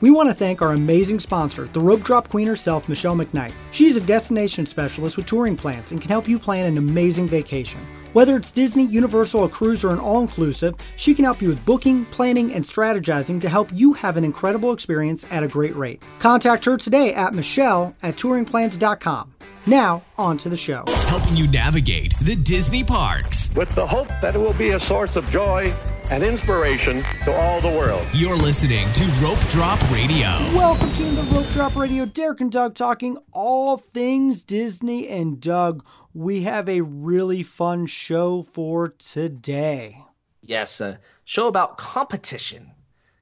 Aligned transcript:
We 0.00 0.10
want 0.10 0.30
to 0.30 0.34
thank 0.34 0.62
our 0.62 0.72
amazing 0.72 1.20
sponsor, 1.20 1.66
the 1.66 1.80
rope 1.80 2.02
drop 2.02 2.30
queen 2.30 2.46
herself, 2.46 2.88
Michelle 2.88 3.14
McKnight. 3.14 3.52
She 3.70 3.86
is 3.86 3.96
a 3.96 4.00
destination 4.00 4.64
specialist 4.64 5.18
with 5.18 5.26
touring 5.26 5.56
plans 5.56 5.90
and 5.90 6.00
can 6.00 6.08
help 6.08 6.26
you 6.26 6.38
plan 6.38 6.66
an 6.66 6.78
amazing 6.78 7.28
vacation. 7.28 7.80
Whether 8.14 8.36
it's 8.36 8.50
Disney, 8.50 8.86
Universal, 8.86 9.44
a 9.44 9.48
cruise, 9.48 9.84
or 9.84 9.90
an 9.90 9.98
all 10.00 10.20
inclusive, 10.20 10.74
she 10.96 11.14
can 11.14 11.24
help 11.24 11.42
you 11.42 11.48
with 11.48 11.64
booking, 11.66 12.06
planning, 12.06 12.52
and 12.54 12.64
strategizing 12.64 13.40
to 13.42 13.48
help 13.48 13.70
you 13.72 13.92
have 13.92 14.16
an 14.16 14.24
incredible 14.24 14.72
experience 14.72 15.24
at 15.30 15.44
a 15.44 15.48
great 15.48 15.76
rate. 15.76 16.02
Contact 16.18 16.64
her 16.64 16.76
today 16.76 17.12
at 17.12 17.34
Michelle 17.34 17.94
at 18.02 18.16
touringplans.com. 18.16 19.34
Now, 19.66 20.02
on 20.16 20.38
to 20.38 20.48
the 20.48 20.56
show. 20.56 20.84
Helping 21.06 21.36
you 21.36 21.46
navigate 21.48 22.14
the 22.22 22.34
Disney 22.34 22.82
parks. 22.82 23.54
With 23.54 23.68
the 23.74 23.86
hope 23.86 24.08
that 24.22 24.34
it 24.34 24.38
will 24.38 24.54
be 24.54 24.70
a 24.70 24.80
source 24.80 25.14
of 25.14 25.30
joy 25.30 25.72
and 26.10 26.22
inspiration 26.22 27.02
to 27.24 27.32
all 27.32 27.60
the 27.60 27.68
world. 27.68 28.04
You're 28.12 28.36
listening 28.36 28.92
to 28.92 29.04
Rope 29.22 29.38
Drop 29.48 29.80
Radio. 29.90 30.28
Welcome 30.54 30.90
to 30.90 31.04
the 31.04 31.22
Rope 31.34 31.46
Drop 31.48 31.76
Radio. 31.76 32.04
Derek 32.04 32.40
and 32.40 32.50
Doug 32.50 32.74
talking 32.74 33.16
all 33.32 33.76
things 33.76 34.44
Disney. 34.44 35.08
And 35.08 35.40
Doug, 35.40 35.84
we 36.12 36.42
have 36.42 36.68
a 36.68 36.80
really 36.80 37.42
fun 37.42 37.86
show 37.86 38.42
for 38.42 38.88
today. 38.88 40.04
Yes, 40.42 40.80
a 40.80 40.98
show 41.24 41.46
about 41.46 41.78
competition 41.78 42.72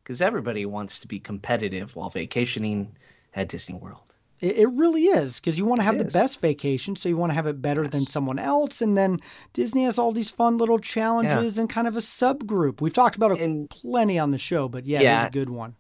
because 0.03 0.23
everybody 0.23 0.65
wants 0.65 1.01
to 1.01 1.09
be 1.09 1.21
competitive 1.21 1.95
while 1.95 2.09
vacationing 2.09 2.97
at 3.35 3.49
Disney 3.49 3.77
World. 3.77 4.08
It, 4.41 4.59
it 4.59 4.67
really 4.69 5.05
is 5.07 5.41
because 5.41 5.59
you 5.59 5.65
want 5.65 5.81
to 5.81 5.85
have 5.85 5.99
the 5.99 6.05
best 6.05 6.41
vacation, 6.41 6.95
so 6.97 7.09
you 7.09 7.17
want 7.17 7.31
to 7.31 7.35
have 7.35 7.47
it 7.47 7.61
better 7.61 7.87
than 7.89 8.01
someone 8.01 8.39
else. 8.39 8.81
And 8.81 8.97
then 8.97 9.21
Disney 9.53 9.85
has 9.85 9.99
all 9.99 10.13
these 10.13 10.31
fun 10.31 10.59
little 10.59 10.79
challenges 10.79 11.59
and 11.59 11.69
kind 11.69 11.89
of 11.89 11.97
a 11.97 12.01
subgroup. 12.01 12.81
We've 12.81 12.93
talked 12.93 13.17
about 13.17 13.33
it 13.33 13.41
And- 13.41 13.69
plenty 13.69 14.19
on 14.19 14.31
the 14.31 14.39
show, 14.39 14.69
but 14.69 14.87
yeah, 14.87 15.01
Yeah. 15.01 15.25
it's 15.27 15.31
a 15.35 15.39
good 15.39 15.51
one. 15.51 15.75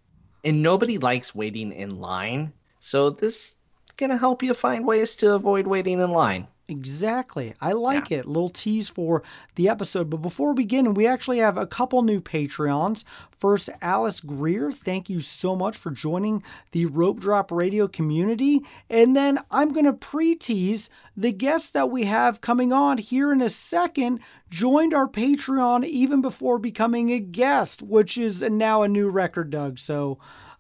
And 0.45 0.63
nobody 0.63 0.99
likes 0.99 1.35
waiting 1.35 1.73
in 1.73 2.01
line. 2.01 2.53
So 2.81 3.11
this 3.11 3.37
is 3.37 3.57
going 3.97 4.11
to 4.11 4.17
help 4.17 4.43
you 4.43 4.55
find 4.55 4.87
ways 4.87 5.15
to 5.17 5.35
avoid 5.35 5.67
waiting 5.67 6.01
in 6.01 6.11
line. 6.11 6.47
Exactly. 6.71 7.55
I 7.63 7.73
like 7.73 8.13
it. 8.13 8.27
Little 8.27 8.51
tease 8.51 8.91
for 8.91 9.23
the 9.55 9.71
episode. 9.71 10.11
But 10.11 10.19
before 10.19 10.53
we 10.53 10.65
begin, 10.65 10.93
we 10.93 11.07
actually 11.07 11.39
have 11.39 11.57
a 11.57 11.67
couple 11.67 12.03
new 12.03 12.21
Patreons. 12.21 13.05
First, 13.31 13.71
Alice 13.81 14.21
Greer. 14.21 14.71
Thank 14.71 15.09
you 15.09 15.23
so 15.23 15.57
much 15.57 15.79
for 15.79 15.91
joining 15.91 16.43
the 16.73 16.85
Rope 16.85 17.21
Drop 17.21 17.51
Radio 17.51 17.89
community. 17.89 18.61
And 18.91 19.17
then 19.17 19.39
I'm 19.51 19.73
going 19.73 19.87
to 19.87 19.95
pre 19.95 20.35
tease 20.35 20.91
the 21.17 21.33
guest 21.33 21.73
that 21.73 21.91
we 21.91 22.05
have 22.05 22.43
coming 22.43 22.71
on 22.71 22.99
here 22.99 23.33
in 23.33 23.41
a 23.41 23.49
second. 23.49 24.21
Joined 24.51 24.93
our 24.93 25.09
Patreon 25.09 25.87
even 25.87 26.21
before 26.21 26.59
becoming 26.59 27.11
a 27.11 27.19
guest, 27.19 27.81
which 27.81 28.19
is 28.19 28.43
now 28.43 28.83
a 28.83 28.89
new 28.89 29.09
record, 29.09 29.49
Doug. 29.49 29.79
So. 29.79 30.19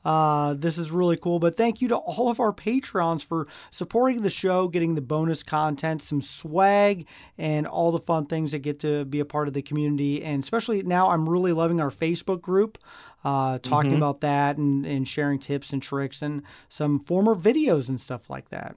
Uh, 0.08 0.54
this 0.54 0.78
is 0.78 0.90
really 0.90 1.18
cool. 1.18 1.38
But 1.38 1.54
thank 1.54 1.82
you 1.82 1.88
to 1.88 1.96
all 1.96 2.30
of 2.30 2.40
our 2.40 2.50
patrons 2.50 3.22
for 3.22 3.46
supporting 3.70 4.22
the 4.22 4.30
show, 4.30 4.66
getting 4.66 4.94
the 4.94 5.02
bonus 5.02 5.42
content, 5.42 6.00
some 6.00 6.22
swag, 6.22 7.06
and 7.36 7.66
all 7.66 7.92
the 7.92 7.98
fun 7.98 8.24
things 8.24 8.52
that 8.52 8.60
get 8.60 8.80
to 8.80 9.04
be 9.04 9.20
a 9.20 9.26
part 9.26 9.48
of 9.48 9.54
the 9.54 9.60
community. 9.60 10.24
And 10.24 10.42
especially 10.42 10.82
now, 10.82 11.10
I'm 11.10 11.28
really 11.28 11.52
loving 11.52 11.78
our 11.78 11.90
Facebook 11.90 12.40
group, 12.40 12.78
uh, 13.22 13.58
talking 13.58 13.94
about 13.94 14.22
that 14.22 14.56
and, 14.56 14.86
and 14.86 15.06
sharing 15.06 15.38
tips 15.40 15.74
and 15.74 15.82
tricks 15.82 16.22
and 16.22 16.42
some 16.70 17.00
former 17.00 17.34
videos 17.34 17.90
and 17.90 18.00
stuff 18.00 18.30
like 18.30 18.48
that. 18.48 18.76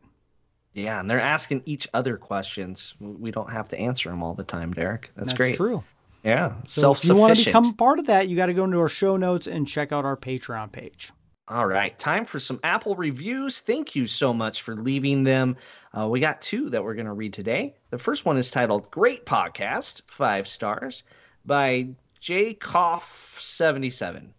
Yeah, 0.74 1.00
and 1.00 1.10
they're 1.10 1.22
asking 1.22 1.64
each 1.66 1.88
other 1.94 2.18
questions. 2.18 2.94
We 3.00 3.32
don't 3.32 3.52
have 3.54 3.70
to 3.70 3.80
answer 3.80 4.10
them 4.10 4.22
all 4.22 4.34
the 4.34 4.44
time, 4.44 4.74
Derek. 4.74 5.12
That's, 5.16 5.30
That's 5.30 5.38
great. 5.38 5.56
true. 5.56 5.82
Yeah, 6.26 6.56
So 6.68 6.92
if 6.92 7.06
you 7.06 7.16
want 7.16 7.38
to 7.38 7.46
become 7.46 7.74
part 7.76 8.00
of 8.00 8.08
that, 8.08 8.28
you 8.28 8.36
got 8.36 8.48
to 8.48 8.54
go 8.54 8.66
into 8.66 8.80
our 8.80 8.90
show 8.90 9.16
notes 9.16 9.48
and 9.48 9.66
check 9.66 9.94
out 9.94 10.04
our 10.04 10.18
Patreon 10.18 10.74
page. 10.74 11.12
All 11.52 11.66
right, 11.68 11.98
time 12.00 12.24
for 12.24 12.40
some 12.40 12.62
Apple 12.64 12.96
reviews. 12.96 13.60
Thank 13.60 13.94
you 13.94 14.08
so 14.08 14.34
much 14.34 14.62
for 14.62 14.74
leaving 14.78 15.26
them. 15.26 15.58
Uh, 15.98 16.08
we 16.08 16.22
got 16.22 16.42
two 16.42 16.70
that 16.70 16.82
we're 16.82 16.94
going 16.94 17.08
to 17.08 17.12
read 17.12 17.34
today. 17.34 17.76
The 17.90 17.98
first 17.98 18.24
one 18.26 18.38
is 18.38 18.50
titled 18.50 18.90
Great 18.90 19.26
Podcast, 19.26 20.02
five 20.08 20.48
stars, 20.48 21.04
by 21.46 21.90
J. 22.22 22.54
Koff77. 22.54 24.30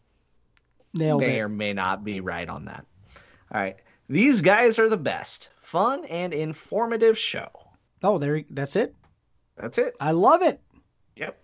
Nailed 0.94 1.20
May 1.20 1.38
it. 1.38 1.42
or 1.42 1.48
may 1.50 1.75
not 1.75 2.03
be 2.03 2.20
right 2.20 2.48
on 2.48 2.64
that. 2.64 2.86
All 3.54 3.60
right, 3.60 3.76
these 4.09 4.41
guys 4.41 4.78
are 4.78 4.88
the 4.88 4.97
best. 4.97 5.50
Fun 5.60 6.06
and 6.06 6.32
informative 6.32 7.19
show. 7.19 7.48
Oh, 8.03 8.16
there. 8.16 8.36
you- 8.36 8.47
That's 8.48 8.75
it. 8.75 8.94
That's 9.59 9.76
it. 9.76 9.94
I 10.00 10.12
love 10.12 10.41
it. 10.41 10.60
Yep. 11.16 11.38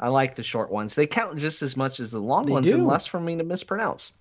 I 0.00 0.08
like 0.08 0.34
the 0.34 0.42
short 0.42 0.72
ones. 0.72 0.96
They 0.96 1.06
count 1.06 1.38
just 1.38 1.62
as 1.62 1.76
much 1.76 2.00
as 2.00 2.10
the 2.10 2.18
long 2.20 2.46
They 2.46 2.52
ones 2.52 2.66
do. 2.66 2.74
and 2.74 2.86
less 2.88 3.06
for 3.06 3.20
me 3.20 3.36
to 3.36 3.44
mispronounce. 3.44 4.12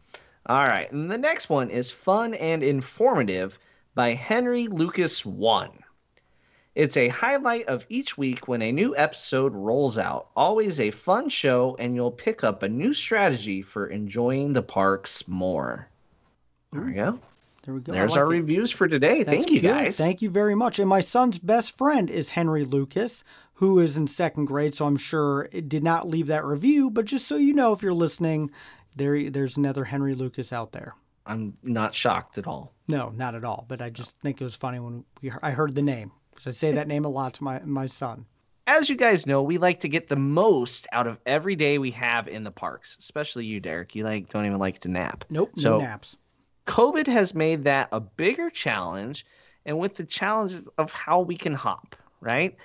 All 0.45 0.65
right. 0.65 0.91
And 0.91 1.11
the 1.11 1.17
next 1.17 1.49
one 1.49 1.69
is 1.69 1.91
Fun 1.91 2.33
and 2.33 2.63
Informative 2.63 3.59
by 3.93 4.13
Henry 4.13 4.67
Lucas 4.67 5.25
1. 5.25 5.69
It's 6.73 6.95
a 6.95 7.09
highlight 7.09 7.67
of 7.67 7.85
each 7.89 8.17
week 8.17 8.47
when 8.47 8.61
a 8.61 8.71
new 8.71 8.95
episode 8.95 9.53
rolls 9.53 9.97
out. 9.97 10.29
Always 10.35 10.79
a 10.79 10.89
fun 10.91 11.27
show, 11.27 11.75
and 11.79 11.95
you'll 11.95 12.11
pick 12.11 12.43
up 12.43 12.63
a 12.63 12.69
new 12.69 12.93
strategy 12.93 13.61
for 13.61 13.87
enjoying 13.87 14.53
the 14.53 14.61
parks 14.61 15.27
more. 15.27 15.89
There 16.71 16.81
we 16.81 16.93
go. 16.93 17.19
There 17.63 17.73
we 17.73 17.81
go. 17.81 17.91
There's 17.91 18.11
like 18.11 18.19
our 18.19 18.33
it. 18.33 18.37
reviews 18.37 18.71
for 18.71 18.87
today. 18.87 19.23
That's 19.23 19.43
Thank 19.43 19.51
you 19.51 19.59
good. 19.59 19.67
guys. 19.67 19.97
Thank 19.97 20.21
you 20.21 20.29
very 20.29 20.55
much. 20.55 20.79
And 20.79 20.87
my 20.87 21.01
son's 21.01 21.37
best 21.37 21.77
friend 21.77 22.09
is 22.09 22.29
Henry 22.29 22.63
Lucas, 22.63 23.25
who 23.55 23.77
is 23.79 23.97
in 23.97 24.07
second 24.07 24.45
grade. 24.45 24.73
So 24.73 24.85
I'm 24.85 24.97
sure 24.97 25.49
it 25.51 25.67
did 25.67 25.83
not 25.83 26.07
leave 26.07 26.27
that 26.27 26.45
review. 26.45 26.89
But 26.89 27.05
just 27.05 27.27
so 27.27 27.35
you 27.35 27.53
know, 27.53 27.73
if 27.73 27.83
you're 27.83 27.93
listening, 27.93 28.49
there 28.95 29.29
there's 29.29 29.57
another 29.57 29.83
Henry 29.83 30.13
Lucas 30.13 30.51
out 30.53 30.71
there. 30.71 30.95
I'm 31.25 31.55
not 31.63 31.93
shocked 31.93 32.37
at 32.37 32.47
all. 32.47 32.73
No, 32.87 33.09
not 33.09 33.35
at 33.35 33.43
all. 33.45 33.65
But 33.67 33.81
I 33.81 33.89
just 33.89 34.17
think 34.19 34.41
it 34.41 34.43
was 34.43 34.55
funny 34.55 34.79
when 34.79 35.05
we, 35.21 35.31
I 35.43 35.51
heard 35.51 35.75
the 35.75 35.81
name 35.81 36.11
because 36.31 36.47
I 36.47 36.51
say 36.51 36.71
that 36.73 36.87
name 36.87 37.05
a 37.05 37.09
lot 37.09 37.35
to 37.35 37.43
my 37.43 37.59
my 37.63 37.85
son. 37.85 38.25
as 38.67 38.89
you 38.89 38.95
guys 38.95 39.25
know, 39.27 39.41
we 39.43 39.57
like 39.57 39.79
to 39.81 39.87
get 39.89 40.07
the 40.07 40.15
most 40.15 40.87
out 40.91 41.07
of 41.07 41.19
every 41.25 41.55
day 41.55 41.77
we 41.77 41.91
have 41.91 42.27
in 42.27 42.43
the 42.43 42.51
parks. 42.51 42.95
Especially 42.99 43.45
you, 43.45 43.59
Derek. 43.59 43.95
You 43.95 44.03
like 44.03 44.29
don't 44.29 44.45
even 44.45 44.59
like 44.59 44.79
to 44.79 44.87
nap. 44.89 45.25
Nope, 45.29 45.51
So- 45.57 45.77
no 45.79 45.85
naps. 45.85 46.17
COVID 46.67 47.07
has 47.07 47.33
made 47.33 47.63
that 47.65 47.89
a 47.91 47.99
bigger 47.99 48.49
challenge, 48.49 49.25
and 49.65 49.77
with 49.79 49.95
the 49.95 50.05
challenges 50.05 50.67
of 50.77 50.91
how 50.93 51.19
we 51.19 51.35
can 51.35 51.53
hop, 51.53 51.95
right? 52.21 52.55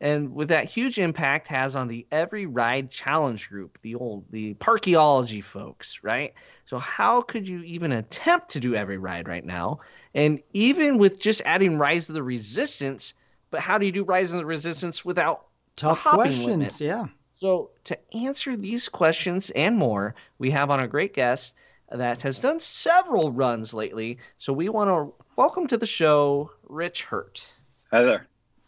And 0.00 0.34
with 0.34 0.48
that 0.48 0.66
huge 0.66 0.98
impact 0.98 1.48
has 1.48 1.74
on 1.74 1.88
the 1.88 2.06
Every 2.10 2.44
Ride 2.44 2.90
Challenge 2.90 3.48
group, 3.48 3.78
the 3.82 3.94
old 3.94 4.24
the 4.30 4.54
parkeology 4.54 5.42
folks, 5.42 6.00
right? 6.02 6.34
So 6.66 6.78
how 6.78 7.22
could 7.22 7.48
you 7.48 7.62
even 7.62 7.92
attempt 7.92 8.50
to 8.50 8.60
do 8.60 8.74
every 8.74 8.98
ride 8.98 9.26
right 9.26 9.44
now? 9.44 9.80
And 10.14 10.40
even 10.52 10.98
with 10.98 11.18
just 11.18 11.40
adding 11.46 11.78
Rise 11.78 12.08
of 12.08 12.14
the 12.14 12.22
Resistance, 12.22 13.14
but 13.50 13.60
how 13.60 13.78
do 13.78 13.86
you 13.86 13.92
do 13.92 14.04
Rise 14.04 14.32
of 14.32 14.38
the 14.38 14.46
Resistance 14.46 15.04
without 15.04 15.46
a 15.78 15.80
Tough 15.80 16.00
hopping 16.00 16.22
questions. 16.22 16.46
limits? 16.46 16.80
Yeah. 16.80 17.06
So, 17.36 17.70
to 17.84 17.98
answer 18.16 18.56
these 18.56 18.88
questions 18.88 19.50
and 19.50 19.76
more, 19.76 20.14
we 20.38 20.50
have 20.50 20.70
on 20.70 20.80
a 20.80 20.88
great 20.88 21.14
guest 21.14 21.54
that 21.90 22.22
has 22.22 22.38
done 22.38 22.60
several 22.60 23.30
runs 23.30 23.74
lately. 23.74 24.18
So, 24.38 24.52
we 24.52 24.68
want 24.68 24.88
to 24.88 25.24
welcome 25.36 25.66
to 25.68 25.76
the 25.76 25.86
show 25.86 26.50
Rich 26.68 27.04
Hurt. 27.04 27.46
Hi 27.92 28.02
there. 28.02 28.26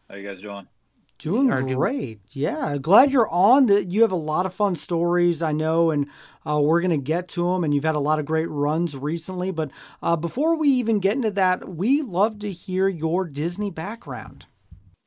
How 0.09 0.17
you 0.17 0.27
guys 0.27 0.43
doing? 0.43 0.69
Doing 1.19 1.51
are 1.51 1.63
doing- 1.63 1.77
great. 1.77 2.21
Yeah. 2.31 2.77
Glad 2.81 3.11
you're 3.11 3.29
on. 3.29 3.67
That 3.67 3.91
you 3.91 4.03
have 4.03 4.13
a 4.13 4.17
lot 4.17 4.47
of 4.47 4.55
fun 4.55 4.77
stories, 4.77 5.43
I 5.43 5.53
know, 5.53 5.91
and 5.91 6.07
uh, 6.47 6.61
we're 6.61 6.81
going 6.81 6.93
to 6.93 6.97
get 6.97 7.29
to 7.29 7.53
them. 7.53 7.65
And 7.65 7.75
you've 7.75 7.85
had 7.85 7.97
a 7.97 8.01
lot 8.01 8.19
of 8.19 8.25
great 8.25 8.49
runs 8.49 8.97
recently. 8.97 9.51
But 9.51 9.71
uh, 10.03 10.17
before 10.17 10.57
we 10.57 10.69
even 10.69 11.01
get 11.01 11.17
into 11.17 11.33
that, 11.33 11.69
we 11.69 12.03
love 12.03 12.39
to 12.41 12.53
hear 12.53 12.89
your 12.89 13.25
Disney 13.25 13.71
background. 13.71 14.47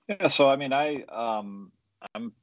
Yeah, 0.07 0.27
so 0.27 0.49
I 0.49 0.57
mean, 0.57 0.73
I 0.73 1.03
um, 1.03 1.71
I'm 2.13 2.33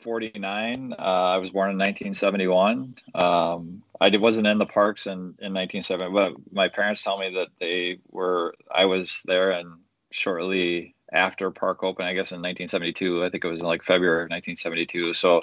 49. 0.00 0.94
Uh, 0.98 1.02
I 1.02 1.36
was 1.38 1.50
born 1.50 1.70
in 1.70 1.78
1971. 1.78 2.96
Um, 3.14 3.82
I 4.00 4.10
did, 4.10 4.20
wasn't 4.20 4.48
in 4.48 4.58
the 4.58 4.66
parks 4.66 5.06
in 5.06 5.12
in 5.12 5.54
1970, 5.54 6.12
but 6.12 6.32
my 6.50 6.68
parents 6.68 7.02
tell 7.02 7.18
me 7.18 7.34
that 7.34 7.48
they 7.60 7.98
were. 8.10 8.54
I 8.74 8.86
was 8.86 9.22
there, 9.26 9.52
and 9.52 9.78
shortly 10.10 10.96
after 11.12 11.50
park 11.50 11.82
open, 11.82 12.06
I 12.06 12.14
guess 12.14 12.32
in 12.32 12.40
1972. 12.40 13.24
I 13.24 13.30
think 13.30 13.44
it 13.44 13.48
was 13.48 13.60
in 13.60 13.66
like 13.66 13.82
February 13.82 14.24
of 14.24 14.30
1972. 14.30 15.14
So, 15.14 15.40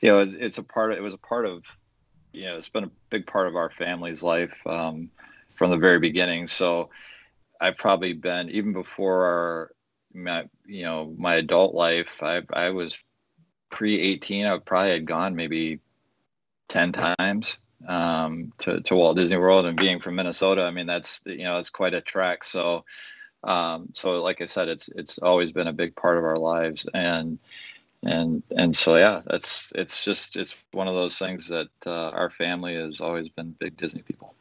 you 0.00 0.10
know, 0.10 0.20
it's, 0.20 0.34
it's 0.34 0.58
a 0.58 0.62
part. 0.62 0.92
Of, 0.92 0.98
it 0.98 1.02
was 1.02 1.14
a 1.14 1.18
part 1.18 1.46
of. 1.46 1.64
You 2.32 2.46
know, 2.46 2.56
it's 2.56 2.68
been 2.68 2.84
a 2.84 2.90
big 3.10 3.26
part 3.26 3.46
of 3.46 3.54
our 3.54 3.70
family's 3.70 4.24
life 4.24 4.54
um, 4.66 5.10
from 5.54 5.70
the 5.70 5.76
very 5.76 6.00
beginning. 6.00 6.48
So, 6.48 6.90
I've 7.60 7.76
probably 7.76 8.12
been 8.12 8.50
even 8.50 8.72
before 8.72 9.24
our 9.24 9.70
my 10.14 10.48
you 10.64 10.84
know 10.84 11.12
my 11.18 11.34
adult 11.34 11.74
life 11.74 12.22
i 12.22 12.40
i 12.52 12.70
was 12.70 12.98
pre 13.70 14.00
18 14.00 14.46
i 14.46 14.58
probably 14.58 14.92
had 14.92 15.06
gone 15.06 15.34
maybe 15.34 15.80
10 16.68 16.92
times 16.92 17.58
um 17.88 18.52
to, 18.58 18.80
to 18.82 18.94
walt 18.94 19.16
disney 19.16 19.36
world 19.36 19.66
and 19.66 19.76
being 19.76 19.98
from 19.98 20.14
minnesota 20.14 20.62
i 20.62 20.70
mean 20.70 20.86
that's 20.86 21.22
you 21.26 21.42
know 21.42 21.58
it's 21.58 21.70
quite 21.70 21.94
a 21.94 22.00
trek 22.00 22.44
so 22.44 22.84
um 23.46 23.88
so 23.92 24.22
like 24.22 24.40
i 24.40 24.44
said 24.44 24.68
it's 24.68 24.88
it's 24.96 25.18
always 25.18 25.52
been 25.52 25.68
a 25.68 25.72
big 25.72 25.94
part 25.96 26.18
of 26.18 26.24
our 26.24 26.36
lives 26.36 26.86
and 26.94 27.38
and 28.02 28.42
and 28.56 28.74
so 28.76 28.96
yeah 28.96 29.20
that's 29.26 29.72
it's 29.74 30.04
just 30.04 30.36
it's 30.36 30.56
one 30.72 30.88
of 30.88 30.94
those 30.94 31.18
things 31.18 31.48
that 31.48 31.68
uh, 31.86 32.10
our 32.10 32.30
family 32.30 32.74
has 32.74 33.00
always 33.00 33.28
been 33.28 33.54
big 33.58 33.76
disney 33.76 34.02
people 34.02 34.34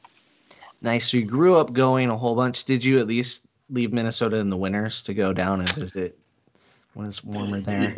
Nice. 0.84 1.10
So 1.10 1.18
you 1.18 1.26
grew 1.26 1.56
up 1.56 1.72
going 1.72 2.10
a 2.10 2.18
whole 2.18 2.36
bunch. 2.36 2.66
Did 2.66 2.84
you 2.84 3.00
at 3.00 3.08
least 3.08 3.44
leave 3.70 3.94
Minnesota 3.94 4.38
in 4.38 4.50
the 4.50 4.58
winters 4.58 5.02
to 5.04 5.14
go 5.14 5.34
down 5.34 5.62
and 5.62 5.70
visit 5.70 6.20
when 6.94 7.08
it's 7.08 7.24
warmer 7.24 7.62
there? 7.62 7.96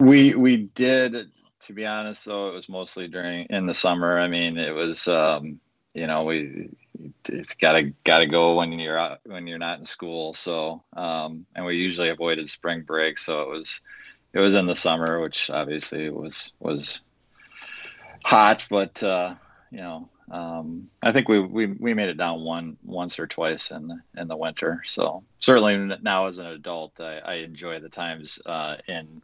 We 0.00 0.34
we 0.34 0.56
did. 0.74 1.30
To 1.62 1.72
be 1.72 1.84
honest, 1.84 2.24
though, 2.24 2.48
it 2.48 2.54
was 2.54 2.68
mostly 2.68 3.08
during 3.08 3.46
in 3.50 3.66
the 3.66 3.74
summer. 3.74 4.18
I 4.18 4.26
mean, 4.26 4.56
it 4.56 4.74
was 4.74 5.06
um, 5.06 5.60
you 5.92 6.06
know 6.06 6.24
we 6.24 6.70
gotta 7.60 7.92
gotta 8.04 8.26
go 8.26 8.56
when 8.56 8.72
you're 8.78 8.98
out 8.98 9.20
when 9.24 9.46
you're 9.46 9.58
not 9.58 9.78
in 9.78 9.84
school. 9.84 10.34
So 10.34 10.82
um, 10.94 11.46
and 11.54 11.64
we 11.64 11.76
usually 11.76 12.08
avoided 12.08 12.50
spring 12.50 12.82
break, 12.82 13.18
so 13.18 13.42
it 13.42 13.48
was 13.48 13.80
it 14.32 14.40
was 14.40 14.54
in 14.54 14.66
the 14.66 14.76
summer, 14.76 15.20
which 15.20 15.50
obviously 15.50 16.10
was 16.10 16.52
was 16.60 17.00
hot, 18.24 18.66
but 18.70 19.02
uh, 19.02 19.34
you 19.70 19.78
know 19.78 20.08
um, 20.30 20.90
I 21.02 21.12
think 21.12 21.28
we, 21.28 21.40
we 21.40 21.66
we 21.66 21.94
made 21.94 22.08
it 22.08 22.18
down 22.18 22.42
one 22.42 22.76
once 22.84 23.18
or 23.18 23.26
twice 23.26 23.70
in 23.70 23.88
the 23.88 24.00
in 24.16 24.28
the 24.28 24.36
winter. 24.36 24.82
So 24.84 25.24
certainly 25.40 25.96
now 26.02 26.26
as 26.26 26.38
an 26.38 26.46
adult, 26.46 27.00
I, 27.00 27.18
I 27.18 27.34
enjoy 27.36 27.80
the 27.80 27.88
times 27.88 28.40
uh, 28.44 28.76
in 28.86 29.22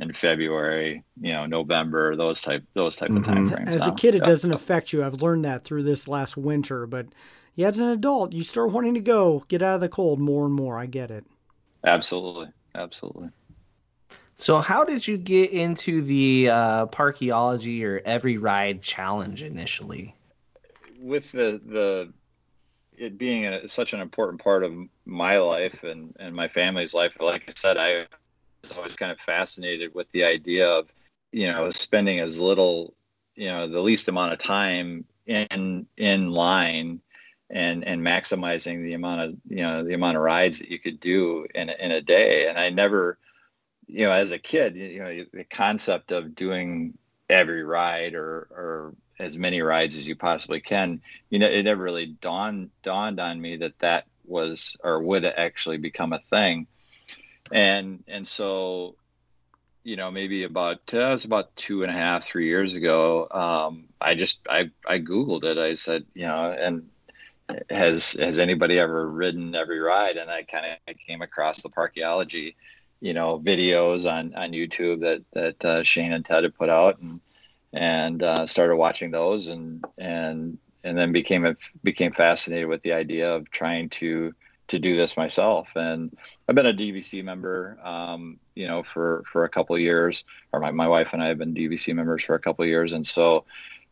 in 0.00 0.12
February, 0.12 1.04
you 1.20 1.32
know, 1.32 1.46
November, 1.46 2.16
those 2.16 2.40
type 2.40 2.64
those 2.74 2.96
type 2.96 3.08
mm-hmm. 3.08 3.18
of 3.18 3.26
time 3.26 3.50
frames. 3.50 3.68
As 3.68 3.80
now. 3.80 3.92
a 3.92 3.94
kid, 3.94 4.14
it 4.14 4.22
yeah. 4.22 4.28
doesn't 4.28 4.52
affect 4.52 4.92
you. 4.92 5.04
I've 5.04 5.22
learned 5.22 5.44
that 5.44 5.64
through 5.64 5.84
this 5.84 6.08
last 6.08 6.36
winter, 6.36 6.86
but 6.86 7.06
yeah, 7.54 7.68
as 7.68 7.78
an 7.78 7.88
adult, 7.88 8.32
you 8.32 8.42
start 8.42 8.70
wanting 8.70 8.94
to 8.94 9.00
go 9.00 9.44
get 9.48 9.62
out 9.62 9.76
of 9.76 9.80
the 9.80 9.88
cold 9.88 10.20
more 10.20 10.46
and 10.46 10.54
more. 10.54 10.78
I 10.78 10.86
get 10.86 11.10
it. 11.10 11.24
Absolutely, 11.84 12.48
absolutely. 12.74 13.30
So, 14.36 14.60
how 14.60 14.84
did 14.84 15.06
you 15.06 15.18
get 15.18 15.50
into 15.50 16.00
the 16.00 16.48
uh, 16.48 16.86
parkeology 16.86 17.84
or 17.84 18.00
every 18.06 18.38
ride 18.38 18.80
challenge 18.80 19.42
initially? 19.42 20.14
with 21.00 21.32
the 21.32 21.60
the 21.66 22.12
it 22.96 23.16
being 23.16 23.46
a, 23.46 23.66
such 23.66 23.94
an 23.94 24.00
important 24.00 24.42
part 24.42 24.62
of 24.62 24.74
my 25.06 25.38
life 25.38 25.82
and 25.82 26.14
and 26.20 26.34
my 26.34 26.48
family's 26.48 26.94
life, 26.94 27.16
like 27.20 27.44
I 27.48 27.52
said, 27.56 27.76
I 27.76 27.96
was 28.00 28.06
always 28.76 28.94
kind 28.94 29.12
of 29.12 29.20
fascinated 29.20 29.94
with 29.94 30.10
the 30.12 30.24
idea 30.24 30.68
of 30.68 30.88
you 31.32 31.50
know 31.50 31.70
spending 31.70 32.18
as 32.18 32.40
little 32.40 32.94
you 33.34 33.48
know 33.48 33.68
the 33.68 33.80
least 33.80 34.08
amount 34.08 34.32
of 34.32 34.38
time 34.38 35.04
in 35.26 35.86
in 35.96 36.30
line 36.30 37.00
and 37.50 37.84
and 37.84 38.00
maximizing 38.00 38.82
the 38.82 38.94
amount 38.94 39.20
of 39.20 39.34
you 39.48 39.62
know 39.62 39.84
the 39.84 39.94
amount 39.94 40.16
of 40.16 40.22
rides 40.22 40.58
that 40.58 40.70
you 40.70 40.78
could 40.78 41.00
do 41.00 41.46
in 41.54 41.68
in 41.68 41.92
a 41.92 42.00
day 42.00 42.48
and 42.48 42.58
i 42.58 42.68
never 42.68 43.18
you 43.86 44.06
know 44.06 44.12
as 44.12 44.30
a 44.30 44.38
kid 44.38 44.76
you 44.76 45.02
know 45.02 45.24
the 45.32 45.44
concept 45.44 46.12
of 46.12 46.34
doing 46.34 46.96
every 47.28 47.62
ride 47.62 48.14
or 48.14 48.48
or 48.50 48.94
as 49.20 49.36
many 49.36 49.60
rides 49.60 49.96
as 49.96 50.08
you 50.08 50.16
possibly 50.16 50.60
can. 50.60 51.00
You 51.28 51.38
know, 51.38 51.46
it 51.46 51.62
never 51.62 51.82
really 51.82 52.06
dawned 52.06 52.70
dawned 52.82 53.20
on 53.20 53.40
me 53.40 53.56
that 53.58 53.78
that 53.78 54.06
was 54.24 54.76
or 54.82 55.02
would 55.02 55.24
actually 55.24 55.78
become 55.78 56.12
a 56.12 56.20
thing. 56.30 56.66
And 57.52 58.04
and 58.06 58.26
so, 58.26 58.96
you 59.82 59.96
know, 59.96 60.10
maybe 60.10 60.44
about 60.44 60.86
that 60.88 61.10
was 61.10 61.24
about 61.24 61.54
two 61.56 61.82
and 61.82 61.90
a 61.90 61.94
half, 61.96 62.24
three 62.24 62.46
years 62.46 62.74
ago. 62.74 63.28
Um, 63.30 63.86
I 64.00 64.14
just 64.14 64.40
I 64.48 64.70
I 64.86 64.98
googled 64.98 65.44
it. 65.44 65.58
I 65.58 65.74
said, 65.74 66.04
you 66.14 66.26
know, 66.26 66.56
and 66.58 66.88
has 67.70 68.12
has 68.14 68.38
anybody 68.38 68.78
ever 68.78 69.08
ridden 69.08 69.54
every 69.54 69.80
ride? 69.80 70.16
And 70.16 70.30
I 70.30 70.42
kind 70.42 70.66
of 70.88 70.96
came 70.98 71.22
across 71.22 71.62
the 71.62 71.68
parkeology, 71.68 72.54
you 73.00 73.14
know, 73.14 73.40
videos 73.40 74.10
on 74.10 74.34
on 74.34 74.52
YouTube 74.52 75.00
that 75.00 75.22
that 75.32 75.64
uh, 75.64 75.82
Shane 75.82 76.12
and 76.12 76.24
Ted 76.24 76.44
had 76.44 76.54
put 76.54 76.68
out, 76.68 76.98
and 76.98 77.20
and 77.72 78.22
uh, 78.22 78.46
started 78.46 78.76
watching 78.76 79.10
those 79.10 79.48
and 79.48 79.84
and 79.98 80.58
and 80.84 80.96
then 80.96 81.12
became 81.12 81.44
a, 81.44 81.56
became 81.84 82.12
fascinated 82.12 82.68
with 82.68 82.82
the 82.82 82.92
idea 82.92 83.34
of 83.34 83.50
trying 83.50 83.88
to 83.90 84.32
to 84.70 84.78
do 84.78 84.96
this 84.96 85.16
myself. 85.16 85.68
And 85.74 86.16
I've 86.48 86.54
been 86.54 86.66
a 86.66 86.72
DVC 86.72 87.22
member 87.22 87.78
um, 87.82 88.38
you 88.54 88.66
know 88.66 88.82
for 88.82 89.22
for 89.30 89.44
a 89.44 89.48
couple 89.48 89.78
years 89.78 90.24
or 90.52 90.60
my, 90.60 90.70
my 90.70 90.88
wife 90.88 91.10
and 91.12 91.22
I 91.22 91.28
have 91.28 91.38
been 91.38 91.54
DVC 91.54 91.94
members 91.94 92.24
for 92.24 92.34
a 92.34 92.40
couple 92.40 92.64
years. 92.64 92.92
And 92.92 93.06
so 93.06 93.44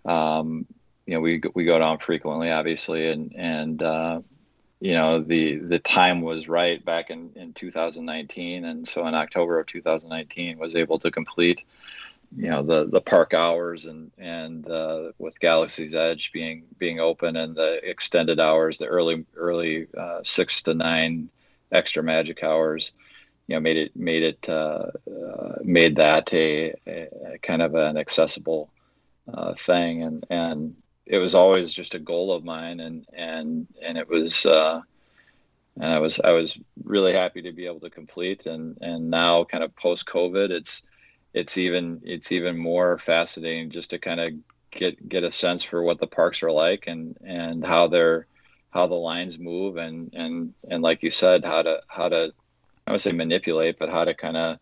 um, 0.05 0.67
you 1.07 1.15
know 1.15 1.21
we 1.21 1.43
we 1.55 1.65
go 1.65 1.79
down 1.79 1.99
frequently 1.99 2.51
obviously. 2.51 3.11
And 3.11 3.35
and 3.37 3.83
uh, 3.83 4.21
you 4.81 4.93
know 4.93 5.21
the 5.21 5.57
the 5.57 5.79
time 5.79 6.23
was 6.23 6.49
right 6.49 6.85
back 6.85 7.11
in 7.11 7.31
in 7.35 7.53
2019 7.53 8.65
and 8.65 8.87
so 8.87 9.07
in 9.07 9.15
October 9.15 9.59
of 9.59 9.67
2019 9.67 10.59
was 10.59 10.77
able 10.77 10.99
to 11.01 11.11
complete 11.11 11.63
you 12.37 12.51
know 12.51 12.63
the 12.63 12.87
the 12.87 13.01
park 13.01 13.33
hours 13.35 13.87
and 13.87 14.11
and 14.19 14.69
uh, 14.69 15.13
with 15.19 15.39
Galaxy's 15.41 15.95
Edge 15.95 16.31
being 16.33 16.65
being 16.79 17.01
open 17.01 17.37
and 17.37 17.57
the 17.57 17.81
extended 17.89 18.39
hours, 18.39 18.79
the 18.79 18.87
early 18.87 19.25
early 19.37 19.87
uh, 19.97 20.21
six 20.23 20.63
to 20.65 20.75
nine 20.75 21.31
extra 21.73 22.03
magic 22.03 22.43
hours, 22.43 22.93
you 23.47 23.55
know, 23.55 23.61
made 23.61 23.77
it 23.77 23.97
made 23.97 24.23
it 24.23 24.49
uh, 24.49 24.87
uh 25.11 25.55
made 25.63 25.97
that 25.97 26.33
a, 26.35 26.75
a, 26.87 27.39
kind 27.43 27.63
of 27.63 27.75
an 27.75 27.97
accessible 27.97 28.71
uh, 29.33 29.55
thing, 29.55 30.03
and 30.03 30.27
and 30.29 30.77
it 31.07 31.19
was 31.19 31.35
always 31.35 31.73
just 31.73 31.95
a 31.95 31.99
goal 31.99 32.33
of 32.33 32.45
mine, 32.45 32.81
and 32.81 33.07
and 33.13 33.67
and 33.83 33.97
it 33.99 34.09
was. 34.09 34.45
Uh, 34.45 34.83
and 35.81 35.93
I 35.93 36.01
was 36.01 36.19
I 36.19 36.33
was 36.33 36.59
really 36.83 37.13
happy 37.13 37.41
to 37.43 37.53
be 37.53 37.67
able 37.67 37.79
to 37.81 37.91
complete, 37.91 38.47
and 38.47 38.77
and 38.81 39.11
now 39.11 39.45
kind 39.45 39.63
of 39.63 39.75
post 39.77 40.07
COVID, 40.07 40.51
it's 40.51 40.83
it's 41.35 41.59
even 41.59 42.01
it's 42.05 42.33
even 42.33 42.57
more 42.57 42.99
fascinating 42.99 43.71
just 43.71 43.91
to 43.91 43.99
kind 43.99 44.21
of 44.21 44.33
get 44.71 45.09
get 45.09 45.25
a 45.25 45.31
sense 45.31 45.63
for 45.63 45.83
what 45.83 45.99
the 45.99 46.07
parks 46.07 46.43
are 46.43 46.53
like 46.53 46.87
and 46.87 47.17
and 47.25 47.65
how 47.65 47.87
they're 47.87 48.27
how 48.71 48.87
the 48.87 48.95
lines 48.95 49.39
move 49.39 49.77
and 49.77 50.13
and 50.15 50.53
and 50.71 50.83
like 50.83 51.03
you 51.03 51.11
said 51.11 51.45
how 51.45 51.63
to 51.63 51.81
how 51.89 52.09
to 52.09 52.33
I 52.87 52.93
would 52.93 53.01
say 53.01 53.13
manipulate 53.13 53.79
but 53.79 53.91
how 53.91 54.05
to 54.05 54.15
kind 54.15 54.37
of 54.37 54.59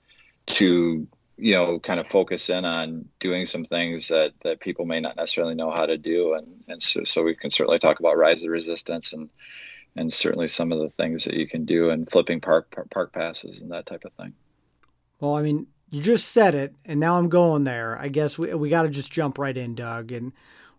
to 0.46 1.06
you 1.38 1.52
know 1.52 1.78
kind 1.78 2.00
of 2.00 2.06
focus 2.08 2.48
in 2.48 2.64
on 2.64 3.04
doing 3.20 3.46
some 3.46 3.64
things 3.64 4.08
that 4.08 4.32
that 4.42 4.60
people 4.60 4.84
may 4.84 5.00
not 5.00 5.16
necessarily 5.16 5.54
know 5.54 5.70
how 5.70 5.86
to 5.86 5.98
do. 5.98 6.34
And 6.34 6.46
and 6.68 6.82
so, 6.82 7.04
so 7.04 7.22
we 7.22 7.34
can 7.34 7.50
certainly 7.50 7.78
talk 7.78 8.00
about 8.00 8.16
rise 8.16 8.42
of 8.42 8.50
resistance 8.50 9.12
and 9.12 9.28
and 9.96 10.12
certainly 10.12 10.48
some 10.48 10.72
of 10.72 10.78
the 10.78 10.90
things 10.90 11.24
that 11.24 11.34
you 11.34 11.46
can 11.46 11.64
do 11.64 11.90
and 11.90 12.10
flipping 12.10 12.40
park 12.40 12.74
park 12.90 13.12
passes 13.12 13.60
and 13.60 13.70
that 13.70 13.86
type 13.86 14.04
of 14.04 14.12
thing. 14.14 14.32
Well 15.20 15.34
i 15.34 15.42
mean 15.42 15.66
you 15.96 16.02
just 16.02 16.28
said 16.28 16.54
it, 16.54 16.74
and 16.84 17.00
now 17.00 17.16
I'm 17.16 17.30
going 17.30 17.64
there. 17.64 17.98
I 17.98 18.08
guess 18.08 18.38
we, 18.38 18.52
we 18.52 18.68
got 18.68 18.82
to 18.82 18.90
just 18.90 19.10
jump 19.10 19.38
right 19.38 19.56
in, 19.56 19.74
Doug. 19.74 20.12
And 20.12 20.34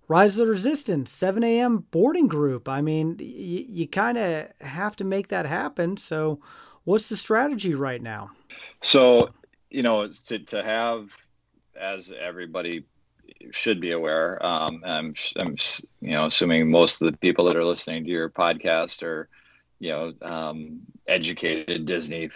Rise 0.08 0.38
of 0.38 0.46
the 0.46 0.52
Resistance, 0.52 1.10
7 1.10 1.44
a.m. 1.44 1.86
boarding 1.90 2.28
group. 2.28 2.70
I 2.70 2.82
mean, 2.82 3.18
y- 3.20 3.26
you 3.68 3.88
kind 3.88 4.20
of 4.20 4.50
have 4.62 4.96
to 4.98 5.04
make 5.04 5.30
that 5.30 5.48
happen. 5.48 5.98
So, 5.98 6.40
what's 6.84 7.10
the 7.10 7.18
strategy 7.18 7.74
right 7.74 8.00
now? 8.00 8.30
So, 8.82 9.32
you 9.72 9.82
know, 9.82 10.08
to, 10.28 10.38
to 10.38 10.64
have, 10.64 11.10
as 11.76 12.14
everybody 12.22 12.84
should 13.50 13.82
be 13.82 13.94
aware, 13.94 14.38
um, 14.46 14.84
I'm, 14.86 15.16
I'm, 15.36 15.58
you 16.00 16.12
know, 16.12 16.28
assuming 16.28 16.70
most 16.70 17.02
of 17.02 17.12
the 17.12 17.18
people 17.18 17.46
that 17.46 17.56
are 17.56 17.66
listening 17.66 18.04
to 18.04 18.10
your 18.12 18.30
podcast 18.30 19.02
are 19.02 19.30
you 19.80 19.90
know 19.90 20.14
um, 20.22 20.82
educated 21.08 21.86
Disney 21.86 22.30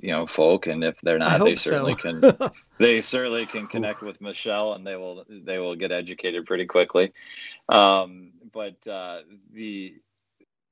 you 0.00 0.12
know 0.12 0.26
folk, 0.26 0.66
and 0.66 0.82
if 0.82 1.00
they're 1.00 1.18
not, 1.18 1.42
they 1.42 1.54
certainly 1.54 1.96
so. 2.00 2.20
can. 2.20 2.50
they 2.78 3.00
certainly 3.00 3.46
can 3.46 3.66
connect 3.66 4.02
with 4.02 4.20
Michelle, 4.20 4.74
and 4.74 4.86
they 4.86 4.96
will 4.96 5.24
they 5.28 5.58
will 5.58 5.76
get 5.76 5.92
educated 5.92 6.46
pretty 6.46 6.66
quickly. 6.66 7.12
Um, 7.68 8.32
but 8.52 8.76
uh, 8.86 9.20
the 9.52 9.94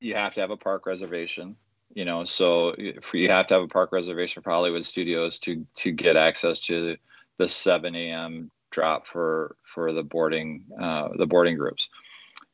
you 0.00 0.14
have 0.14 0.34
to 0.34 0.40
have 0.40 0.50
a 0.50 0.56
park 0.56 0.86
reservation. 0.86 1.56
You 1.92 2.04
know, 2.04 2.24
so 2.24 2.74
you 3.12 3.28
have 3.28 3.46
to 3.48 3.54
have 3.54 3.62
a 3.62 3.68
park 3.68 3.92
reservation 3.92 4.42
for 4.42 4.50
Hollywood 4.50 4.84
Studios 4.84 5.38
to 5.40 5.66
to 5.76 5.92
get 5.92 6.16
access 6.16 6.60
to 6.62 6.96
the 7.38 7.48
7 7.48 7.94
a.m. 7.94 8.50
drop 8.70 9.06
for 9.06 9.56
for 9.74 9.92
the 9.92 10.02
boarding 10.02 10.64
uh, 10.80 11.08
the 11.16 11.26
boarding 11.26 11.56
groups. 11.56 11.88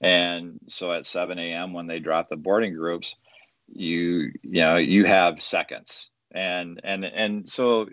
And 0.02 0.58
so 0.68 0.92
at 0.92 1.06
7 1.06 1.38
a.m. 1.38 1.72
when 1.72 1.86
they 1.86 1.98
drop 1.98 2.30
the 2.30 2.36
boarding 2.36 2.74
groups, 2.74 3.16
you 3.72 4.32
you 4.42 4.60
know 4.60 4.76
you 4.76 5.04
have 5.04 5.42
seconds. 5.42 6.10
And 6.32 6.80
and 6.84 7.04
and 7.04 7.48
so 7.48 7.88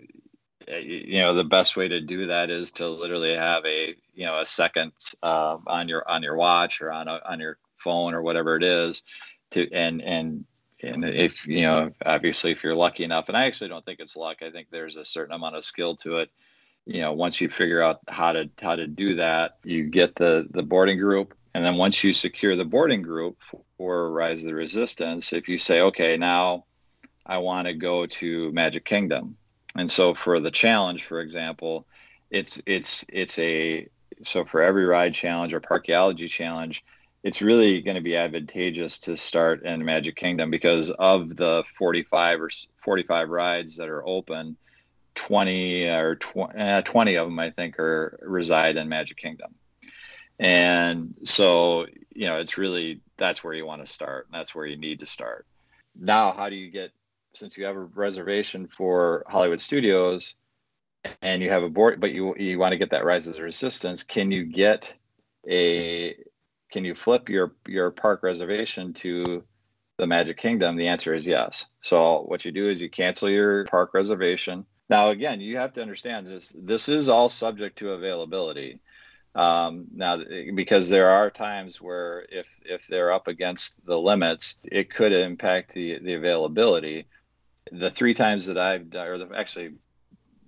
eh, 0.68 0.78
you 0.78 1.18
know 1.18 1.34
the 1.34 1.44
best 1.44 1.76
way 1.76 1.88
to 1.88 2.00
do 2.00 2.26
that 2.26 2.50
is 2.50 2.72
to 2.72 2.88
literally 2.88 3.34
have 3.34 3.64
a 3.64 3.96
you 4.14 4.26
know 4.26 4.40
a 4.40 4.46
second 4.46 4.92
uh, 5.22 5.56
on 5.66 5.88
your 5.88 6.08
on 6.08 6.22
your 6.22 6.36
watch 6.36 6.80
or 6.80 6.92
on 6.92 7.08
a, 7.08 7.20
on 7.24 7.40
your 7.40 7.58
phone 7.78 8.14
or 8.14 8.22
whatever 8.22 8.56
it 8.56 8.64
is 8.64 9.02
to 9.50 9.70
and 9.72 10.02
and 10.02 10.44
and 10.82 11.04
if 11.04 11.46
you 11.46 11.62
know 11.62 11.90
obviously 12.06 12.52
if 12.52 12.62
you're 12.62 12.74
lucky 12.74 13.02
enough 13.02 13.28
and 13.28 13.36
i 13.36 13.46
actually 13.46 13.68
don't 13.68 13.84
think 13.84 14.00
it's 14.00 14.16
luck. 14.16 14.38
I 14.42 14.50
think 14.50 14.68
there's 14.70 14.96
a 14.96 15.04
certain 15.04 15.34
amount 15.34 15.56
of 15.56 15.64
skill 15.64 15.96
to 15.96 16.18
it. 16.18 16.30
You 16.86 17.00
know 17.00 17.12
once 17.12 17.40
you 17.40 17.48
figure 17.48 17.82
out 17.82 18.00
how 18.08 18.32
to 18.32 18.48
how 18.60 18.76
to 18.76 18.86
do 18.86 19.16
that 19.16 19.58
you 19.64 19.84
get 19.84 20.14
the 20.14 20.46
the 20.50 20.62
boarding 20.62 20.98
group. 20.98 21.34
And 21.54 21.64
then 21.64 21.76
once 21.76 22.04
you 22.04 22.12
secure 22.12 22.54
the 22.54 22.64
boarding 22.64 23.02
group 23.02 23.38
for 23.78 24.12
Rise 24.12 24.42
of 24.42 24.48
the 24.48 24.54
Resistance, 24.54 25.32
if 25.32 25.48
you 25.48 25.56
say, 25.56 25.80
okay, 25.80 26.18
now 26.18 26.66
I 27.24 27.38
want 27.38 27.68
to 27.68 27.74
go 27.74 28.04
to 28.04 28.52
Magic 28.52 28.84
Kingdom, 28.84 29.36
and 29.76 29.90
so 29.90 30.12
for 30.12 30.40
the 30.40 30.50
challenge, 30.50 31.04
for 31.04 31.20
example, 31.20 31.86
it's 32.30 32.60
it's 32.66 33.04
it's 33.08 33.38
a 33.38 33.88
so 34.22 34.44
for 34.44 34.60
every 34.60 34.84
ride 34.84 35.14
challenge 35.14 35.54
or 35.54 35.60
parkeology 35.60 36.28
challenge, 36.28 36.84
it's 37.22 37.42
really 37.42 37.80
going 37.80 37.94
to 37.94 38.00
be 38.00 38.16
advantageous 38.16 39.00
to 39.00 39.16
start 39.16 39.64
in 39.64 39.84
Magic 39.84 40.16
Kingdom 40.16 40.50
because 40.50 40.90
of 40.90 41.36
the 41.36 41.64
45 41.78 42.40
or 42.40 42.50
45 42.82 43.28
rides 43.28 43.76
that 43.76 43.88
are 43.88 44.06
open, 44.06 44.56
20 45.14 45.84
or 45.88 46.16
20, 46.16 46.60
uh, 46.60 46.82
20 46.82 47.14
of 47.16 47.26
them 47.26 47.38
I 47.38 47.50
think 47.50 47.78
are 47.78 48.18
reside 48.22 48.76
in 48.76 48.88
Magic 48.88 49.16
Kingdom. 49.16 49.54
And 50.38 51.14
so, 51.24 51.86
you 52.18 52.26
know, 52.26 52.38
it's 52.38 52.58
really 52.58 53.00
that's 53.16 53.44
where 53.44 53.54
you 53.54 53.64
want 53.64 53.86
to 53.86 53.90
start. 53.90 54.26
That's 54.32 54.52
where 54.52 54.66
you 54.66 54.76
need 54.76 54.98
to 55.00 55.06
start. 55.06 55.46
Now, 55.94 56.32
how 56.32 56.48
do 56.48 56.56
you 56.56 56.68
get 56.68 56.90
since 57.32 57.56
you 57.56 57.64
have 57.66 57.76
a 57.76 57.80
reservation 57.80 58.66
for 58.66 59.24
Hollywood 59.28 59.60
Studios 59.60 60.34
and 61.22 61.40
you 61.40 61.48
have 61.48 61.62
a 61.62 61.68
board 61.68 62.00
but 62.00 62.10
you 62.10 62.34
you 62.36 62.58
want 62.58 62.72
to 62.72 62.76
get 62.76 62.90
that 62.90 63.04
Rise 63.04 63.28
of 63.28 63.36
the 63.36 63.42
Resistance, 63.42 64.02
can 64.02 64.32
you 64.32 64.44
get 64.44 64.92
a 65.48 66.16
can 66.72 66.84
you 66.84 66.96
flip 66.96 67.28
your 67.28 67.54
your 67.68 67.92
park 67.92 68.24
reservation 68.24 68.94
to 68.94 69.44
the 69.98 70.06
Magic 70.08 70.38
Kingdom? 70.38 70.74
The 70.74 70.88
answer 70.88 71.14
is 71.14 71.24
yes. 71.24 71.68
So 71.82 72.22
what 72.22 72.44
you 72.44 72.50
do 72.50 72.68
is 72.68 72.80
you 72.80 72.90
cancel 72.90 73.30
your 73.30 73.64
park 73.66 73.94
reservation. 73.94 74.66
Now 74.90 75.10
again, 75.10 75.40
you 75.40 75.56
have 75.58 75.72
to 75.74 75.82
understand 75.82 76.26
this. 76.26 76.52
This 76.58 76.88
is 76.88 77.08
all 77.08 77.28
subject 77.28 77.78
to 77.78 77.92
availability. 77.92 78.80
Um, 79.38 79.86
now, 79.94 80.18
because 80.56 80.88
there 80.88 81.10
are 81.10 81.30
times 81.30 81.80
where 81.80 82.26
if 82.28 82.48
if 82.64 82.88
they're 82.88 83.12
up 83.12 83.28
against 83.28 83.86
the 83.86 83.96
limits, 83.96 84.58
it 84.64 84.90
could 84.90 85.12
impact 85.12 85.74
the 85.74 86.00
the 86.00 86.14
availability. 86.14 87.06
The 87.70 87.88
three 87.88 88.14
times 88.14 88.46
that 88.46 88.58
I've 88.58 88.90
done, 88.90 89.06
or 89.06 89.18
the, 89.18 89.30
actually 89.36 89.74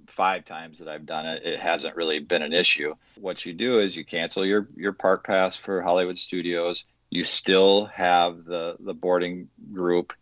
five 0.09 0.45
times 0.45 0.81
that 0.81 0.89
I've 0.89 1.07
done 1.07 1.25
it, 1.25 1.45
it 1.45 1.61
hasn't 1.61 1.95
really 1.95 2.19
been 2.19 2.43
an 2.43 2.53
issue. 2.53 2.97
What 3.15 3.47
you 3.47 3.53
do 3.53 3.79
is 3.79 3.97
you 3.97 4.05
cancel 4.05 4.45
your 4.45 4.69
your 4.77 4.93
park 4.93 5.25
pass 5.25 5.55
for 5.55 5.83
Hollywood 5.83 6.19
Studios. 6.19 6.85
You 7.11 7.23
still 7.23 7.85
have 7.95 8.45
the 8.45 8.75
the 8.81 8.95
boarding 8.95 9.51
group 9.73 10.13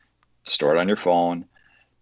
stored 0.45 0.77
on 0.77 0.89
your 0.89 0.99
phone. 0.99 1.47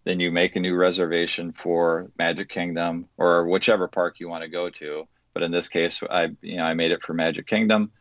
Then 0.03 0.19
you 0.19 0.31
make 0.31 0.57
a 0.57 0.59
new 0.59 0.75
reservation 0.75 1.53
for 1.53 2.11
Magic 2.17 2.49
Kingdom 2.49 3.07
or 3.17 3.47
whichever 3.47 3.87
park 3.87 4.19
you 4.19 4.27
want 4.27 4.43
to 4.43 4.49
go 4.49 4.69
to. 4.69 5.07
But 5.37 5.43
in 5.43 5.51
this 5.51 5.69
case, 5.69 6.01
I 6.09 6.31
you 6.41 6.57
know 6.57 6.63
I 6.63 6.73
made 6.73 6.91
it 6.91 7.03
for 7.03 7.13
Magic 7.13 7.45
Kingdom, 7.45 7.91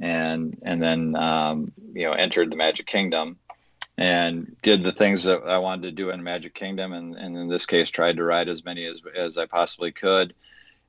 and 0.00 0.58
and 0.62 0.82
then 0.82 1.14
um, 1.14 1.70
you 1.94 2.08
know 2.08 2.12
entered 2.12 2.50
the 2.50 2.56
Magic 2.56 2.86
Kingdom 2.86 3.36
and 3.96 4.56
did 4.62 4.82
the 4.82 4.90
things 4.90 5.22
that 5.22 5.44
I 5.44 5.58
wanted 5.58 5.82
to 5.82 5.92
do 5.92 6.10
in 6.10 6.24
Magic 6.24 6.56
Kingdom, 6.56 6.92
and, 6.92 7.14
and 7.14 7.36
in 7.36 7.46
this 7.46 7.66
case, 7.66 7.88
tried 7.88 8.16
to 8.16 8.24
ride 8.24 8.48
as 8.48 8.64
many 8.64 8.84
as, 8.84 9.00
as 9.14 9.38
I 9.38 9.46
possibly 9.46 9.92
could. 9.92 10.34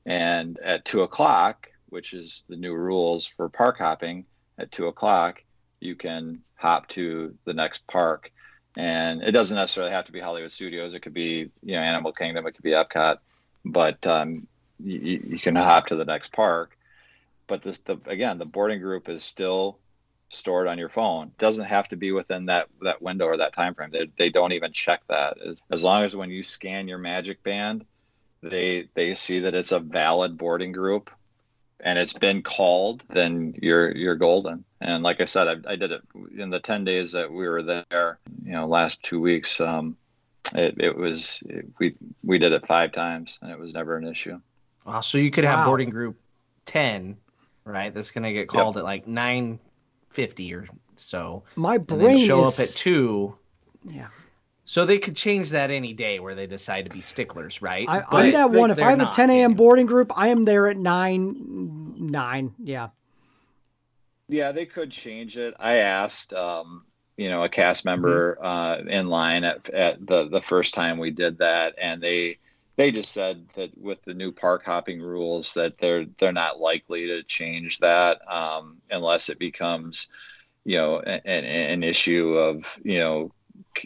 And 0.03 0.57
at 0.63 0.83
two 0.83 1.03
o'clock, 1.03 1.69
which 1.89 2.15
is 2.15 2.43
the 2.49 2.55
new 2.55 2.73
rules 2.73 3.27
for 3.27 3.47
park 3.49 3.77
hopping, 3.77 4.25
at 4.57 4.71
two 4.71 4.87
o'clock, 4.87 5.43
you 5.79 5.95
can 5.95 6.39
hop 6.55 6.87
to 6.87 7.35
the 7.45 7.53
next 7.53 7.85
park. 7.85 8.31
And 8.75 9.21
it 9.21 9.33
doesn't 9.33 9.57
necessarily 9.57 9.91
have 9.91 10.05
to 10.05 10.11
be 10.11 10.19
Hollywood 10.19 10.51
Studios. 10.51 10.95
It 10.95 11.01
could 11.01 11.13
be, 11.13 11.51
you 11.61 11.75
know, 11.75 11.81
Animal 11.81 12.13
Kingdom. 12.13 12.47
It 12.47 12.53
could 12.53 12.63
be 12.63 12.71
Epcot. 12.71 13.19
But 13.63 14.07
um, 14.07 14.47
you, 14.83 15.23
you 15.25 15.39
can 15.39 15.55
hop 15.55 15.87
to 15.87 15.95
the 15.95 16.05
next 16.05 16.31
park. 16.31 16.77
But 17.47 17.61
this, 17.61 17.79
the 17.79 17.97
again, 18.05 18.37
the 18.37 18.45
boarding 18.45 18.79
group 18.79 19.09
is 19.09 19.23
still 19.23 19.79
stored 20.29 20.67
on 20.67 20.77
your 20.77 20.89
phone. 20.89 21.31
Doesn't 21.37 21.65
have 21.65 21.87
to 21.89 21.95
be 21.95 22.11
within 22.11 22.45
that 22.45 22.67
that 22.81 23.01
window 23.01 23.25
or 23.25 23.37
that 23.37 23.53
time 23.53 23.73
frame. 23.75 23.91
They, 23.91 24.09
they 24.17 24.29
don't 24.29 24.53
even 24.53 24.71
check 24.71 25.01
that. 25.09 25.37
As, 25.41 25.59
as 25.71 25.83
long 25.83 26.03
as 26.03 26.15
when 26.15 26.29
you 26.29 26.43
scan 26.43 26.87
your 26.87 26.97
Magic 26.97 27.43
Band, 27.43 27.85
they 28.41 28.87
they 28.93 29.13
see 29.13 29.39
that 29.39 29.55
it's 29.55 29.71
a 29.71 29.79
valid 29.79 30.37
boarding 30.37 30.71
group 30.71 31.09
and 31.83 31.99
it's 31.99 32.13
been 32.13 32.41
called, 32.41 33.03
then 33.09 33.53
you're 33.61 33.95
you're 33.95 34.15
golden. 34.15 34.63
And 34.81 35.03
like 35.03 35.21
I 35.21 35.25
said, 35.25 35.47
I, 35.47 35.73
I 35.73 35.75
did 35.75 35.91
it 35.91 36.01
in 36.35 36.49
the 36.49 36.59
ten 36.59 36.83
days 36.83 37.11
that 37.11 37.31
we 37.31 37.47
were 37.47 37.61
there. 37.61 38.19
You 38.43 38.53
know, 38.53 38.67
last 38.67 39.03
two 39.03 39.19
weeks, 39.19 39.59
um, 39.59 39.97
it, 40.55 40.75
it 40.79 40.97
was 40.97 41.43
it, 41.47 41.65
we 41.79 41.95
we 42.23 42.39
did 42.39 42.53
it 42.53 42.65
five 42.65 42.93
times, 42.93 43.37
and 43.41 43.51
it 43.51 43.59
was 43.59 43.73
never 43.73 43.97
an 43.97 44.07
issue. 44.07 44.39
Wow, 44.85 45.01
so 45.01 45.17
you 45.17 45.31
could 45.31 45.45
have 45.45 45.59
wow. 45.59 45.65
boarding 45.65 45.89
group 45.89 46.17
ten, 46.65 47.17
right? 47.65 47.93
That's 47.93 48.11
gonna 48.11 48.33
get 48.33 48.47
called 48.47 48.75
yep. 48.75 48.81
at 48.81 48.85
like 48.85 49.07
nine 49.07 49.59
50 50.13 50.53
or 50.53 50.67
so. 50.95 51.43
My 51.55 51.77
brain 51.77 52.25
show 52.25 52.47
is... 52.47 52.53
up 52.53 52.63
at 52.63 52.69
2. 52.69 53.35
Yeah. 53.85 54.07
So 54.65 54.85
they 54.85 54.97
could 54.97 55.15
change 55.15 55.49
that 55.49 55.71
any 55.71 55.93
day 55.93 56.19
where 56.19 56.35
they 56.35 56.47
decide 56.47 56.89
to 56.89 56.95
be 56.95 57.01
sticklers, 57.01 57.61
right? 57.61 57.85
I, 57.89 58.25
am 58.25 58.31
that 58.31 58.51
one. 58.51 58.71
If 58.71 58.81
I 58.81 58.91
have 58.91 59.01
a 59.01 59.11
10 59.11 59.29
a.m. 59.29 59.53
boarding 59.55 59.85
group, 59.85 60.11
I 60.15 60.29
am 60.29 60.45
there 60.45 60.67
at 60.67 60.77
9. 60.77 61.95
9. 61.97 62.55
Yeah. 62.59 62.89
Yeah, 64.29 64.53
they 64.53 64.65
could 64.65 64.89
change 64.89 65.37
it. 65.37 65.53
I 65.59 65.77
asked, 65.77 66.33
um, 66.33 66.85
you 67.17 67.27
know, 67.27 67.43
a 67.43 67.49
cast 67.49 67.83
member 67.83 68.37
mm-hmm. 68.41 68.45
uh, 68.45 68.89
in 68.89 69.09
line 69.09 69.43
at, 69.43 69.69
at 69.69 70.07
the, 70.07 70.29
the 70.29 70.41
first 70.41 70.73
time 70.73 70.97
we 70.97 71.11
did 71.11 71.39
that, 71.39 71.75
and 71.79 72.01
they 72.01 72.37
they 72.75 72.91
just 72.91 73.11
said 73.11 73.45
that 73.55 73.77
with 73.77 74.03
the 74.03 74.13
new 74.13 74.31
park 74.31 74.63
hopping 74.65 75.01
rules 75.01 75.53
that 75.53 75.77
they're 75.77 76.05
they're 76.17 76.31
not 76.31 76.59
likely 76.59 77.07
to 77.07 77.23
change 77.23 77.79
that 77.79 78.19
um, 78.31 78.77
unless 78.89 79.29
it 79.29 79.39
becomes 79.39 80.07
you 80.65 80.77
know 80.77 80.99
an, 80.99 81.45
an 81.45 81.83
issue 81.83 82.33
of 82.33 82.65
you 82.83 82.99
know 82.99 83.31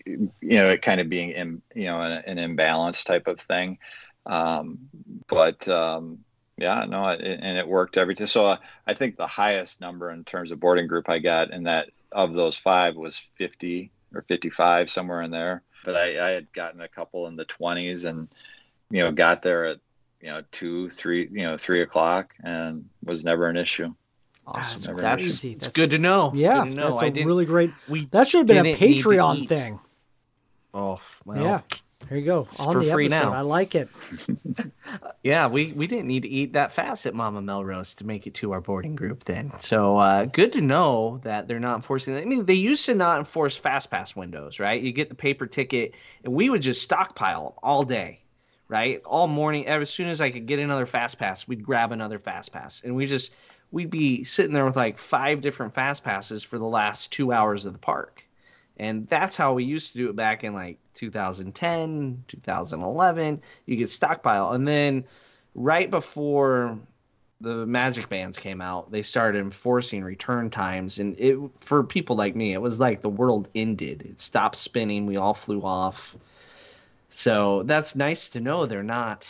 you 0.06 0.29
know 0.41 0.70
it 0.70 0.82
kind 0.82 1.01
of 1.01 1.10
being 1.10 1.32
in 1.32 1.62
you 1.75 1.86
know 1.86 2.01
an, 2.01 2.24
an 2.25 2.38
imbalance 2.38 3.03
type 3.03 3.27
of 3.27 3.39
thing. 3.39 3.77
Um, 4.25 4.77
but 5.27 5.67
um, 5.70 6.20
yeah 6.58 6.86
no 6.88 7.08
it, 7.10 7.39
and 7.41 7.58
it 7.58 7.67
worked 7.67 7.98
every 7.98 8.15
time 8.15 8.27
so 8.27 8.48
uh, 8.48 8.58
i 8.88 8.94
think 8.94 9.15
the 9.15 9.27
highest 9.27 9.79
number 9.79 10.10
in 10.12 10.24
terms 10.25 10.50
of 10.50 10.60
boarding 10.60 10.88
group 10.88 11.08
i 11.08 11.20
got 11.20 11.51
in 11.51 11.63
that 11.63 11.89
of 12.12 12.34
those 12.34 12.58
five 12.58 12.96
was 12.96 13.24
50 13.38 13.91
or 14.13 14.24
55 14.24 14.89
somewhere 14.89 15.22
in 15.22 15.32
there. 15.32 15.63
But 15.86 15.96
I, 15.96 16.27
I 16.27 16.29
had 16.29 16.51
gotten 16.53 16.82
a 16.82 16.88
couple 16.88 17.27
in 17.27 17.36
the 17.36 17.46
20s 17.46 18.06
and 18.06 18.27
you 18.89 19.03
know, 19.03 19.12
got 19.12 19.41
there 19.41 19.65
at 19.65 19.79
you 20.22 20.29
know 20.29 20.44
two, 20.51 20.89
three, 20.89 21.29
you 21.32 21.44
know, 21.44 21.58
three 21.58 21.82
o'clock, 21.82 22.34
and 22.44 22.86
was 23.03 23.24
never 23.24 23.48
an 23.48 23.58
issue. 23.58 23.94
Awesome. 24.46 24.82
That's, 24.82 25.01
that's, 25.01 25.24
crazy. 25.24 25.56
That's 25.56 25.67
good 25.67 25.91
to 25.91 26.00
know. 26.00 26.32
Yeah, 26.34 26.63
to 26.63 26.70
know. 26.70 27.00
that's 27.00 27.17
a 27.17 27.24
really 27.24 27.46
great. 27.46 27.72
We 27.88 28.06
that 28.08 28.27
should 28.27 28.50
have 28.50 28.63
been 28.63 28.74
a 28.74 28.75
Patreon 28.75 29.48
thing. 29.48 29.79
Oh, 30.74 31.01
well, 31.25 31.41
yeah. 31.41 31.62
There 32.08 32.17
you 32.17 32.25
go. 32.25 32.41
It's 32.41 32.60
On 32.62 32.74
for 32.74 32.84
the 32.84 32.91
free 32.91 33.08
episode. 33.08 33.32
now. 33.32 33.34
I 33.34 33.41
like 33.41 33.75
it. 33.75 33.89
yeah, 35.24 35.48
we, 35.48 35.74
we 35.74 35.88
didn't 35.88 36.08
need 36.08 36.22
to 36.22 36.29
eat 36.29 36.53
that 36.53 36.72
fast 36.72 37.06
at 37.06 37.13
Mama 37.13 37.41
Melrose 37.41 37.94
to 37.96 38.06
make 38.06 38.27
it 38.27 38.34
to 38.36 38.53
our 38.53 38.62
boarding 38.62 38.96
group 38.96 39.25
then. 39.25 39.51
So 39.60 39.98
uh, 39.98 40.25
good 40.25 40.53
to 40.53 40.62
know 40.62 41.20
that 41.24 41.48
they're 41.48 41.60
not 41.60 41.75
enforcing 41.75 42.15
that. 42.15 42.22
I 42.22 42.25
mean, 42.25 42.46
they 42.46 42.53
used 42.53 42.86
to 42.86 42.96
not 42.96 43.20
enforce 43.20 43.58
fast 43.58 43.91
pass 43.91 44.15
windows, 44.15 44.60
right? 44.60 44.82
You 44.82 44.94
get 44.94 45.10
the 45.10 45.15
paper 45.15 45.48
ticket, 45.48 45.96
and 46.24 46.34
we 46.34 46.50
would 46.50 46.62
just 46.62 46.82
stockpile 46.82 47.44
them 47.46 47.53
all 47.62 47.84
day 47.84 48.22
right? 48.67 49.01
All 49.05 49.27
morning, 49.27 49.67
as 49.67 49.89
soon 49.89 50.07
as 50.07 50.21
I 50.21 50.29
could 50.29 50.45
get 50.45 50.59
another 50.59 50.86
fast 50.86 51.19
pass, 51.19 51.47
we'd 51.47 51.63
grab 51.63 51.91
another 51.91 52.19
fast 52.19 52.51
pass, 52.51 52.81
and 52.83 52.95
we 52.95 53.05
just 53.05 53.33
we'd 53.71 53.89
be 53.89 54.24
sitting 54.24 54.53
there 54.53 54.65
with 54.65 54.75
like 54.75 54.97
five 54.97 55.41
different 55.41 55.74
fast 55.74 56.03
passes 56.03 56.43
for 56.43 56.57
the 56.57 56.65
last 56.65 57.12
two 57.12 57.31
hours 57.31 57.65
of 57.65 57.74
the 57.74 57.79
park, 57.79 58.25
and 58.77 59.07
that's 59.07 59.38
how 59.38 59.53
we 59.53 59.63
used 59.63 59.93
to 59.93 59.97
do 59.97 60.09
it 60.09 60.15
back 60.15 60.43
in 60.43 60.53
like 60.53 60.77
2010, 60.93 62.24
2011. 62.27 63.41
You 63.65 63.75
get 63.75 63.89
stockpile, 63.89 64.51
and 64.51 64.67
then 64.67 65.05
right 65.55 65.89
before 65.89 66.77
the 67.39 67.65
magic 67.67 68.09
bands 68.09 68.38
came 68.38 68.62
out 68.62 68.91
they 68.91 69.03
started 69.03 69.39
enforcing 69.39 70.03
return 70.03 70.50
times. 70.50 71.00
And 71.00 71.19
it 71.19 71.38
for 71.62 71.83
people 71.83 72.15
like 72.15 72.36
me 72.36 72.53
it 72.53 72.62
was 72.62 72.79
like 72.79 73.01
the 73.01 73.09
world 73.09 73.47
ended. 73.55 74.03
It 74.03 74.21
stopped 74.21 74.55
spinning. 74.55 75.05
We 75.05 75.17
all 75.17 75.33
flew 75.33 75.62
off 75.62 76.15
so 77.17 77.63
that's 77.63 77.95
nice 77.95 78.29
to 78.29 78.39
know 78.39 78.67
they're 78.67 78.83
not 78.83 79.27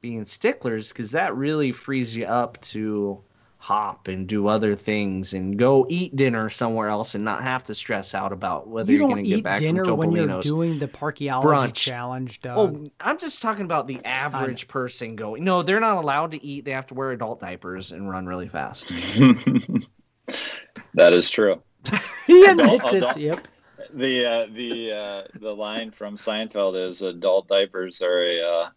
being 0.00 0.24
sticklers 0.24 0.92
because 0.92 1.10
that 1.10 1.34
really 1.34 1.72
frees 1.72 2.14
you 2.14 2.26
up 2.26 2.60
to 2.60 3.20
hop 3.58 4.06
and 4.06 4.28
do 4.28 4.46
other 4.46 4.76
things 4.76 5.34
and 5.34 5.58
go 5.58 5.84
eat 5.88 6.14
dinner 6.14 6.48
somewhere 6.48 6.86
else 6.86 7.16
and 7.16 7.24
not 7.24 7.42
have 7.42 7.64
to 7.64 7.74
stress 7.74 8.14
out 8.14 8.32
about 8.32 8.68
whether 8.68 8.92
you 8.92 9.04
are 9.04 9.08
going 9.08 9.24
to 9.24 9.28
get 9.28 9.42
back 9.42 9.58
dinner 9.58 9.84
from 9.84 9.96
when 9.96 10.12
you're 10.12 10.40
doing 10.42 10.78
the 10.78 10.86
parkeology 10.86 11.42
brunch. 11.42 11.74
challenge. 11.74 12.40
Doug. 12.40 12.56
Oh, 12.56 12.90
I'm 13.00 13.18
just 13.18 13.42
talking 13.42 13.64
about 13.64 13.88
the 13.88 13.98
average 14.04 14.68
person 14.68 15.16
going. 15.16 15.42
No, 15.42 15.64
they're 15.64 15.80
not 15.80 15.98
allowed 15.98 16.30
to 16.30 16.44
eat. 16.44 16.64
They 16.64 16.70
have 16.70 16.86
to 16.86 16.94
wear 16.94 17.10
adult 17.10 17.40
diapers 17.40 17.90
and 17.90 18.08
run 18.08 18.26
really 18.26 18.48
fast. 18.48 18.88
that 20.94 21.12
is 21.12 21.30
true. 21.30 21.60
he 22.28 22.44
admits 22.44 22.92
adult, 22.92 23.16
it. 23.16 23.22
Yep 23.22 23.48
the 23.94 24.26
uh, 24.26 24.46
the 24.52 24.92
uh, 24.92 25.22
the 25.40 25.54
line 25.54 25.90
from 25.90 26.16
Seinfeld 26.16 26.88
is 26.88 27.02
adult 27.02 27.48
diapers 27.48 28.02
are 28.02 28.22
a 28.22 28.40
uh, 28.40 28.68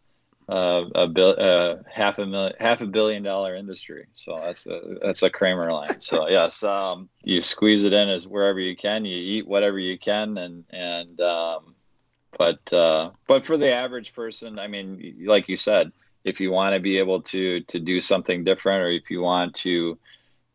uh 0.47 0.89
a 0.95 1.07
bil- 1.07 1.35
uh, 1.37 1.75
half 1.91 2.19
a 2.19 2.25
million 2.25 2.53
half 2.59 2.81
a 2.81 2.85
billion 2.85 3.23
dollar 3.23 3.55
industry. 3.55 4.07
So 4.13 4.39
that's 4.43 4.65
a 4.67 4.79
that's 5.01 5.23
a 5.23 5.29
Kramer 5.29 5.71
line. 5.71 5.99
So 5.99 6.27
yes, 6.29 6.63
um, 6.63 7.09
you 7.23 7.41
squeeze 7.41 7.83
it 7.83 7.93
in 7.93 8.09
as 8.09 8.27
wherever 8.27 8.59
you 8.59 8.75
can. 8.75 9.05
You 9.05 9.17
eat 9.17 9.47
whatever 9.47 9.79
you 9.79 9.97
can, 9.97 10.37
and 10.37 10.63
and 10.69 11.19
um, 11.21 11.75
but 12.37 12.73
uh, 12.73 13.11
but 13.27 13.45
for 13.45 13.57
the 13.57 13.71
average 13.71 14.13
person, 14.13 14.59
I 14.59 14.67
mean, 14.67 15.23
like 15.25 15.47
you 15.47 15.57
said, 15.57 15.91
if 16.23 16.39
you 16.39 16.51
want 16.51 16.73
to 16.73 16.79
be 16.79 16.97
able 16.97 17.21
to 17.23 17.61
to 17.61 17.79
do 17.79 18.01
something 18.01 18.43
different, 18.43 18.81
or 18.81 18.89
if 18.89 19.09
you 19.09 19.21
want 19.21 19.55
to 19.55 19.97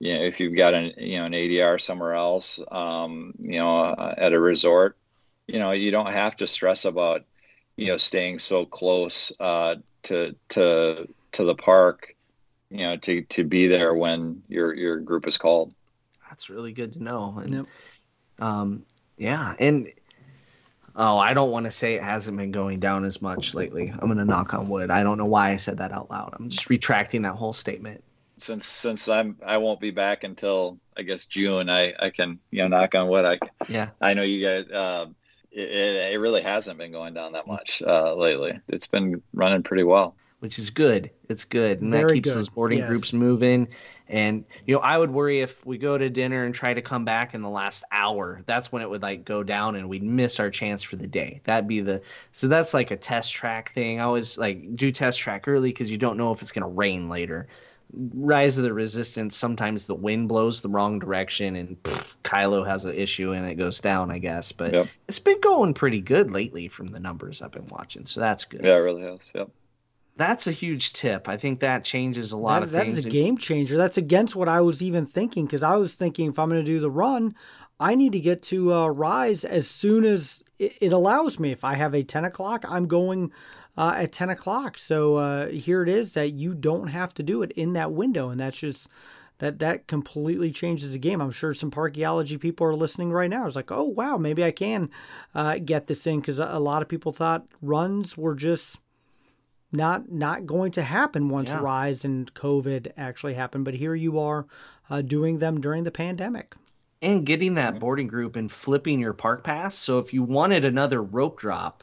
you 0.01 0.15
know, 0.15 0.25
if 0.25 0.41
you've 0.41 0.57
got 0.57 0.75
an 0.75 0.95
you 0.97 1.19
know 1.19 1.27
an 1.27 1.33
ADR 1.33 1.81
somewhere 1.81 2.15
else, 2.15 2.59
um, 2.73 3.35
you 3.39 3.59
know, 3.59 3.77
uh, 3.81 4.15
at 4.17 4.33
a 4.33 4.41
resort, 4.41 4.97
you 5.47 5.59
know, 5.59 5.73
you 5.73 5.91
don't 5.91 6.11
have 6.11 6.37
to 6.39 6.47
stress 6.47 6.87
about 6.87 7.25
you 7.77 7.89
know 7.89 7.99
staying 7.99 8.39
so 8.39 8.65
close 8.65 9.31
uh, 9.39 9.77
to 10.05 10.35
to 10.51 11.07
to 11.33 11.45
the 11.45 11.55
park, 11.55 12.17
you 12.71 12.79
know, 12.79 12.97
to 12.97 13.23
to 13.23 13.45
be 13.45 13.69
there 13.69 13.95
when 13.95 14.43
your 14.49 14.75
your 14.75 14.99
group 14.99 15.29
is 15.29 15.37
called. 15.37 15.75
That's 16.31 16.49
really 16.49 16.73
good 16.73 16.95
to 16.95 17.03
know. 17.03 17.39
And 17.43 17.55
Yep. 17.55 17.67
um, 18.39 18.87
yeah, 19.19 19.55
and 19.59 19.93
oh, 20.97 21.19
I 21.19 21.35
don't 21.35 21.51
want 21.51 21.67
to 21.67 21.73
say 21.73 21.95
it 21.95 22.03
hasn't 22.03 22.39
been 22.39 22.53
going 22.53 22.81
down 22.81 23.05
as 23.05 23.21
much 23.21 23.53
lately. 23.53 23.93
I'm 23.99 24.09
gonna 24.09 24.25
knock 24.25 24.55
on 24.55 24.71
wood. 24.71 24.91
I 24.91 25.03
don't 25.03 25.19
know 25.19 25.27
why 25.27 25.51
I 25.51 25.57
said 25.57 25.77
that 25.77 25.93
out 25.93 26.11
loud. 26.11 26.35
I'm 26.39 26.49
just 26.49 26.71
retracting 26.71 27.21
that 27.23 27.35
whole 27.35 27.53
statement. 27.53 28.03
Since 28.41 28.67
since 28.67 29.09
I'm 29.09 29.37
I 29.45 29.59
won't 29.59 29.81
be 29.81 29.91
back 29.91 30.25
until 30.25 30.79
I 30.97 31.03
guess 31.03 31.27
June, 31.27 31.69
I 31.69 31.95
I 31.99 32.11
can 32.11 32.39
you 32.51 32.63
know 32.63 32.69
knock 32.69 32.95
on 32.95 33.09
wood. 33.09 33.25
I 33.25 33.39
Yeah. 33.69 33.91
I 34.01 34.15
know 34.15 34.23
you 34.23 34.43
guys. 34.43 34.71
Uh, 34.71 35.07
it, 35.53 35.69
it, 35.69 36.13
it 36.13 36.17
really 36.19 36.43
hasn't 36.43 36.79
been 36.79 36.93
going 36.93 37.13
down 37.13 37.33
that 37.33 37.47
much 37.47 37.83
uh, 37.85 38.15
lately. 38.15 38.61
It's 38.69 38.87
been 38.87 39.21
running 39.35 39.63
pretty 39.65 39.83
well. 39.83 40.15
which 40.41 40.59
is 40.59 40.71
good. 40.71 41.11
It's 41.29 41.45
good, 41.45 41.81
and 41.81 41.93
that 41.93 42.09
keeps 42.09 42.31
good, 42.31 42.39
those 42.39 42.49
boarding 42.49 42.79
yes. 42.79 42.89
groups 42.89 43.13
moving. 43.13 43.69
And 44.09 44.45
you 44.67 44.75
know, 44.75 44.81
I 44.81 44.99
would 44.99 45.11
worry 45.11 45.41
if 45.41 45.65
we 45.65 45.79
go 45.79 45.97
to 45.97 46.11
dinner 46.11 46.45
and 46.45 46.55
try 46.55 46.75
to 46.75 46.83
come 46.83 47.05
back 47.05 47.35
in 47.35 47.43
the 47.43 47.49
last 47.49 47.85
hour. 47.93 48.43
That's 48.47 48.73
when 48.73 48.83
it 48.83 48.91
would 48.91 49.03
like 49.03 49.25
go 49.25 49.45
down, 49.45 49.77
and 49.77 49.89
we'd 49.89 50.03
miss 50.03 50.41
our 50.41 50.51
chance 50.51 50.83
for 50.83 50.97
the 50.97 51.07
day. 51.07 51.41
That'd 51.45 51.69
be 51.69 51.81
the 51.81 52.03
so 52.33 52.49
that's 52.49 52.75
like 52.75 52.91
a 52.91 52.97
test 52.97 53.33
track 53.33 53.73
thing. 53.75 54.01
I 54.01 54.05
always 54.05 54.37
like 54.39 54.75
do 54.75 54.91
test 54.91 55.21
track 55.21 55.47
early 55.47 55.71
because 55.71 55.91
you 55.91 55.99
don't 55.99 56.17
know 56.17 56.33
if 56.33 56.43
it's 56.43 56.53
gonna 56.53 56.69
rain 56.69 57.09
later. 57.09 57.47
Rise 57.93 58.57
of 58.57 58.65
the 58.65 58.73
Resistance. 58.73 59.37
Sometimes 59.37 59.87
the 59.87 59.95
wind 59.95 60.29
blows 60.29 60.61
the 60.61 60.69
wrong 60.69 60.99
direction, 60.99 61.57
and 61.57 61.83
pff, 61.83 62.05
Kylo 62.25 62.67
has 62.67 62.85
an 62.85 62.95
issue, 62.95 63.33
and 63.33 63.47
it 63.47 63.55
goes 63.55 63.81
down. 63.81 64.11
I 64.11 64.19
guess, 64.19 64.53
but 64.53 64.73
Yep. 64.73 64.87
it's 65.09 65.19
been 65.19 65.41
going 65.41 65.75
pretty 65.75 66.01
good 66.01 66.31
lately 66.31 66.69
from 66.69 66.89
the 66.89 67.01
numbers 67.01 67.43
I've 67.43 67.53
been 67.53 67.67
watching, 67.67 68.07
so 68.07 68.21
that's 68.21 68.45
good 68.45 68.63
Yeah, 68.65 68.75
it 68.75 68.81
really 68.81 69.03
has. 69.03 69.31
Yep. 69.35 69.49
that's 70.17 70.47
a 70.47 70.53
huge 70.53 70.93
tip. 70.93 71.29
I 71.29 71.37
think 71.37 71.61
that 71.61 71.85
changes 71.85 72.33
a 72.33 72.37
lot 72.37 72.61
That, 72.61 72.63
of 72.65 72.71
that 72.73 72.85
things. 72.85 72.99
is 72.99 73.07
a 73.07 73.11
game 73.11 73.37
changer. 73.39 73.77
That's 73.77 73.99
against 73.99 74.37
what 74.37 74.49
I 74.49 74.61
was 74.61 74.83
even 74.83 75.07
thinking 75.07 75.47
because 75.47 75.63
I 75.63 75.77
was 75.77 75.95
thinking 75.95 76.29
if 76.29 76.39
I'm 76.39 76.49
going 76.51 76.65
to 76.65 76.67
do 76.73 76.79
the 76.81 76.91
run, 76.91 77.35
I 77.79 77.95
need 77.95 78.13
to 78.13 78.21
get 78.21 78.43
to 78.45 78.75
uh, 78.75 78.89
Rise 78.89 79.45
as 79.45 79.67
soon 79.69 80.05
as 80.05 80.43
it, 80.59 80.73
it 80.81 80.93
allows 80.93 81.39
me. 81.39 81.51
If 81.53 81.65
I 81.65 81.75
have 81.75 81.95
a 81.95 82.03
10 82.03 82.27
o'clock, 82.27 82.65
I'm 82.69 82.87
going 82.87 83.33
uh, 83.77 83.95
at 83.97 84.13
10 84.13 84.31
o'clock. 84.31 84.79
So 84.79 85.17
uh, 85.17 85.49
here 85.49 85.83
it 85.83 85.89
is 85.89 86.15
that 86.15 86.31
you 86.33 86.55
don't 86.55 86.89
have 86.89 87.15
to 87.15 87.23
do 87.23 87.43
it 87.43 87.53
in 87.53 87.73
that 87.75 87.93
window, 87.93 88.31
and 88.31 88.41
that's 88.41 88.59
just 88.59 88.89
that 89.39 89.59
that 89.61 89.87
completely 89.87 90.51
changes 90.51 90.93
the 90.93 90.99
game. 90.99 91.21
I'm 91.21 91.31
sure 91.31 91.55
some 91.55 91.71
parkeology 91.71 92.39
people 92.39 92.67
are 92.67 92.75
listening 92.75 93.11
right 93.11 93.31
now. 93.31 93.47
It's 93.47 93.57
like, 93.57 93.73
oh 93.73 93.85
wow, 93.85 94.17
maybe 94.19 94.45
I 94.45 94.51
can 94.51 94.91
uh, 95.35 95.59
get 95.59 95.87
this 95.87 96.07
in 96.07 96.21
because 96.21 96.39
a, 96.39 96.45
a 96.53 96.61
lot 96.61 96.83
of 96.83 96.89
people 96.89 97.13
thought 97.13 97.47
runs 97.63 98.19
were 98.19 98.35
just 98.35 98.79
not 99.73 100.11
not 100.11 100.47
going 100.47 100.73
to 100.73 100.83
happen 100.83 101.29
once 101.29 101.51
Yeah. 101.51 101.61
rise 101.61 102.05
and 102.05 102.33
covid 102.35 102.91
actually 102.97 103.35
happened 103.35 103.65
but 103.65 103.75
here 103.75 103.95
you 103.95 104.19
are 104.19 104.47
uh, 104.91 105.01
doing 105.01 105.39
them 105.39 105.61
during 105.61 105.85
the 105.85 105.93
pandemic 105.93 106.57
and 107.01 107.25
getting 107.25 107.55
that 107.55 107.79
boarding 107.79 108.09
group 108.09 108.35
and 108.37 108.51
flipping 108.51 109.01
your 109.01 109.15
park 109.15 109.43
pass. 109.43 109.75
So 109.75 110.01
if 110.01 110.13
you 110.13 110.23
wanted 110.23 110.65
another 110.67 111.01
rope 111.03 111.39
drop, 111.41 111.83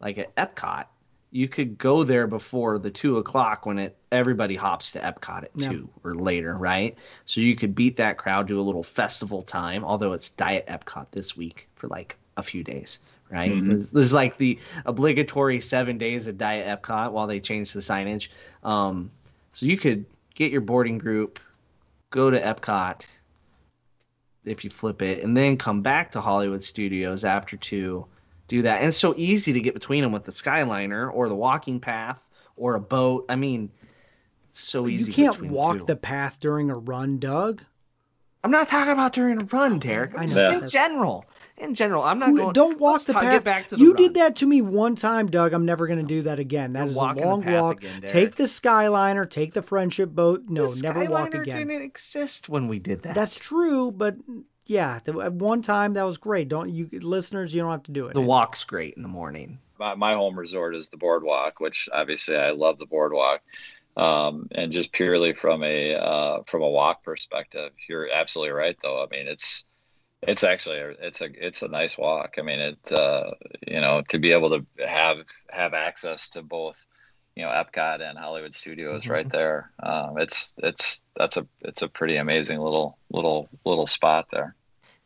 like 0.00 0.16
at 0.16 0.34
Epcot, 0.36 0.86
you 1.34 1.48
could 1.48 1.76
go 1.76 2.04
there 2.04 2.28
before 2.28 2.78
the 2.78 2.92
two 2.92 3.18
o'clock 3.18 3.66
when 3.66 3.76
it 3.76 3.96
everybody 4.12 4.54
hops 4.54 4.92
to 4.92 5.00
Epcot 5.00 5.42
at 5.42 5.50
Yeah. 5.56 5.68
two 5.68 5.88
or 6.04 6.14
later, 6.14 6.54
right? 6.54 6.96
So 7.24 7.40
you 7.40 7.56
could 7.56 7.74
beat 7.74 7.96
that 7.96 8.18
crowd, 8.18 8.46
do 8.46 8.60
a 8.60 8.62
little 8.62 8.84
festival 8.84 9.42
time. 9.42 9.84
Although 9.84 10.12
it's 10.12 10.30
Diet 10.30 10.64
Epcot 10.68 11.06
this 11.10 11.36
week 11.36 11.68
for 11.74 11.88
like 11.88 12.16
a 12.36 12.42
few 12.44 12.62
days, 12.62 13.00
right? 13.32 13.52
There's, 13.66 13.90
there's 13.90 14.12
like 14.12 14.38
the 14.38 14.60
obligatory 14.86 15.60
seven 15.60 15.98
days 15.98 16.28
of 16.28 16.38
Diet 16.38 16.68
Epcot 16.68 17.10
while 17.10 17.26
they 17.26 17.40
change 17.40 17.72
the 17.72 17.80
signage. 17.80 18.28
Um, 18.62 19.10
so 19.52 19.66
you 19.66 19.76
could 19.76 20.04
get 20.36 20.52
your 20.52 20.60
boarding 20.60 20.98
group, 20.98 21.40
go 22.10 22.30
to 22.30 22.40
Epcot 22.40 23.04
if 24.44 24.62
you 24.62 24.70
flip 24.70 25.02
it, 25.02 25.24
and 25.24 25.36
then 25.36 25.56
come 25.56 25.82
back 25.82 26.12
to 26.12 26.20
Hollywood 26.20 26.62
Studios 26.62 27.24
after 27.24 27.56
two, 27.56 28.06
do 28.56 28.62
that. 28.62 28.78
And 28.80 28.88
it's 28.88 28.98
so 28.98 29.14
easy 29.16 29.52
to 29.52 29.60
get 29.60 29.74
between 29.74 30.02
them 30.02 30.12
with 30.12 30.24
the 30.24 30.32
Skyliner 30.32 31.12
or 31.12 31.28
the 31.28 31.34
walking 31.36 31.80
path 31.80 32.26
or 32.56 32.74
a 32.74 32.80
boat. 32.80 33.26
I 33.28 33.36
mean, 33.36 33.70
it's 34.48 34.60
so 34.60 34.86
easy. 34.88 35.10
you 35.10 35.14
can't 35.30 35.42
walk 35.50 35.80
two. 35.80 35.84
the 35.86 35.96
path 35.96 36.38
during 36.40 36.70
a 36.70 36.76
run 36.76 37.18
doug 37.18 37.62
I'm 38.44 38.50
not 38.50 38.68
talking 38.68 38.92
about 38.92 39.14
during 39.14 39.40
a 39.40 39.44
run, 39.46 39.78
Derek. 39.78 40.12
I 40.18 40.26
know. 40.26 40.50
In 40.50 40.68
general. 40.68 41.24
In 41.56 41.74
general, 41.74 42.02
I'm 42.02 42.18
not 42.18 42.28
Who- 42.28 42.36
going. 42.36 42.52
don't 42.52 42.78
walk 42.78 43.00
the 43.04 43.14
path 43.14 43.22
Get 43.22 43.42
back 43.44 43.68
to 43.68 43.76
the 43.76 43.80
you 43.82 43.94
run. 43.94 44.02
did 44.02 44.14
that 44.14 44.36
to 44.36 44.46
me 44.46 44.60
one 44.60 44.96
time 44.96 45.28
doug 45.30 45.54
i'm 45.54 45.64
never 45.64 45.86
going 45.86 45.98
to 46.00 46.04
do 46.04 46.20
that 46.22 46.38
again 46.38 46.74
That 46.74 46.80
You're 46.80 46.88
is 46.90 46.96
a 46.96 46.98
long 46.98 47.42
walk 47.46 47.78
again, 47.82 48.02
take 48.02 48.36
the 48.36 48.44
skyliner 48.44 49.28
take 49.30 49.54
the 49.54 49.62
friendship 49.62 50.10
boat 50.10 50.42
no 50.48 50.66
The 50.74 50.82
never 50.82 51.04
walk 51.10 51.30
Skyliner 51.30 51.40
again 51.40 51.68
didn't 51.68 51.82
exist 51.84 52.48
when 52.50 52.68
we 52.68 52.78
did 52.80 53.02
that. 53.04 53.14
that's 53.14 53.36
true 53.36 53.90
but 53.92 54.16
yeah 54.66 54.98
the, 55.04 55.18
at 55.20 55.32
one 55.32 55.62
time 55.62 55.94
that 55.94 56.04
was 56.04 56.18
great 56.18 56.48
don't 56.48 56.70
you 56.70 56.88
listeners 57.00 57.54
you 57.54 57.60
don't 57.62 57.70
have 57.70 57.82
to 57.82 57.92
do 57.92 58.06
it 58.06 58.14
the 58.14 58.20
walk's 58.20 58.64
great 58.64 58.94
in 58.94 59.02
the 59.02 59.08
morning. 59.08 59.58
My, 59.78 59.94
my 59.94 60.14
home 60.14 60.38
resort 60.38 60.74
is 60.74 60.88
the 60.88 60.96
boardwalk, 60.96 61.60
which 61.60 61.88
obviously 61.92 62.36
I 62.36 62.50
love 62.50 62.78
the 62.78 62.86
boardwalk. 62.86 63.42
Um, 63.96 64.48
and 64.50 64.72
just 64.72 64.92
purely 64.92 65.34
from 65.34 65.62
a 65.62 65.94
uh, 65.94 66.42
from 66.46 66.62
a 66.62 66.68
walk 66.68 67.04
perspective, 67.04 67.70
you're 67.88 68.10
absolutely 68.10 68.52
right. 68.52 68.76
Though 68.82 69.04
I 69.04 69.06
mean, 69.14 69.28
it's 69.28 69.66
it's 70.22 70.42
actually 70.42 70.78
a, 70.78 70.88
it's 71.00 71.20
a 71.20 71.28
it's 71.46 71.62
a 71.62 71.68
nice 71.68 71.96
walk. 71.96 72.34
I 72.38 72.42
mean, 72.42 72.58
it 72.58 72.92
uh, 72.92 73.30
you 73.68 73.80
know 73.80 74.02
to 74.08 74.18
be 74.18 74.32
able 74.32 74.50
to 74.50 74.66
have 74.84 75.18
have 75.50 75.74
access 75.74 76.28
to 76.30 76.42
both 76.42 76.84
you 77.36 77.42
know 77.44 77.50
Epcot 77.50 78.00
and 78.00 78.18
Hollywood 78.18 78.54
Studios 78.54 79.04
Mhm. 79.04 79.10
right 79.10 79.30
there. 79.30 79.70
Um, 79.82 80.18
it's 80.18 80.54
it's 80.58 81.02
that's 81.16 81.36
a 81.36 81.46
it's 81.62 81.82
a 81.82 81.88
pretty 81.88 82.16
amazing 82.16 82.58
little 82.60 82.98
little 83.10 83.48
little 83.64 83.86
spot 83.86 84.26
there. 84.32 84.54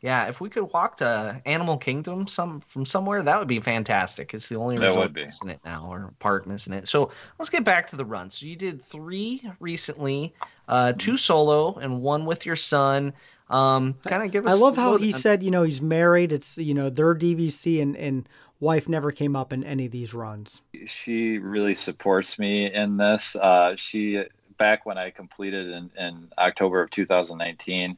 Yeah, 0.01 0.29
if 0.29 0.41
we 0.41 0.49
could 0.49 0.73
walk 0.73 0.99
to 0.99 1.43
Animal 1.45 1.77
Kingdom 1.77 2.29
some 2.29 2.61
from 2.61 2.87
somewhere, 2.87 3.21
that 3.21 3.37
would 3.37 3.49
be 3.49 3.59
fantastic. 3.59 4.33
It's 4.33 4.47
the 4.49 4.55
only 4.55 4.77
That 4.77 4.87
resort 4.87 5.07
would 5.07 5.13
be. 5.15 5.25
missing 5.25 5.49
it 5.49 5.59
now, 5.65 5.87
or 5.91 6.15
park 6.21 6.47
missing 6.47 6.73
it. 6.73 6.87
So 6.87 7.11
let's 7.39 7.51
get 7.51 7.65
back 7.65 7.89
to 7.89 7.97
the 7.97 8.05
run. 8.05 8.31
So 8.31 8.47
you 8.47 8.55
did 8.55 8.81
three 8.81 9.43
recently, 9.59 10.35
uh, 10.69 10.93
two 10.99 11.17
solo 11.17 11.75
and 11.79 12.01
one 12.01 12.27
with 12.27 12.47
your 12.47 12.55
son. 12.55 13.13
Um, 13.51 13.95
kind 14.07 14.23
of 14.23 14.31
give 14.31 14.47
us. 14.47 14.53
I 14.53 14.55
love 14.55 14.77
how 14.77 14.99
he 14.99 15.11
said, 15.11 15.43
you 15.43 15.51
know, 15.51 15.65
he's 15.65 15.83
married. 15.83 16.31
It's 16.31 16.57
you 16.59 16.75
know 16.75 16.91
their 16.91 17.13
DVC 17.15 17.81
and 17.83 17.97
and 17.97 18.29
wife 18.61 18.89
never 18.89 19.11
came 19.13 19.37
up 19.37 19.53
in 19.53 19.65
any 19.65 19.87
of 19.87 19.93
these 19.93 20.15
runs. 20.15 20.63
she 20.87 21.39
really 21.39 21.75
supports 21.75 22.39
me 22.39 22.73
in 22.73 22.97
this. 22.97 23.37
Uh, 23.37 23.75
she 23.77 24.25
back 24.59 24.85
when 24.85 24.99
I 24.99 25.11
completed 25.11 25.69
in, 25.69 25.91
in 25.97 26.29
October 26.37 26.83
of 26.83 26.91
2019, 26.91 27.97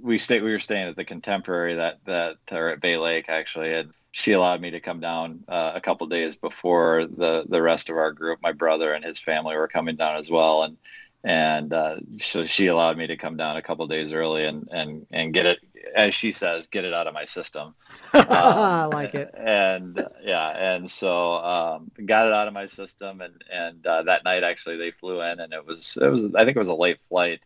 we 0.00 0.18
stayed. 0.18 0.42
We 0.42 0.52
were 0.52 0.60
staying 0.60 0.88
at 0.88 0.96
the 0.96 1.04
Contemporary 1.04 1.74
that 1.76 2.00
that 2.04 2.36
or 2.50 2.68
at 2.68 2.80
Bay 2.80 2.96
Lake 2.96 3.28
actually, 3.28 3.72
and 3.74 3.92
she 4.12 4.32
allowed 4.32 4.60
me 4.60 4.70
to 4.70 4.80
come 4.80 5.00
down 5.00 5.42
uh, 5.48 5.72
a 5.74 5.80
couple 5.80 6.06
days 6.06 6.36
before 6.36 7.06
the 7.06 7.44
the 7.48 7.60
rest 7.60 7.90
of 7.90 7.96
our 7.96 8.12
group. 8.12 8.40
My 8.42 8.52
brother 8.52 8.92
and 8.92 9.04
his 9.04 9.20
family 9.20 9.56
were 9.56 9.68
coming 9.68 9.96
down 9.96 10.16
as 10.16 10.30
well, 10.30 10.62
and 10.62 10.76
and 11.24 11.72
uh, 11.72 11.96
so 12.18 12.46
she 12.46 12.66
allowed 12.66 12.96
me 12.96 13.06
to 13.06 13.16
come 13.16 13.36
down 13.36 13.56
a 13.56 13.62
couple 13.62 13.86
days 13.86 14.12
early 14.12 14.44
and 14.44 14.68
and 14.72 15.06
and 15.10 15.34
get 15.34 15.46
it 15.46 15.58
as 15.94 16.14
she 16.14 16.32
says 16.32 16.66
get 16.66 16.84
it 16.84 16.92
out 16.94 17.06
of 17.06 17.14
my 17.14 17.24
system 17.24 17.74
I 18.12 18.86
like 18.86 19.14
it. 19.14 19.34
and 19.36 19.98
uh, 19.98 20.08
yeah 20.22 20.48
and 20.74 20.90
so 20.90 21.34
um, 21.34 21.90
got 22.06 22.26
it 22.26 22.32
out 22.32 22.48
of 22.48 22.54
my 22.54 22.66
system 22.66 23.20
and 23.20 23.42
and 23.52 23.86
uh, 23.86 24.02
that 24.02 24.24
night 24.24 24.42
actually 24.42 24.76
they 24.76 24.90
flew 24.90 25.20
in 25.20 25.40
and 25.40 25.52
it 25.52 25.66
was 25.66 25.98
it 26.00 26.08
was 26.08 26.24
i 26.34 26.44
think 26.44 26.56
it 26.56 26.58
was 26.58 26.68
a 26.68 26.74
late 26.74 26.98
flight 27.08 27.40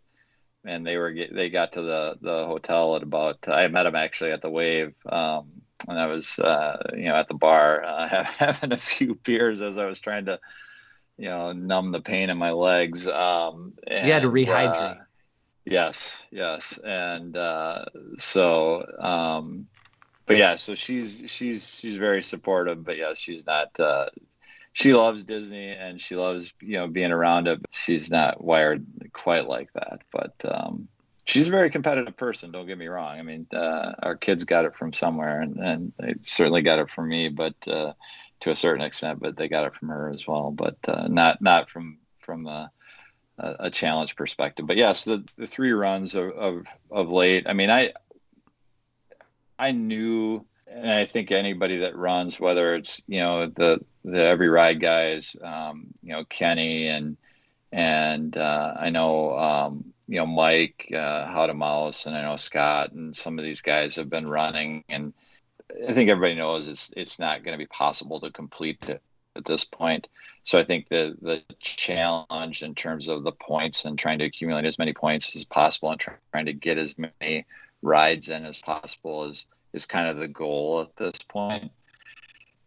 and 0.64 0.86
they 0.86 0.96
were 0.96 1.14
they 1.32 1.48
got 1.50 1.72
to 1.72 1.82
the 1.82 2.18
the 2.20 2.46
hotel 2.46 2.96
at 2.96 3.02
about 3.02 3.38
i 3.48 3.68
met 3.68 3.84
them 3.84 3.94
actually 3.94 4.32
at 4.32 4.42
the 4.42 4.50
wave 4.50 4.94
um, 5.08 5.46
and 5.88 5.98
i 5.98 6.06
was 6.06 6.38
uh, 6.38 6.82
you 6.94 7.04
know 7.04 7.14
at 7.16 7.28
the 7.28 7.34
bar 7.34 7.82
uh, 7.84 8.06
having 8.24 8.72
a 8.72 8.76
few 8.78 9.14
beers 9.24 9.60
as 9.62 9.78
i 9.78 9.86
was 9.86 10.00
trying 10.00 10.24
to 10.26 10.38
you 11.18 11.28
know 11.28 11.52
numb 11.52 11.92
the 11.92 12.00
pain 12.00 12.28
in 12.30 12.36
my 12.36 12.50
legs 12.50 13.06
um 13.06 13.72
You 13.88 14.12
had 14.12 14.22
to 14.22 14.28
and, 14.28 14.48
uh, 14.48 14.52
rehydrate. 14.52 15.05
Yes, 15.66 16.22
yes, 16.30 16.78
and 16.84 17.36
uh, 17.36 17.86
so, 18.18 18.86
um, 19.00 19.66
but 20.26 20.36
yeah, 20.36 20.54
so 20.54 20.76
she's 20.76 21.24
she's 21.26 21.68
she's 21.68 21.96
very 21.96 22.22
supportive, 22.22 22.84
but 22.84 22.96
yeah, 22.96 23.14
she's 23.14 23.44
not. 23.46 23.78
Uh, 23.78 24.06
she 24.72 24.94
loves 24.94 25.24
Disney 25.24 25.70
and 25.70 26.00
she 26.00 26.14
loves 26.14 26.54
you 26.60 26.74
know 26.78 26.86
being 26.86 27.10
around 27.10 27.48
it. 27.48 27.60
She's 27.72 28.10
not 28.12 28.44
wired 28.44 28.86
quite 29.12 29.48
like 29.48 29.72
that, 29.72 30.02
but 30.12 30.34
um, 30.48 30.86
she's 31.24 31.48
a 31.48 31.52
very 31.52 31.70
competitive 31.70 32.16
person. 32.16 32.52
Don't 32.52 32.66
get 32.68 32.78
me 32.78 32.86
wrong. 32.86 33.18
I 33.18 33.22
mean, 33.22 33.48
uh, 33.52 33.92
our 34.00 34.16
kids 34.16 34.44
got 34.44 34.66
it 34.66 34.76
from 34.76 34.92
somewhere, 34.92 35.40
and, 35.40 35.56
and 35.58 35.92
they 35.98 36.14
certainly 36.22 36.62
got 36.62 36.78
it 36.78 36.90
from 36.90 37.08
me, 37.08 37.28
but 37.28 37.56
uh, 37.66 37.92
to 38.40 38.50
a 38.50 38.54
certain 38.54 38.84
extent, 38.84 39.18
but 39.18 39.36
they 39.36 39.48
got 39.48 39.66
it 39.66 39.74
from 39.74 39.88
her 39.88 40.10
as 40.10 40.28
well, 40.28 40.52
but 40.52 40.76
uh, 40.86 41.08
not 41.08 41.42
not 41.42 41.70
from 41.70 41.98
from 42.20 42.44
the 42.44 42.70
a, 43.38 43.70
challenge 43.70 44.16
perspective. 44.16 44.66
But 44.66 44.76
yes, 44.76 45.04
the, 45.04 45.24
the 45.36 45.46
three 45.46 45.72
runs 45.72 46.14
of, 46.14 46.30
of 46.30 46.66
of 46.90 47.08
late. 47.10 47.46
I 47.48 47.52
mean, 47.52 47.70
I 47.70 47.92
I 49.58 49.72
knew, 49.72 50.44
and 50.66 50.90
I 50.90 51.04
think 51.04 51.30
anybody 51.30 51.78
that 51.78 51.96
runs, 51.96 52.40
whether 52.40 52.74
it's 52.74 53.02
you 53.06 53.20
know 53.20 53.46
the 53.46 53.84
the 54.04 54.24
every 54.24 54.48
ride 54.48 54.80
guys, 54.80 55.36
um, 55.42 55.88
you 56.02 56.12
know 56.12 56.24
Kenny 56.24 56.88
and 56.88 57.16
and 57.72 58.36
uh, 58.36 58.74
I 58.78 58.90
know 58.90 59.36
um, 59.38 59.92
you 60.08 60.18
know 60.18 60.26
Mike 60.26 60.90
uh, 60.94 61.26
How 61.26 61.46
to 61.46 61.54
Mouse, 61.54 62.06
and 62.06 62.16
I 62.16 62.22
know 62.22 62.36
Scott, 62.36 62.92
and 62.92 63.16
some 63.16 63.38
of 63.38 63.44
these 63.44 63.60
guys 63.60 63.96
have 63.96 64.10
been 64.10 64.28
running, 64.28 64.84
and 64.88 65.12
I 65.88 65.92
think 65.92 66.10
everybody 66.10 66.34
knows 66.34 66.68
it's 66.68 66.92
it's 66.96 67.18
not 67.18 67.42
going 67.42 67.52
to 67.52 67.62
be 67.62 67.68
possible 67.68 68.20
to 68.20 68.30
complete 68.30 68.78
it 68.88 69.02
at 69.34 69.44
this 69.44 69.64
point. 69.64 70.08
So 70.46 70.60
I 70.60 70.64
think 70.64 70.88
the 70.88 71.16
the 71.20 71.42
challenge 71.58 72.62
in 72.62 72.76
terms 72.76 73.08
of 73.08 73.24
the 73.24 73.32
points 73.32 73.84
and 73.84 73.98
trying 73.98 74.20
to 74.20 74.26
accumulate 74.26 74.64
as 74.64 74.78
many 74.78 74.92
points 74.92 75.34
as 75.34 75.44
possible 75.44 75.90
and 75.90 76.00
trying 76.00 76.46
to 76.46 76.52
get 76.52 76.78
as 76.78 76.94
many 76.96 77.44
rides 77.82 78.28
in 78.28 78.44
as 78.44 78.60
possible 78.62 79.24
is 79.24 79.48
is 79.72 79.86
kind 79.86 80.08
of 80.08 80.18
the 80.18 80.28
goal 80.28 80.82
at 80.82 80.96
this 80.96 81.18
point. 81.28 81.72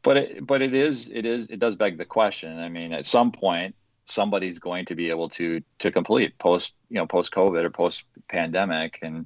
But 0.03 0.17
it 0.17 0.45
but 0.45 0.61
it 0.61 0.73
is 0.73 1.09
it 1.09 1.25
is 1.25 1.47
it 1.47 1.59
does 1.59 1.77
beg 1.77 1.97
the 1.97 2.03
question. 2.03 2.59
I 2.59 2.67
mean, 2.67 2.91
at 2.91 3.05
some 3.05 3.31
point 3.31 3.75
somebody's 4.03 4.59
going 4.59 4.83
to 4.85 4.95
be 4.95 5.09
able 5.09 5.29
to 5.29 5.61
to 5.79 5.89
complete 5.89 6.37
post 6.37 6.75
you 6.89 6.95
know 6.95 7.07
post 7.07 7.31
COVID 7.31 7.63
or 7.63 7.69
post 7.69 8.03
pandemic 8.27 8.99
and 9.01 9.25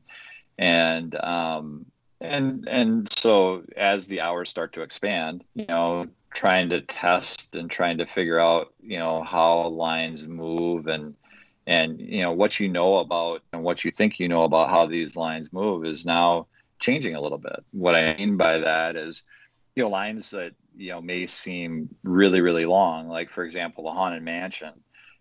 and 0.59 1.15
um 1.15 1.87
and 2.23 2.67
and 2.67 3.07
so 3.19 3.63
as 3.75 4.07
the 4.07 4.21
hours 4.21 4.49
start 4.49 4.73
to 4.73 4.81
expand, 4.81 5.43
you 5.53 5.65
know, 5.67 6.07
trying 6.33 6.69
to 6.69 6.81
test 6.81 7.55
and 7.55 7.69
trying 7.69 7.97
to 7.97 8.05
figure 8.05 8.39
out 8.39 8.73
you 8.81 8.97
know 8.97 9.21
how 9.23 9.67
lines 9.67 10.27
move 10.27 10.87
and 10.87 11.15
and 11.67 11.99
you 11.99 12.21
know 12.21 12.31
what 12.31 12.59
you 12.59 12.69
know 12.69 12.97
about 12.97 13.41
and 13.51 13.63
what 13.63 13.83
you 13.85 13.91
think 13.91 14.19
you 14.19 14.27
know 14.27 14.43
about 14.43 14.69
how 14.69 14.85
these 14.85 15.15
lines 15.15 15.53
move 15.53 15.85
is 15.85 16.05
now 16.05 16.47
changing 16.79 17.13
a 17.13 17.21
little 17.21 17.37
bit. 17.37 17.63
What 17.71 17.95
i 17.95 18.15
mean 18.15 18.37
by 18.37 18.57
that 18.59 18.95
is 18.95 19.23
you 19.75 19.83
know 19.83 19.89
lines 19.89 20.31
that 20.31 20.53
you 20.75 20.91
know 20.91 21.01
may 21.01 21.27
seem 21.27 21.89
really 22.03 22.41
really 22.41 22.65
long 22.65 23.07
like 23.07 23.29
for 23.29 23.43
example 23.43 23.83
the 23.83 23.91
haunted 23.91 24.23
mansion. 24.23 24.71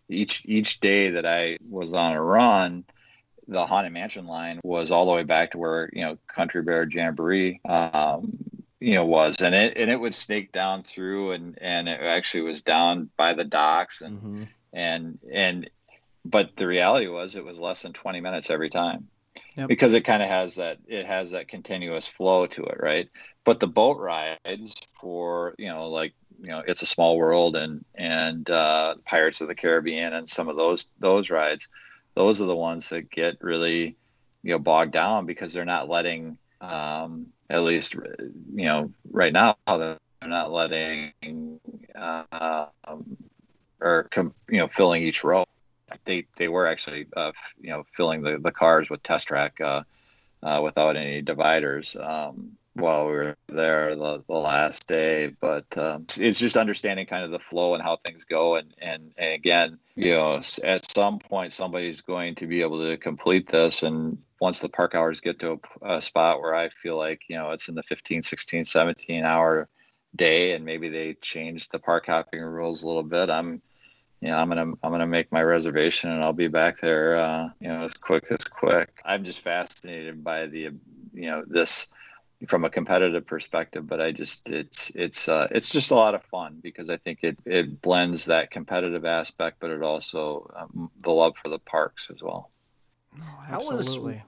Each 0.08 0.44
each 0.46 0.80
day 0.80 1.10
that 1.10 1.26
i 1.26 1.56
was 1.68 1.94
on 1.94 2.12
a 2.12 2.22
run 2.22 2.84
the 3.48 3.66
haunted 3.66 3.92
mansion 3.92 4.26
line 4.26 4.60
was 4.62 4.90
all 4.90 5.06
the 5.06 5.14
way 5.14 5.22
back 5.22 5.52
to 5.52 5.58
where 5.58 5.90
you 5.92 6.02
know 6.02 6.18
country 6.28 6.62
bear 6.62 6.88
jamboree 6.88 7.60
um, 7.68 8.32
you 8.80 8.94
know 8.94 9.04
was 9.04 9.36
and 9.40 9.54
it 9.54 9.76
and 9.76 9.90
it 9.90 10.00
would 10.00 10.14
snake 10.14 10.52
down 10.52 10.82
through 10.82 11.32
and 11.32 11.58
and 11.60 11.88
it 11.88 12.00
actually 12.00 12.42
was 12.42 12.62
down 12.62 13.08
by 13.16 13.34
the 13.34 13.44
docks 13.44 14.00
and 14.00 14.18
mm-hmm. 14.18 14.42
and 14.72 15.18
and 15.32 15.70
but 16.24 16.56
the 16.56 16.66
reality 16.66 17.06
was 17.06 17.36
it 17.36 17.44
was 17.44 17.58
less 17.58 17.82
than 17.82 17.92
20 17.92 18.20
minutes 18.20 18.50
every 18.50 18.70
time 18.70 19.08
yep. 19.56 19.68
because 19.68 19.94
it 19.94 20.02
kind 20.02 20.22
of 20.22 20.28
has 20.28 20.56
that 20.56 20.78
it 20.86 21.06
has 21.06 21.30
that 21.30 21.48
continuous 21.48 22.08
flow 22.08 22.46
to 22.46 22.62
it 22.64 22.78
right 22.80 23.08
but 23.44 23.60
the 23.60 23.66
boat 23.66 23.98
rides 23.98 24.74
for 25.00 25.54
you 25.58 25.68
know 25.68 25.88
like 25.88 26.12
you 26.40 26.48
know 26.48 26.62
it's 26.66 26.82
a 26.82 26.86
small 26.86 27.16
world 27.16 27.56
and 27.56 27.84
and 27.94 28.50
uh, 28.50 28.94
pirates 29.04 29.40
of 29.40 29.48
the 29.48 29.54
caribbean 29.54 30.12
and 30.12 30.28
some 30.28 30.48
of 30.48 30.56
those 30.56 30.88
those 30.98 31.30
rides 31.30 31.68
those 32.14 32.40
are 32.40 32.46
the 32.46 32.56
ones 32.56 32.88
that 32.90 33.10
get 33.10 33.38
really 33.40 33.96
you 34.42 34.52
know 34.52 34.58
bogged 34.58 34.92
down 34.92 35.26
because 35.26 35.52
they're 35.52 35.64
not 35.64 35.88
letting 35.88 36.38
um, 36.60 37.26
at 37.50 37.62
least 37.62 37.94
you 37.94 38.66
know 38.66 38.90
right 39.10 39.32
now 39.32 39.56
they're 39.66 39.98
not 40.22 40.52
letting 40.52 41.12
uh, 41.94 42.66
um, 42.84 43.16
or 43.80 44.08
you 44.48 44.58
know 44.58 44.68
filling 44.68 45.02
each 45.02 45.24
row. 45.24 45.44
They 46.04 46.26
they 46.36 46.48
were 46.48 46.66
actually 46.66 47.06
uh, 47.16 47.32
you 47.60 47.70
know 47.70 47.84
filling 47.92 48.22
the, 48.22 48.38
the 48.38 48.52
cars 48.52 48.88
with 48.90 49.02
test 49.02 49.28
track 49.28 49.60
uh, 49.60 49.82
uh, 50.42 50.60
without 50.62 50.96
any 50.96 51.22
dividers 51.22 51.96
um, 52.00 52.52
while 52.74 53.06
we 53.06 53.12
were 53.12 53.36
there 53.48 53.94
the, 53.96 54.22
the 54.26 54.34
last 54.34 54.88
day. 54.88 55.34
But 55.40 55.66
um, 55.76 56.06
it's 56.18 56.38
just 56.38 56.56
understanding 56.56 57.06
kind 57.06 57.24
of 57.24 57.30
the 57.30 57.38
flow 57.38 57.74
and 57.74 57.82
how 57.82 57.96
things 57.96 58.24
go. 58.24 58.56
And, 58.56 58.74
and 58.80 59.12
and 59.16 59.34
again, 59.34 59.78
you 59.94 60.12
know, 60.12 60.40
at 60.64 60.90
some 60.90 61.18
point 61.18 61.52
somebody's 61.52 62.00
going 62.00 62.34
to 62.36 62.46
be 62.46 62.62
able 62.62 62.86
to 62.86 62.96
complete 62.96 63.48
this 63.48 63.82
and 63.82 64.18
once 64.42 64.58
the 64.58 64.68
park 64.68 64.92
hours 64.96 65.20
get 65.20 65.38
to 65.38 65.60
a, 65.82 65.96
a, 65.96 66.00
spot 66.00 66.40
where 66.40 66.52
I 66.52 66.68
feel 66.68 66.96
like, 66.96 67.20
you 67.28 67.36
know, 67.36 67.52
it's 67.52 67.68
in 67.68 67.76
the 67.76 67.82
15, 67.84 68.24
16, 68.24 68.64
17 68.64 69.24
hour 69.24 69.68
day 70.16 70.52
and 70.52 70.64
maybe 70.64 70.88
they 70.88 71.14
change 71.14 71.68
the 71.68 71.78
park 71.78 72.06
hopping 72.06 72.40
rules 72.40 72.82
a 72.82 72.86
little 72.88 73.04
bit, 73.04 73.30
I'm, 73.30 73.62
you 74.20 74.28
know, 74.28 74.36
I'm 74.36 74.48
gonna 74.48 74.72
I'm 74.82 74.90
gonna 74.90 75.06
make 75.06 75.30
my 75.30 75.42
reservation 75.42 76.10
and 76.10 76.24
I'll 76.24 76.32
be 76.32 76.48
back 76.48 76.80
there, 76.80 77.16
uh, 77.16 77.50
you 77.60 77.68
know, 77.68 77.82
as 77.82 77.94
quick 77.94 78.24
as 78.30 78.44
quick. 78.44 79.00
I'm 79.04 79.22
just 79.22 79.40
fascinated 79.40 80.24
by 80.24 80.46
the, 80.46 80.70
you 81.12 81.30
know, 81.30 81.44
this 81.46 81.88
from 82.48 82.64
a 82.64 82.70
competitive 82.70 83.26
perspective, 83.26 83.86
but 83.86 84.00
I 84.00 84.12
just 84.12 84.48
it's 84.48 84.90
it's 84.94 85.28
uh, 85.28 85.48
it's 85.50 85.70
just 85.70 85.90
a 85.90 85.94
lot 85.94 86.14
of 86.14 86.22
fun 86.24 86.58
because 86.62 86.90
I 86.90 86.96
think 86.96 87.20
it 87.22 87.38
it 87.44 87.80
blends 87.82 88.24
that 88.26 88.50
competitive 88.50 89.04
aspect, 89.04 89.58
but 89.60 89.70
it 89.70 89.82
also 89.82 90.50
um, 90.56 90.90
the 91.02 91.10
love 91.10 91.34
for 91.42 91.48
the 91.48 91.58
parks 91.58 92.10
as 92.12 92.22
well. 92.22 92.50
Oh, 93.20 93.44
absolutely. 93.48 94.14
How 94.14 94.20
was 94.20 94.22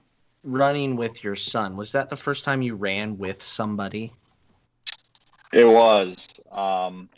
running 0.45 0.95
with 0.95 1.23
your 1.23 1.35
son. 1.35 1.75
Was 1.75 1.91
that 1.91 2.09
the 2.09 2.15
first 2.15 2.45
time 2.45 2.61
you 2.61 2.75
ran 2.75 3.17
with 3.17 3.41
somebody? 3.41 4.13
It 5.51 5.67
was. 5.67 6.27
Um, 6.51 7.09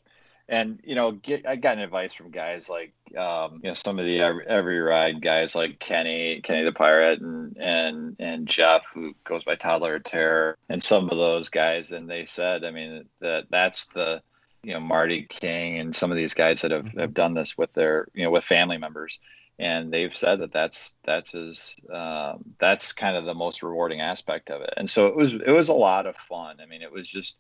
and 0.49 0.79
you 0.83 0.95
know, 0.95 1.12
get 1.12 1.45
I 1.45 1.55
got 1.55 1.77
advice 1.77 2.13
from 2.13 2.31
guys 2.31 2.69
like 2.69 2.93
um, 3.17 3.60
you 3.63 3.69
know 3.69 3.73
some 3.73 3.99
of 3.99 4.05
the 4.05 4.19
every, 4.19 4.47
every, 4.47 4.79
ride 4.79 5.21
guys 5.21 5.55
like 5.55 5.79
Kenny, 5.79 6.41
Kenny 6.41 6.63
the 6.63 6.71
Pirate, 6.71 7.21
and 7.21 7.57
and 7.57 8.15
and 8.19 8.47
Jeff 8.47 8.86
who 8.93 9.13
goes 9.23 9.43
by 9.43 9.55
Toddler 9.55 9.99
Terror, 9.99 10.57
and 10.69 10.81
some 10.81 11.10
of 11.10 11.17
those 11.17 11.49
guys, 11.49 11.91
and 11.91 12.10
they 12.10 12.25
said, 12.25 12.63
I 12.63 12.71
mean, 12.71 13.05
that 13.19 13.45
that's 13.49 13.88
the 13.88 14.21
you 14.63 14.73
know 14.73 14.79
Marty 14.79 15.25
King 15.29 15.79
and 15.79 15.95
some 15.95 16.12
of 16.12 16.17
these 16.17 16.33
guys 16.33 16.62
that 16.62 16.71
have, 16.71 16.88
have 16.97 17.13
done 17.13 17.33
this 17.33 17.57
with 17.57 17.73
their 17.73 18.07
you 18.13 18.23
know 18.23 18.31
with 18.31 18.43
family 18.43 18.77
members. 18.77 19.19
And 19.60 19.91
they've 19.91 20.15
said 20.15 20.41
that 20.41 20.53
that's 20.53 20.95
that's 21.03 21.33
as 21.33 21.75
um, 21.91 22.43
that's 22.60 22.93
kind 22.93 23.17
of 23.17 23.25
the 23.25 23.33
most 23.33 23.63
rewarding 23.63 24.01
aspect 24.01 24.51
of 24.51 24.62
it. 24.62 24.73
And 24.77 24.88
so 24.88 25.07
it 25.07 25.15
was 25.15 25.33
it 25.33 25.49
was 25.49 25.69
a 25.69 25.73
lot 25.73 26.05
of 26.05 26.15
fun. 26.15 26.57
I 26.62 26.67
mean 26.67 26.83
it 26.83 26.91
was 26.91 27.10
just 27.10 27.39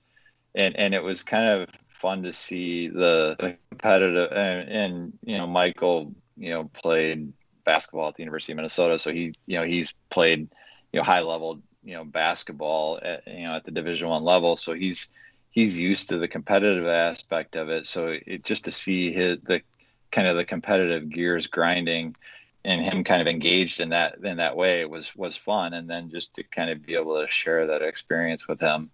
and 0.55 0.75
and 0.75 0.93
it 0.95 1.03
was 1.03 1.23
kind 1.23 1.47
of 1.47 1.69
fun 1.97 2.23
to 2.23 2.33
see 2.33 2.87
the, 2.87 3.57
competitive 3.69 4.31
and, 4.31 4.69
and 4.69 5.13
you 5.23 5.37
know 5.37 5.47
michael 5.47 6.13
you 6.35 6.49
know 6.49 6.65
played 6.73 7.31
basketball 7.65 8.09
at 8.09 8.15
the 8.15 8.23
university 8.23 8.53
of 8.53 8.55
minnesota 8.55 8.97
so 8.97 9.11
he 9.11 9.33
you 9.45 9.57
know 9.57 9.63
he's 9.63 9.93
played 10.09 10.47
you 10.91 10.99
know 10.99 11.03
high 11.03 11.21
level 11.21 11.59
you 11.83 11.93
know 11.93 12.03
basketball 12.03 12.99
at 13.01 13.25
you 13.27 13.43
know 13.43 13.55
at 13.55 13.63
the 13.65 13.71
division 13.71 14.07
one 14.07 14.23
level 14.23 14.55
so 14.55 14.73
he's 14.73 15.11
he's 15.57 15.79
used 15.79 16.09
to 16.09 16.19
the 16.19 16.27
competitive 16.27 16.85
aspect 16.85 17.55
of 17.55 17.67
it. 17.67 17.87
So 17.87 18.15
it 18.27 18.43
just 18.43 18.65
to 18.65 18.71
see 18.71 19.11
his 19.11 19.39
the 19.41 19.63
kind 20.11 20.27
of 20.27 20.37
the 20.37 20.45
competitive 20.45 21.09
gears 21.09 21.47
grinding 21.47 22.15
and 22.63 22.79
him 22.79 23.03
kind 23.03 23.23
of 23.23 23.27
engaged 23.27 23.79
in 23.79 23.89
that 23.89 24.19
in 24.23 24.37
that 24.37 24.55
way 24.55 24.85
was 24.85 25.15
was 25.15 25.35
fun. 25.35 25.73
And 25.73 25.89
then 25.89 26.11
just 26.11 26.35
to 26.35 26.43
kind 26.43 26.69
of 26.69 26.85
be 26.85 26.93
able 26.93 27.19
to 27.19 27.27
share 27.27 27.65
that 27.65 27.81
experience 27.81 28.47
with 28.47 28.59
him 28.59 28.91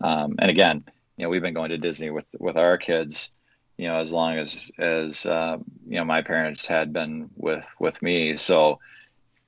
um, 0.00 0.36
and 0.38 0.50
again 0.50 0.84
you 1.16 1.24
know 1.24 1.28
we've 1.28 1.42
been 1.42 1.54
going 1.54 1.70
to 1.70 1.78
disney 1.78 2.10
with 2.10 2.26
with 2.38 2.56
our 2.56 2.76
kids 2.78 3.32
you 3.76 3.88
know 3.88 3.98
as 3.98 4.12
long 4.12 4.38
as 4.38 4.70
as 4.78 5.26
uh, 5.26 5.58
you 5.86 5.96
know 5.96 6.04
my 6.04 6.22
parents 6.22 6.66
had 6.66 6.92
been 6.92 7.30
with 7.36 7.64
with 7.78 8.00
me 8.02 8.36
so 8.36 8.78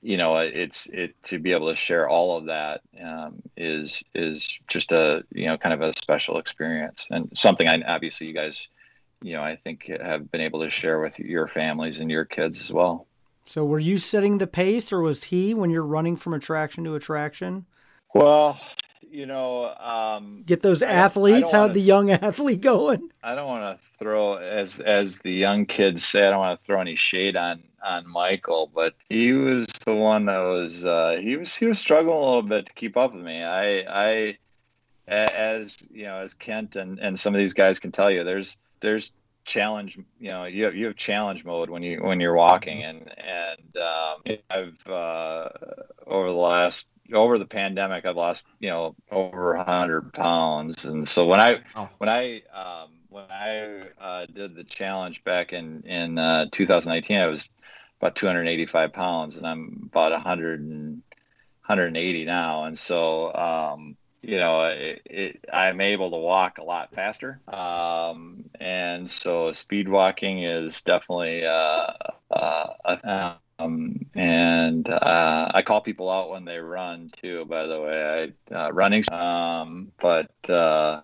you 0.02 0.16
know 0.16 0.36
it's 0.36 0.86
it 0.86 1.14
to 1.22 1.38
be 1.38 1.52
able 1.52 1.68
to 1.68 1.76
share 1.76 2.08
all 2.08 2.36
of 2.36 2.46
that 2.46 2.80
um, 3.02 3.42
is 3.56 4.02
is 4.14 4.58
just 4.68 4.92
a 4.92 5.24
you 5.32 5.46
know 5.46 5.56
kind 5.56 5.74
of 5.74 5.80
a 5.80 5.96
special 5.96 6.38
experience 6.38 7.06
and 7.10 7.30
something 7.34 7.68
i 7.68 7.80
obviously 7.82 8.26
you 8.26 8.34
guys 8.34 8.68
you 9.22 9.32
know, 9.32 9.42
I 9.42 9.56
think 9.56 9.90
have 10.02 10.30
been 10.30 10.40
able 10.40 10.60
to 10.60 10.70
share 10.70 11.00
with 11.00 11.18
your 11.18 11.48
families 11.48 11.98
and 12.00 12.10
your 12.10 12.24
kids 12.24 12.60
as 12.60 12.72
well. 12.72 13.06
So, 13.44 13.64
were 13.64 13.78
you 13.78 13.96
setting 13.96 14.38
the 14.38 14.46
pace, 14.46 14.92
or 14.92 15.00
was 15.00 15.24
he 15.24 15.54
when 15.54 15.70
you're 15.70 15.86
running 15.86 16.16
from 16.16 16.34
attraction 16.34 16.84
to 16.84 16.94
attraction? 16.94 17.66
Well, 18.14 18.60
you 19.10 19.26
know, 19.26 19.74
um, 19.78 20.42
get 20.46 20.62
those 20.62 20.82
athletes. 20.82 21.50
How'd 21.50 21.74
the 21.74 21.80
young 21.80 22.10
athlete 22.12 22.60
going? 22.60 23.10
I 23.22 23.34
don't 23.34 23.46
want 23.46 23.78
to 23.78 23.86
throw, 23.98 24.34
as 24.34 24.80
as 24.80 25.18
the 25.18 25.32
young 25.32 25.66
kids 25.66 26.04
say, 26.04 26.26
I 26.26 26.30
don't 26.30 26.38
want 26.38 26.60
to 26.60 26.66
throw 26.66 26.80
any 26.80 26.96
shade 26.96 27.36
on 27.36 27.62
on 27.84 28.08
Michael, 28.08 28.70
but 28.74 28.94
he 29.08 29.32
was 29.32 29.66
the 29.84 29.94
one 29.94 30.26
that 30.26 30.38
was 30.38 30.84
uh, 30.84 31.18
he 31.20 31.36
was 31.36 31.54
he 31.54 31.66
was 31.66 31.78
struggling 31.78 32.16
a 32.16 32.20
little 32.20 32.42
bit 32.42 32.66
to 32.66 32.72
keep 32.74 32.96
up 32.96 33.14
with 33.14 33.24
me. 33.24 33.42
I 33.42 33.84
I 33.88 34.38
as 35.08 35.78
you 35.90 36.04
know, 36.04 36.18
as 36.18 36.34
Kent 36.34 36.76
and 36.76 36.98
and 36.98 37.18
some 37.18 37.34
of 37.34 37.38
these 37.38 37.54
guys 37.54 37.78
can 37.78 37.92
tell 37.92 38.10
you, 38.10 38.24
there's 38.24 38.58
there's 38.80 39.12
challenge 39.44 39.96
you 40.18 40.28
know 40.28 40.42
you 40.44 40.64
have, 40.64 40.74
you 40.74 40.86
have 40.86 40.96
challenge 40.96 41.44
mode 41.44 41.70
when 41.70 41.80
you 41.80 42.02
when 42.02 42.18
you're 42.18 42.34
walking 42.34 42.82
and 42.82 43.12
and 43.16 43.76
um, 43.76 44.38
I've 44.50 44.86
uh, 44.88 45.48
over 46.06 46.26
the 46.26 46.34
last 46.34 46.86
over 47.12 47.38
the 47.38 47.46
pandemic 47.46 48.04
I've 48.04 48.16
lost 48.16 48.46
you 48.60 48.70
know 48.70 48.94
over 49.10 49.54
a 49.54 49.64
hundred 49.64 50.12
pounds 50.12 50.84
and 50.84 51.08
so 51.08 51.26
when 51.26 51.40
I 51.40 51.60
oh. 51.74 51.88
when 51.98 52.08
I 52.08 52.42
um, 52.52 52.90
when 53.08 53.24
I 53.30 53.82
uh, 54.00 54.26
did 54.26 54.54
the 54.54 54.64
challenge 54.64 55.24
back 55.24 55.52
in 55.52 55.82
in 55.82 56.18
uh, 56.18 56.46
2019 56.50 57.16
I 57.16 57.26
was 57.26 57.48
about 58.00 58.14
285 58.14 58.92
pounds, 58.92 59.36
and 59.36 59.46
I'm 59.46 59.88
about 59.90 60.12
100 60.12 60.60
and 60.60 61.02
180 61.64 62.24
now, 62.24 62.64
and 62.64 62.78
so 62.78 63.34
um, 63.34 63.96
you 64.22 64.38
know, 64.38 64.64
it, 64.64 65.02
it, 65.04 65.44
I'm 65.52 65.80
able 65.80 66.10
to 66.10 66.16
walk 66.16 66.58
a 66.58 66.64
lot 66.64 66.92
faster. 66.92 67.38
Um, 67.46 68.50
and 68.58 69.08
so 69.08 69.52
speed 69.52 69.88
walking 69.88 70.42
is 70.42 70.82
definitely, 70.82 71.46
uh, 71.46 71.92
uh, 72.30 73.34
um, 73.58 74.06
and 74.14 74.88
uh, 74.88 75.50
I 75.54 75.62
call 75.62 75.80
people 75.80 76.10
out 76.10 76.30
when 76.30 76.44
they 76.44 76.58
run 76.58 77.10
too, 77.16 77.44
by 77.46 77.66
the 77.66 77.80
way, 77.80 78.32
I, 78.50 78.54
uh, 78.54 78.72
running, 78.72 79.04
um, 79.12 79.92
but, 80.00 80.30
uh, 80.50 81.02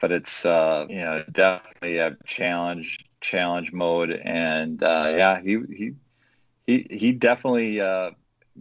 but 0.00 0.12
it's, 0.12 0.46
uh, 0.46 0.86
you 0.88 0.96
know, 0.96 1.24
definitely 1.30 1.98
a 1.98 2.16
challenge, 2.24 3.04
challenge 3.20 3.72
mode. 3.72 4.10
And, 4.10 4.80
yeah, 4.82 5.40
he, 5.40 5.58
he, 5.70 5.92
he, 6.66 6.86
he 6.90 7.12
definitely, 7.12 7.80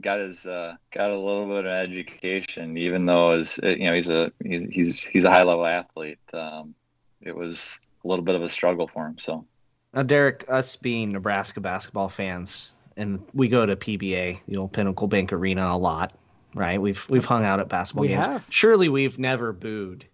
got 0.01 0.19
his 0.19 0.45
uh, 0.45 0.75
got 0.91 1.09
a 1.09 1.17
little 1.17 1.47
bit 1.47 1.65
of 1.65 1.71
education, 1.71 2.77
even 2.77 3.05
though 3.05 3.31
as 3.31 3.59
you 3.63 3.85
know 3.85 3.93
he's 3.93 4.09
a 4.09 4.31
he's 4.43 4.63
he's 4.63 5.03
he's 5.03 5.25
a 5.25 5.29
high 5.29 5.43
level 5.43 5.65
athlete. 5.65 6.19
Um, 6.33 6.75
it 7.21 7.35
was 7.35 7.79
a 8.03 8.07
little 8.07 8.23
bit 8.23 8.35
of 8.35 8.43
a 8.43 8.49
struggle 8.49 8.87
for 8.87 9.05
him. 9.05 9.17
So 9.19 9.45
now, 9.93 10.03
Derek, 10.03 10.45
us 10.47 10.75
being 10.75 11.11
Nebraska 11.11 11.59
basketball 11.59 12.09
fans, 12.09 12.71
and 12.97 13.23
we 13.33 13.47
go 13.47 13.65
to 13.65 13.75
PBA, 13.75 14.39
the 14.47 14.57
old 14.57 14.73
Pinnacle 14.73 15.07
Bank 15.07 15.33
Arena, 15.33 15.67
a 15.67 15.77
lot, 15.77 16.13
right? 16.53 16.81
We've 16.81 17.03
we've 17.09 17.25
hung 17.25 17.45
out 17.45 17.59
at 17.59 17.69
basketball 17.69 18.01
we 18.01 18.09
games. 18.09 18.25
Have. 18.25 18.47
Surely 18.49 18.89
we've 18.89 19.19
never 19.19 19.53
booed 19.53 20.05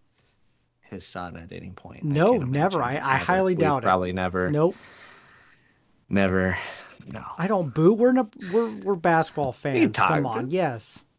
his 0.82 1.06
son 1.06 1.38
at 1.38 1.52
any 1.52 1.72
point. 1.72 2.04
No, 2.04 2.42
I 2.42 2.46
never. 2.46 2.82
I, 2.82 2.96
I 2.96 3.18
highly 3.18 3.54
we've 3.54 3.60
doubt 3.60 3.84
probably 3.84 4.12
it. 4.12 4.14
Probably 4.14 4.14
never. 4.14 4.52
Nope. 4.52 4.76
Never 6.08 6.58
no. 7.08 7.24
I 7.38 7.48
don't 7.48 7.74
boo. 7.74 7.94
We're 7.94 8.18
a, 8.18 8.28
we're 8.52 8.76
we're 8.78 8.96
basketball 8.96 9.52
fans. 9.52 9.96
Come 9.96 10.26
on, 10.26 10.50
yes. 10.50 11.02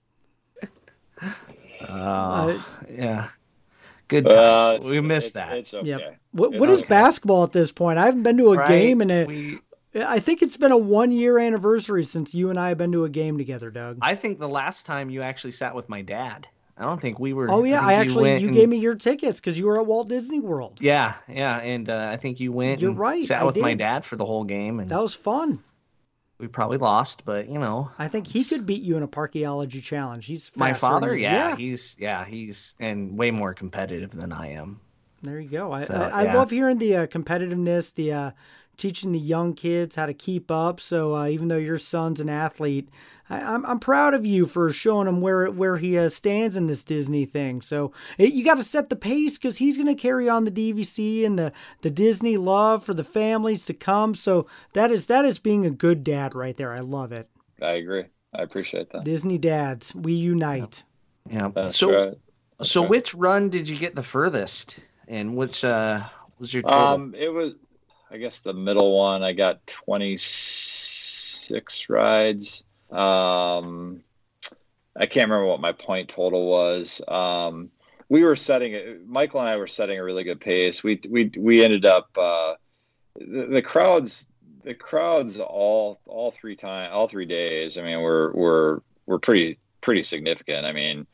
Uh, 1.78 1.92
uh, 1.92 2.62
yeah. 2.90 3.28
Good 4.08 4.26
times. 4.26 4.86
Uh, 4.86 4.88
we 4.90 5.00
missed 5.02 5.34
that. 5.34 5.58
It's 5.58 5.74
okay. 5.74 5.86
Yep. 5.86 6.16
What 6.32 6.54
what 6.54 6.70
is 6.70 6.82
basketball 6.82 7.44
at 7.44 7.52
this 7.52 7.70
point? 7.70 7.98
I 7.98 8.06
haven't 8.06 8.22
been 8.22 8.38
to 8.38 8.54
a 8.54 8.56
right? 8.56 8.68
game 8.68 9.02
in 9.02 9.10
a. 9.10 9.26
We, 9.26 9.58
I 9.96 10.18
think 10.18 10.42
it's 10.42 10.56
been 10.56 10.72
a 10.72 10.76
one 10.76 11.12
year 11.12 11.38
anniversary 11.38 12.04
since 12.04 12.34
you 12.34 12.50
and 12.50 12.58
I 12.58 12.68
have 12.68 12.78
been 12.78 12.92
to 12.92 13.04
a 13.04 13.08
game 13.08 13.38
together, 13.38 13.70
Doug. 13.70 13.98
I 14.02 14.14
think 14.14 14.38
the 14.38 14.48
last 14.48 14.86
time 14.86 15.10
you 15.10 15.22
actually 15.22 15.52
sat 15.52 15.74
with 15.74 15.88
my 15.88 16.02
dad. 16.02 16.48
I 16.78 16.82
don't 16.82 17.00
think 17.00 17.18
we 17.18 17.32
were. 17.32 17.50
Oh 17.50 17.64
yeah, 17.64 17.80
I, 17.80 17.92
I 17.92 17.94
actually 17.94 18.34
you, 18.34 18.48
you 18.48 18.52
gave 18.52 18.68
me 18.68 18.76
your 18.76 18.94
tickets 18.94 19.40
because 19.40 19.58
you 19.58 19.64
were 19.64 19.80
at 19.80 19.86
Walt 19.86 20.10
Disney 20.10 20.40
World. 20.40 20.78
Yeah, 20.80 21.14
yeah, 21.26 21.56
and 21.58 21.88
uh, 21.88 22.10
I 22.12 22.18
think 22.18 22.38
you 22.38 22.52
went. 22.52 22.82
You're 22.82 22.92
right. 22.92 23.24
Sat 23.24 23.40
I 23.40 23.44
with 23.44 23.54
did. 23.54 23.62
my 23.62 23.72
dad 23.72 24.04
for 24.04 24.16
the 24.16 24.26
whole 24.26 24.44
game, 24.44 24.80
and 24.80 24.90
that 24.90 25.00
was 25.00 25.14
fun 25.14 25.62
we 26.38 26.48
probably 26.48 26.78
lost, 26.78 27.24
but 27.24 27.48
you 27.48 27.58
know. 27.58 27.90
I 27.98 28.08
think 28.08 28.26
he 28.26 28.44
could 28.44 28.66
beat 28.66 28.82
you 28.82 28.96
in 28.96 29.02
a 29.02 29.08
parkeology 29.08 29.82
challenge. 29.82 30.26
He's 30.26 30.50
my 30.54 30.72
father. 30.72 31.16
Yeah, 31.16 31.50
yeah, 31.50 31.56
he's 31.56 31.96
yeah, 31.98 32.24
he's 32.24 32.74
and 32.78 33.16
way 33.16 33.30
more 33.30 33.54
competitive 33.54 34.10
than 34.10 34.32
I 34.32 34.52
am. 34.52 34.80
There 35.22 35.40
you 35.40 35.48
go. 35.48 35.72
I 35.72 35.84
so, 35.84 35.94
I, 35.94 36.08
I 36.08 36.24
yeah. 36.24 36.34
love 36.34 36.50
hearing 36.50 36.78
the 36.78 36.96
uh, 36.96 37.06
competitiveness, 37.06 37.94
the 37.94 38.12
uh, 38.12 38.30
teaching 38.76 39.12
the 39.12 39.18
young 39.18 39.54
kids 39.54 39.96
how 39.96 40.06
to 40.06 40.14
keep 40.14 40.50
up. 40.50 40.80
So 40.80 41.14
uh, 41.14 41.26
even 41.26 41.48
though 41.48 41.56
your 41.56 41.78
son's 41.78 42.20
an 42.20 42.28
athlete, 42.28 42.88
I, 43.28 43.38
am 43.38 43.46
I'm, 43.46 43.66
I'm 43.66 43.78
proud 43.78 44.14
of 44.14 44.24
you 44.24 44.46
for 44.46 44.72
showing 44.72 45.08
him 45.08 45.20
where 45.20 45.50
where 45.50 45.76
he 45.76 45.98
uh, 45.98 46.08
stands 46.08 46.56
in 46.56 46.66
this 46.66 46.84
Disney 46.84 47.24
thing. 47.24 47.60
So 47.60 47.92
it, 48.18 48.32
you 48.32 48.44
got 48.44 48.56
to 48.56 48.64
set 48.64 48.88
the 48.88 48.96
pace 48.96 49.36
because 49.36 49.58
he's 49.58 49.76
going 49.76 49.94
to 49.94 50.00
carry 50.00 50.28
on 50.28 50.44
the 50.44 50.50
DVC 50.50 51.24
and 51.24 51.38
the 51.38 51.52
the 51.82 51.90
Disney 51.90 52.36
love 52.36 52.84
for 52.84 52.94
the 52.94 53.04
families 53.04 53.64
to 53.66 53.74
come. 53.74 54.14
So 54.14 54.46
that 54.74 54.90
is 54.90 55.06
that 55.06 55.24
is 55.24 55.38
being 55.38 55.66
a 55.66 55.70
good 55.70 56.04
dad 56.04 56.34
right 56.34 56.56
there. 56.56 56.72
I 56.72 56.80
love 56.80 57.12
it. 57.12 57.28
I 57.60 57.72
agree. 57.72 58.04
I 58.34 58.42
appreciate 58.42 58.90
that. 58.90 59.04
Disney 59.04 59.38
dads, 59.38 59.94
we 59.94 60.12
unite. 60.12 60.84
Yeah. 61.28 61.50
yeah. 61.56 61.68
So 61.68 62.06
right. 62.06 62.14
so 62.62 62.82
right. 62.82 62.90
which 62.90 63.14
run 63.14 63.50
did 63.50 63.68
you 63.68 63.76
get 63.76 63.94
the 63.94 64.02
furthest, 64.02 64.80
and 65.08 65.36
which 65.36 65.64
uh 65.64 66.02
was 66.38 66.52
your 66.52 66.62
total? 66.62 66.78
Um, 66.78 67.14
it 67.16 67.32
was 67.32 67.54
I 68.10 68.18
guess 68.18 68.40
the 68.40 68.52
middle 68.52 68.96
one, 68.96 69.22
I 69.22 69.32
got 69.32 69.64
26 69.66 71.88
rides. 71.88 72.64
Um, 72.90 74.02
I 74.94 75.06
can't 75.06 75.30
remember 75.30 75.46
what 75.46 75.60
my 75.60 75.72
point 75.72 76.08
total 76.08 76.48
was. 76.48 77.00
Um, 77.08 77.70
we 78.08 78.22
were 78.22 78.36
setting 78.36 78.72
it 78.72 79.04
Michael 79.06 79.40
and 79.40 79.48
I 79.48 79.56
were 79.56 79.66
setting 79.66 79.98
a 79.98 80.04
really 80.04 80.22
good 80.24 80.40
pace. 80.40 80.84
We 80.84 81.00
we 81.08 81.32
we 81.36 81.64
ended 81.64 81.84
up 81.84 82.08
uh, 82.16 82.54
the, 83.16 83.48
the 83.50 83.62
crowds 83.62 84.28
the 84.62 84.74
crowds 84.74 85.40
all 85.40 86.00
all 86.06 86.30
three 86.30 86.56
time 86.56 86.90
all 86.92 87.08
three 87.08 87.26
days. 87.26 87.78
I 87.78 87.82
mean, 87.82 88.00
we're 88.00 88.32
we're 88.32 88.80
we're 89.06 89.18
pretty 89.18 89.58
pretty 89.80 90.04
significant. 90.04 90.66
I 90.66 90.72
mean, 90.72 91.06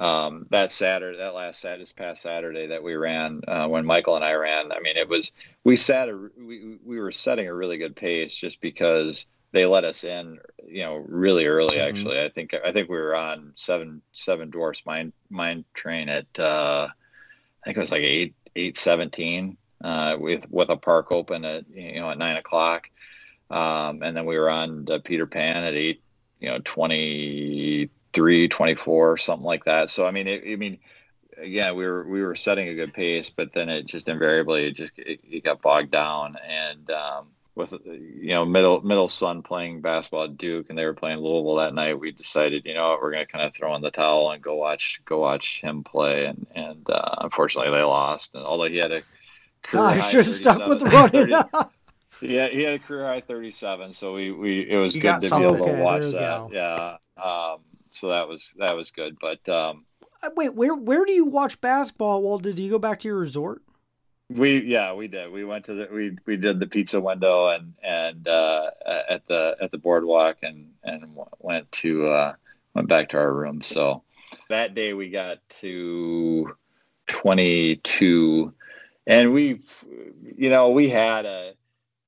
um, 0.00 0.46
that 0.48 0.70
Saturday, 0.70 1.18
that 1.18 1.34
last 1.34 1.60
Saturday, 1.60 1.82
this 1.82 1.92
past 1.92 2.22
Saturday 2.22 2.68
that 2.68 2.82
we 2.82 2.94
ran, 2.94 3.42
uh, 3.46 3.68
when 3.68 3.84
Michael 3.84 4.16
and 4.16 4.24
I 4.24 4.32
ran, 4.32 4.72
I 4.72 4.80
mean, 4.80 4.96
it 4.96 5.08
was 5.08 5.32
we 5.62 5.76
sat 5.76 6.08
a, 6.08 6.30
we 6.38 6.78
we 6.82 6.98
were 6.98 7.12
setting 7.12 7.46
a 7.46 7.54
really 7.54 7.76
good 7.76 7.94
pace 7.94 8.34
just 8.34 8.62
because 8.62 9.26
they 9.52 9.66
let 9.66 9.84
us 9.84 10.02
in, 10.02 10.38
you 10.66 10.84
know, 10.84 10.96
really 10.96 11.44
early. 11.44 11.76
Mm-hmm. 11.76 11.88
Actually, 11.88 12.22
I 12.22 12.30
think 12.30 12.54
I 12.54 12.72
think 12.72 12.88
we 12.88 12.96
were 12.96 13.14
on 13.14 13.52
seven 13.56 14.00
seven 14.12 14.48
dwarfs 14.48 14.82
mine 14.86 15.12
mine 15.28 15.66
train 15.74 16.08
at 16.08 16.38
uh, 16.38 16.88
I 16.88 17.64
think 17.66 17.76
it 17.76 17.80
was 17.80 17.92
like 17.92 18.00
eight 18.00 18.34
eight 18.56 18.78
seventeen 18.78 19.58
uh, 19.84 20.16
with 20.18 20.46
with 20.48 20.70
a 20.70 20.78
park 20.78 21.12
open 21.12 21.44
at 21.44 21.68
you 21.68 22.00
know 22.00 22.10
at 22.10 22.16
nine 22.16 22.36
o'clock, 22.36 22.88
um, 23.50 24.02
and 24.02 24.16
then 24.16 24.24
we 24.24 24.38
were 24.38 24.48
on 24.48 24.86
the 24.86 24.98
Peter 24.98 25.26
Pan 25.26 25.62
at 25.62 25.74
eight 25.74 26.02
you 26.40 26.48
know 26.48 26.58
twenty 26.64 27.90
three, 28.12 28.48
24, 28.48 29.18
something 29.18 29.44
like 29.44 29.64
that. 29.64 29.90
So 29.90 30.06
I 30.06 30.10
mean, 30.10 30.26
it, 30.26 30.44
I 30.46 30.56
mean, 30.56 30.78
yeah, 31.42 31.72
we 31.72 31.86
were 31.86 32.06
we 32.06 32.22
were 32.22 32.34
setting 32.34 32.68
a 32.68 32.74
good 32.74 32.92
pace, 32.92 33.30
but 33.30 33.52
then 33.52 33.68
it 33.68 33.86
just 33.86 34.08
invariably 34.08 34.66
it 34.66 34.72
just 34.72 34.92
it, 34.96 35.20
it 35.24 35.44
got 35.44 35.62
bogged 35.62 35.90
down. 35.90 36.36
And 36.46 36.90
um, 36.90 37.28
with 37.54 37.72
you 37.84 38.30
know 38.30 38.44
middle 38.44 38.80
middle 38.82 39.08
son 39.08 39.42
playing 39.42 39.80
basketball 39.80 40.24
at 40.24 40.36
Duke, 40.36 40.68
and 40.68 40.78
they 40.78 40.84
were 40.84 40.94
playing 40.94 41.18
Louisville 41.18 41.56
that 41.56 41.74
night, 41.74 41.98
we 41.98 42.12
decided 42.12 42.66
you 42.66 42.74
know 42.74 42.90
what, 42.90 43.00
we're 43.00 43.12
going 43.12 43.26
to 43.26 43.32
kind 43.32 43.46
of 43.46 43.54
throw 43.54 43.74
in 43.74 43.82
the 43.82 43.90
towel 43.90 44.30
and 44.30 44.42
go 44.42 44.56
watch 44.56 45.00
go 45.04 45.18
watch 45.18 45.60
him 45.60 45.84
play. 45.84 46.26
And 46.26 46.46
and 46.54 46.88
uh, 46.90 47.16
unfortunately 47.18 47.72
they 47.72 47.82
lost. 47.82 48.34
And 48.34 48.44
although 48.44 48.68
he 48.68 48.76
had 48.76 48.92
a 48.92 49.02
career 49.62 49.84
I 49.84 50.00
should 50.00 50.26
have 50.26 50.34
stuck 50.34 50.66
with 50.66 50.82
running. 50.82 51.32
yeah, 52.20 52.48
he 52.48 52.62
had 52.62 52.74
a 52.74 52.78
career 52.78 53.06
high 53.06 53.20
37, 53.20 53.92
so 53.92 54.14
we, 54.14 54.30
we 54.30 54.70
it 54.70 54.76
was 54.76 54.94
you 54.94 55.00
good 55.00 55.20
to 55.20 55.30
be 55.30 55.42
able 55.42 55.62
okay, 55.62 55.76
to 55.76 55.82
watch 55.82 56.02
that. 56.02 56.12
Go. 56.12 56.50
Yeah, 56.52 56.96
um, 57.22 57.58
so 57.68 58.08
that 58.08 58.28
was 58.28 58.54
that 58.58 58.76
was 58.76 58.90
good. 58.90 59.16
But 59.20 59.48
um, 59.48 59.84
uh, 60.22 60.30
wait, 60.36 60.54
where 60.54 60.74
where 60.74 61.04
do 61.04 61.12
you 61.12 61.26
watch 61.26 61.60
basketball? 61.60 62.22
Well, 62.22 62.38
did 62.38 62.58
you 62.58 62.70
go 62.70 62.78
back 62.78 63.00
to 63.00 63.08
your 63.08 63.18
resort? 63.18 63.62
We 64.28 64.62
yeah 64.62 64.92
we 64.92 65.08
did. 65.08 65.32
We 65.32 65.44
went 65.44 65.64
to 65.66 65.74
the 65.74 65.88
we 65.92 66.16
we 66.26 66.36
did 66.36 66.60
the 66.60 66.66
pizza 66.66 67.00
window 67.00 67.48
and 67.48 67.74
and 67.82 68.28
uh, 68.28 68.70
at 68.86 69.26
the 69.26 69.56
at 69.60 69.70
the 69.70 69.78
boardwalk 69.78 70.38
and 70.42 70.70
and 70.84 71.04
went 71.38 71.70
to 71.72 72.08
uh, 72.08 72.34
went 72.74 72.88
back 72.88 73.08
to 73.10 73.18
our 73.18 73.32
room. 73.32 73.60
So 73.62 74.02
that 74.48 74.74
day 74.74 74.92
we 74.92 75.10
got 75.10 75.38
to 75.60 76.54
twenty 77.08 77.76
two, 77.76 78.52
and 79.06 79.32
we 79.32 79.62
you 80.36 80.50
know 80.50 80.70
we 80.70 80.88
had 80.88 81.26
a 81.26 81.54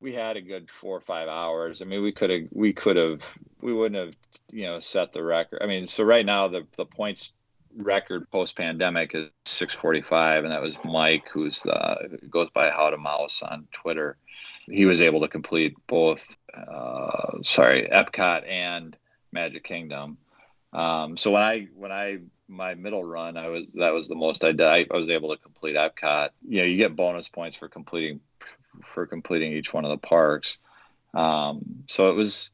we 0.03 0.13
had 0.13 0.37
a 0.37 0.43
good 0.43 0.69
four 0.69 0.97
or 0.97 1.01
five 1.01 1.29
hours. 1.29 1.81
I 1.81 1.85
mean 1.87 2.03
we 2.03 2.13
could 2.13 2.29
have 2.29 2.43
we 2.51 2.73
could 2.73 2.97
have 2.97 3.21
we 3.63 3.73
wouldn't 3.73 4.05
have 4.05 4.15
you 4.51 4.65
know 4.65 4.81
set 4.81 5.13
the 5.13 5.23
record. 5.23 5.61
I 5.63 5.67
mean, 5.67 5.87
so 5.87 6.05
right 6.05 6.27
now 6.27 6.49
the 6.49 6.67
the 6.77 6.85
points 6.85 7.33
record 7.77 8.31
post 8.31 8.57
pandemic 8.57 9.15
is 9.15 9.29
645, 9.47 10.45
and 10.45 10.53
that 10.53 10.61
was 10.61 10.79
Mike, 10.85 11.29
who's 11.33 11.63
the 11.63 12.19
goes 12.29 12.51
by 12.51 12.71
How 12.71 12.91
to 12.91 12.99
Mouse 12.99 13.43
on 13.43 13.67
Twitter. 13.73 14.19
He 14.67 14.85
was 14.85 15.01
able 15.01 15.21
to 15.21 15.29
complete 15.29 15.75
both, 15.87 16.37
uh, 16.55 17.43
sorry, 17.43 17.89
Epcot 17.93 18.49
and 18.49 18.97
Magic 19.33 19.65
Kingdom. 19.65 20.19
Um, 20.73 21.17
so 21.17 21.31
when 21.31 21.43
I 21.43 21.69
when 21.75 21.93
I 21.93 22.19
my 22.49 22.75
middle 22.75 23.05
run, 23.05 23.37
I 23.37 23.49
was 23.49 23.73
that 23.73 23.93
was 23.93 24.09
the 24.09 24.15
most 24.15 24.45
I 24.45 24.53
did. 24.53 24.63
I, 24.63 24.87
was 24.91 25.09
able 25.09 25.35
to 25.35 25.43
complete 25.43 25.77
Epcot. 25.77 26.31
You 26.47 26.61
know, 26.61 26.65
you 26.65 26.77
get 26.79 26.97
bonus 26.97 27.29
points 27.29 27.57
for 27.57 27.69
completing 27.69 28.21
for 28.83 29.07
completing 29.07 29.53
each 29.53 29.73
one 29.73 29.85
of 29.85 29.91
the 29.91 29.99
parks. 29.99 30.59
Um, 31.15 31.85
so 31.89 32.09
it 32.09 32.15
was 32.15 32.51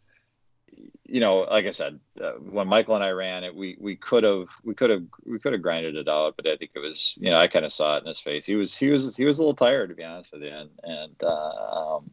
you 1.09 1.21
know, 1.21 1.39
like 1.51 1.65
I 1.65 1.71
said, 1.71 1.99
uh, 2.23 2.33
when 2.33 2.69
Michael 2.69 2.95
and 2.95 3.03
I 3.03 3.11
ran 3.11 3.43
it, 3.43 3.55
we 3.55 3.77
we 3.81 3.97
could 3.97 4.25
have 4.25 4.49
we 4.63 4.75
could 4.75 4.91
have 4.91 5.05
we 5.25 5.39
could 5.39 5.53
have 5.53 5.63
grinded 5.63 5.97
it 5.97 6.09
out, 6.09 6.37
but 6.37 6.47
I 6.47 6.57
think 6.57 6.73
it 6.75 6.81
was 6.81 7.17
you 7.21 7.31
know 7.31 7.39
I 7.39 7.49
kind 7.49 7.65
of 7.65 7.73
saw 7.73 7.97
it 7.97 8.03
in 8.03 8.09
his 8.09 8.21
face. 8.21 8.45
He 8.45 8.57
was 8.57 8.77
he 8.77 8.89
was 8.89 9.17
he 9.17 9.25
was 9.25 9.39
a 9.39 9.43
little 9.43 9.55
tired 9.55 9.89
to 9.89 9.95
be 9.95 10.05
honest 10.05 10.33
with 10.33 10.43
you, 10.43 10.51
and 10.51 10.71
and 10.83 11.15
uh, 11.23 11.97
um, 11.97 12.11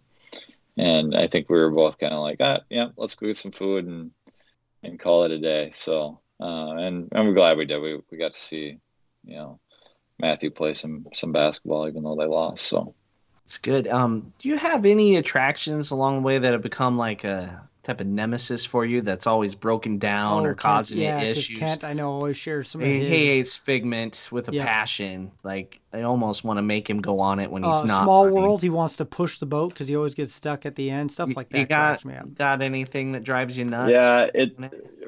and 0.78 1.13
I 1.15 1.28
think 1.28 1.50
we 1.50 1.58
were 1.58 1.72
both 1.72 2.00
kind 2.00 2.13
of 2.13 2.22
like, 2.22 2.38
ah, 2.39 2.62
yeah, 2.70 2.89
let's 2.96 3.15
go 3.15 3.28
get 3.28 3.38
some 3.38 3.52
food 3.52 3.86
and 3.86 4.12
and 4.86 5.00
call 5.00 5.24
it 5.24 5.32
a 5.32 5.39
day. 5.39 5.71
So 5.74 6.19
uh, 6.39 6.76
and 6.76 7.10
and 7.12 7.28
we're 7.28 7.34
glad 7.34 7.58
we 7.58 7.65
did. 7.65 7.80
We 7.80 8.00
we 8.12 8.17
got 8.17 8.34
to 8.34 8.39
see 8.39 8.78
you 9.26 9.36
know 9.36 9.60
Matthew 10.19 10.52
play 10.52 10.74
some 10.74 11.08
some 11.13 11.32
basketball 11.32 11.88
even 11.88 12.04
though 12.04 12.15
they 12.15 12.26
lost. 12.26 12.65
So 12.65 12.95
It's 13.45 13.58
good. 13.58 13.88
Um, 13.88 14.34
do 14.39 14.50
you 14.50 14.58
have 14.58 14.86
any 14.86 15.17
attractions 15.17 15.91
along 15.91 16.17
the 16.17 16.21
way 16.21 16.38
that 16.38 16.54
have 16.54 16.62
become 16.62 16.98
like 16.98 17.24
a 17.24 17.67
type 17.86 18.02
of 18.02 18.08
nemesis 18.08 18.65
for 18.65 18.84
you 18.84 19.00
that's 19.02 19.28
always 19.28 19.54
broken 19.56 19.98
down 20.00 20.41
Oh, 20.41 20.45
or 20.45 20.50
Kent- 20.50 20.60
causing 20.60 20.98
yeah, 20.98 21.21
issues? 21.21 21.58
Kent, 21.60 21.84
I 21.84 21.93
know, 21.93 22.12
always 22.12 22.36
shares 22.36 22.67
some 22.67 22.82
of 22.82 22.88
he, 22.88 23.00
his. 23.00 23.08
he 23.10 23.26
hates 23.28 23.56
Figment 23.56 24.28
with 24.32 24.50
a 24.50 24.54
Yeah. 24.54 24.65
passion. 24.65 25.32
Like 25.43 25.80
I 25.93 26.02
almost 26.02 26.43
want 26.43 26.58
to 26.58 26.63
make 26.63 26.89
him 26.89 27.00
go 27.00 27.19
on 27.19 27.39
it 27.39 27.50
when 27.52 27.63
he's 27.63 27.71
uh, 27.71 27.86
not. 27.86 28.04
Small 28.04 28.26
running. 28.26 28.41
World, 28.41 28.62
he 28.62 28.69
wants 28.69 28.98
to 28.98 29.06
push 29.06 29.38
the 29.39 29.45
boat 29.45 29.71
because 29.74 29.88
he 29.88 29.95
always 29.95 30.15
gets 30.15 30.34
stuck 30.34 30.65
at 30.65 30.76
the 30.76 30.89
end. 30.89 31.12
Stuff 31.12 31.30
You- 31.30 31.36
like 31.36 31.48
You 31.52 31.60
that 31.60 31.69
got 31.69 31.88
cracks 31.89 32.06
me 32.06 32.15
up. 32.15 32.34
got 32.36 32.62
anything 32.62 33.12
that 33.13 33.24
drives 33.24 33.58
you 33.58 33.65
nuts? 33.65 33.91
Yeah, 33.91 34.28
it 34.34 34.58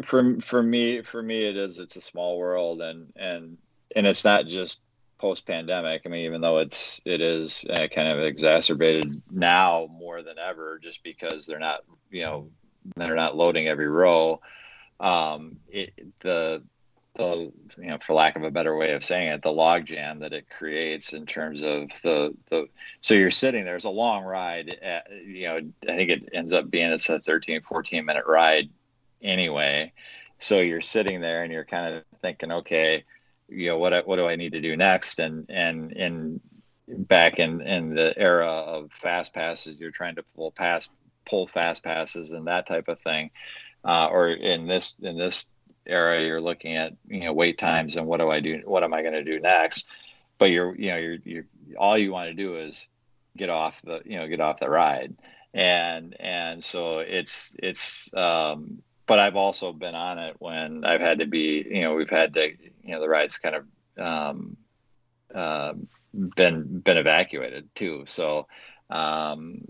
for 0.06 0.40
for 0.40 0.62
me 0.64 1.02
for 1.02 1.22
me 1.24 1.46
it 1.46 1.58
is 1.58 1.80
it's 1.80 1.96
a 1.96 2.02
small 2.02 2.38
world 2.38 2.82
and 2.82 3.12
and 3.16 3.58
and 3.96 4.06
it's 4.06 4.24
not 4.24 4.46
just 4.46 4.82
post 5.18 5.48
pandemic. 5.48 6.04
I 6.06 6.10
mean, 6.10 6.26
even 6.26 6.42
though 6.42 6.60
it's 6.60 7.02
it 7.04 7.22
is 7.22 7.66
uh, 7.72 7.88
kind 7.88 8.08
of 8.08 8.20
exacerbated 8.20 9.20
now 9.32 9.88
more 9.92 10.22
than 10.22 10.38
ever, 10.38 10.78
just 10.78 11.04
because 11.04 11.48
they're 11.48 11.58
not 11.58 11.80
you 12.12 12.22
know 12.22 12.50
they're 12.96 13.16
not 13.16 13.36
loading 13.36 13.68
every 13.68 13.88
row. 13.88 14.42
Um, 15.00 15.58
it 15.68 15.94
the 16.22 16.64
the 17.18 17.52
you 17.78 17.88
know 17.88 17.98
for 18.06 18.14
lack 18.14 18.36
of 18.36 18.44
a 18.44 18.52
better 18.52 18.78
way 18.78 18.94
of 18.94 19.04
saying 19.04 19.30
it, 19.30 19.42
the 19.42 19.52
log 19.52 19.86
jam 19.86 20.20
that 20.20 20.34
it 20.34 20.50
creates 20.50 21.14
in 21.14 21.26
terms 21.26 21.64
of 21.64 21.90
the 22.04 22.36
the 22.50 22.68
so 23.02 23.14
you're 23.14 23.32
sitting 23.32 23.66
there. 23.66 23.76
It's 23.76 23.86
a 23.86 23.90
long 23.90 24.24
ride. 24.24 24.70
At, 24.82 25.08
you 25.26 25.48
know, 25.48 25.58
I 25.88 25.96
think 25.96 26.10
it 26.10 26.30
ends 26.34 26.54
up 26.54 26.70
being 26.70 26.92
it's 26.92 27.10
a 27.10 27.20
13, 27.20 27.62
14 27.62 28.06
minute 28.06 28.26
ride 28.28 28.70
anyway. 29.22 29.92
So 30.40 30.60
you're 30.60 30.82
sitting 30.82 31.20
there 31.20 31.44
and 31.44 31.52
you're 31.52 31.66
kind 31.66 31.96
of 31.96 32.04
thinking, 32.22 32.52
okay, 32.52 33.04
you 33.50 33.68
know, 33.68 33.78
what 33.78 34.08
what 34.08 34.18
do 34.18 34.28
I 34.28 34.36
need 34.36 34.54
to 34.54 34.62
do 34.62 34.78
next? 34.78 35.20
And 35.20 35.46
and 35.50 35.92
in 35.94 36.40
back 36.88 37.40
in 37.40 37.62
in 37.62 37.96
the 37.96 38.18
era 38.18 38.48
of 38.48 38.92
fast 38.92 39.34
passes, 39.34 39.80
you're 39.80 39.92
trying 39.92 40.16
to 40.16 40.24
pull 40.36 40.52
pass 40.52 40.90
pull 41.28 41.48
fast 41.48 41.84
passes 41.84 42.32
and 42.32 42.48
that 42.48 42.68
type 42.68 42.88
of 42.88 43.00
thing. 43.02 43.32
Uh, 43.84 44.08
or 44.12 44.30
in 44.30 44.68
this 44.68 44.98
in 45.02 45.18
this 45.18 45.48
era, 45.86 46.22
you're 46.22 46.42
looking 46.42 46.76
at 46.76 46.94
you 47.08 47.22
know 47.22 47.34
wait 47.34 47.58
times 47.58 47.96
and 47.98 48.08
what 48.08 48.20
do 48.20 48.30
I 48.30 48.40
do? 48.40 48.62
What 48.66 48.84
am 48.84 48.94
I 48.94 49.02
going 49.02 49.14
to 49.14 49.24
do 49.24 49.40
next? 49.40 49.88
But 50.38 50.52
you're 50.52 50.76
you 50.76 50.88
know 50.88 50.98
you're 50.98 51.18
you're 51.24 51.46
all 51.78 51.98
you 51.98 52.12
want 52.12 52.30
to 52.30 52.34
do 52.34 52.58
is 52.58 52.88
get 53.36 53.50
off 53.50 53.82
the 53.84 54.02
you 54.06 54.18
know 54.18 54.28
get 54.28 54.42
off 54.42 54.60
the 54.60 54.70
ride 54.70 55.16
and 55.54 56.16
and 56.20 56.64
so 56.64 57.00
it's 57.00 57.56
it's 57.62 58.12
um 58.16 58.82
but 59.08 59.20
I've 59.20 59.38
also 59.38 59.72
been 59.72 59.96
on 59.96 60.20
it 60.20 60.36
when 60.40 60.84
I've 60.84 61.02
had 61.02 61.20
to 61.20 61.26
be, 61.26 61.66
you 61.68 61.82
know, 61.82 61.96
we've 61.96 62.10
had 62.10 62.34
to, 62.34 62.50
you 62.50 62.92
know, 62.92 63.00
the 63.00 63.08
ride's 63.08 63.38
kind 63.38 63.56
of 63.56 63.66
um, 63.98 64.58
uh, 65.34 65.74
been 66.36 66.80
been 66.80 66.98
evacuated 66.98 67.70
too. 67.74 68.04
So, 68.06 68.48
um, 68.90 69.62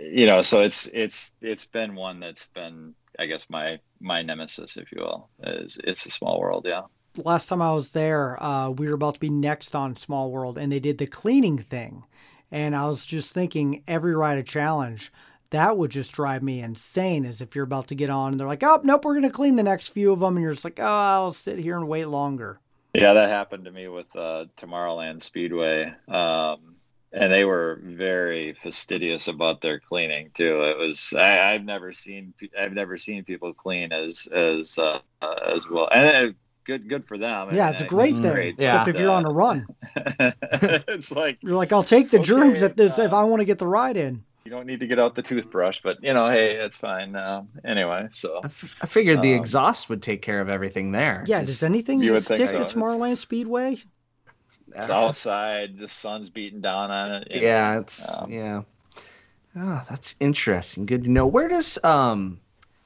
you 0.00 0.26
know, 0.26 0.42
so 0.42 0.60
it's 0.60 0.86
it's 0.88 1.34
it's 1.40 1.64
been 1.64 1.94
one 1.94 2.20
that's 2.20 2.46
been, 2.46 2.94
I 3.18 3.26
guess, 3.26 3.48
my 3.50 3.78
my 4.00 4.22
nemesis, 4.22 4.76
if 4.76 4.92
you 4.92 5.02
will. 5.02 5.28
Is 5.42 5.78
it's 5.84 6.06
a 6.06 6.10
small 6.10 6.40
world, 6.40 6.66
yeah. 6.68 6.82
last 7.16 7.48
time 7.48 7.62
I 7.62 7.72
was 7.72 7.90
there, 7.90 8.42
uh, 8.42 8.70
we 8.70 8.88
were 8.88 8.94
about 8.94 9.14
to 9.14 9.20
be 9.20 9.30
next 9.30 9.74
on 9.74 9.96
Small 9.96 10.30
World, 10.30 10.58
and 10.58 10.72
they 10.72 10.80
did 10.80 10.98
the 10.98 11.06
cleaning 11.06 11.58
thing. 11.58 12.04
And 12.50 12.76
I 12.76 12.86
was 12.86 13.06
just 13.06 13.32
thinking, 13.32 13.82
every 13.88 14.14
ride 14.14 14.38
a 14.38 14.42
challenge, 14.42 15.10
that 15.50 15.76
would 15.76 15.90
just 15.90 16.12
drive 16.12 16.42
me 16.42 16.60
insane. 16.60 17.24
As 17.24 17.40
if 17.40 17.54
you're 17.54 17.64
about 17.64 17.88
to 17.88 17.94
get 17.94 18.10
on, 18.10 18.32
and 18.32 18.40
they're 18.40 18.46
like, 18.46 18.62
"Oh, 18.62 18.80
nope, 18.82 19.04
we're 19.04 19.14
gonna 19.14 19.30
clean 19.30 19.56
the 19.56 19.62
next 19.62 19.88
few 19.88 20.12
of 20.12 20.20
them," 20.20 20.36
and 20.36 20.42
you're 20.42 20.52
just 20.52 20.64
like, 20.64 20.80
"Oh, 20.80 20.84
I'll 20.84 21.32
sit 21.32 21.58
here 21.58 21.76
and 21.76 21.88
wait 21.88 22.06
longer." 22.06 22.60
Yeah, 22.94 23.14
that 23.14 23.30
happened 23.30 23.64
to 23.64 23.70
me 23.70 23.88
with 23.88 24.14
uh, 24.14 24.46
Tomorrowland 24.56 25.22
Speedway. 25.22 25.94
Um, 26.08 26.71
and 27.14 27.32
they 27.32 27.44
were 27.44 27.80
very 27.82 28.54
fastidious 28.54 29.28
about 29.28 29.60
their 29.60 29.78
cleaning 29.80 30.30
too. 30.34 30.62
It 30.64 30.78
was 30.78 31.12
I, 31.16 31.52
I've 31.52 31.64
never 31.64 31.92
seen 31.92 32.32
I've 32.58 32.72
never 32.72 32.96
seen 32.96 33.24
people 33.24 33.52
clean 33.54 33.92
as 33.92 34.26
as 34.32 34.78
uh, 34.78 35.00
uh, 35.20 35.34
as 35.46 35.68
well. 35.68 35.88
And 35.92 36.28
uh, 36.28 36.32
good 36.64 36.88
good 36.88 37.04
for 37.04 37.18
them. 37.18 37.54
Yeah, 37.54 37.66
I 37.66 37.70
it's 37.70 37.80
a 37.80 37.86
great 37.86 38.12
it's 38.12 38.20
thing. 38.20 38.32
great 38.32 38.54
Yeah. 38.58 38.80
Except 38.82 38.88
if 38.96 39.00
you're 39.00 39.10
on 39.12 39.26
a 39.26 39.30
run, 39.32 39.66
it's 40.20 41.12
like 41.12 41.38
you're 41.42 41.56
like, 41.56 41.72
"I'll 41.72 41.82
take 41.84 42.10
the 42.10 42.18
germs 42.18 42.62
at 42.62 42.76
this 42.76 42.98
if 42.98 43.12
uh, 43.12 43.16
I 43.16 43.24
want 43.24 43.40
to 43.40 43.44
get 43.44 43.58
the 43.58 43.66
ride 43.66 43.96
in." 43.96 44.24
you 44.44 44.50
don't 44.50 44.66
need 44.66 44.80
to 44.80 44.88
get 44.88 44.98
out 44.98 45.14
the 45.14 45.22
toothbrush, 45.22 45.80
but 45.84 46.02
you 46.02 46.12
know, 46.12 46.28
hey, 46.28 46.56
it's 46.56 46.76
fine. 46.76 47.14
Um, 47.14 47.48
anyway, 47.64 48.08
so 48.10 48.40
I, 48.42 48.46
f- 48.46 48.74
I 48.82 48.86
figured 48.86 49.22
the 49.22 49.34
Um, 49.34 49.38
exhaust 49.38 49.88
would 49.88 50.02
take 50.02 50.20
care 50.20 50.40
of 50.40 50.48
everything 50.48 50.90
there. 50.90 51.22
Yeah, 51.28 51.42
Just- 51.42 51.60
does 51.60 51.62
anything 51.62 52.00
You 52.00 52.18
stick 52.18 52.38
so. 52.38 52.46
to 52.46 52.52
It's- 52.54 52.72
Tomorrowland 52.72 53.18
Speedway? 53.18 53.78
It's 54.74 54.90
outside, 54.90 55.76
the 55.78 55.88
sun's 55.88 56.30
beating 56.30 56.60
down 56.60 56.90
on 56.90 57.12
it. 57.12 57.28
you 57.30 57.40
know. 57.40 57.46
yeah, 57.46 57.78
it's 57.78 58.08
Um, 58.08 58.30
yeah. 58.30 58.62
Oh, 59.56 59.82
that's 59.88 60.14
interesting. 60.20 60.86
Good 60.86 61.04
to 61.04 61.10
know. 61.10 61.26
Where 61.26 61.48
does 61.48 61.78
um 61.84 62.40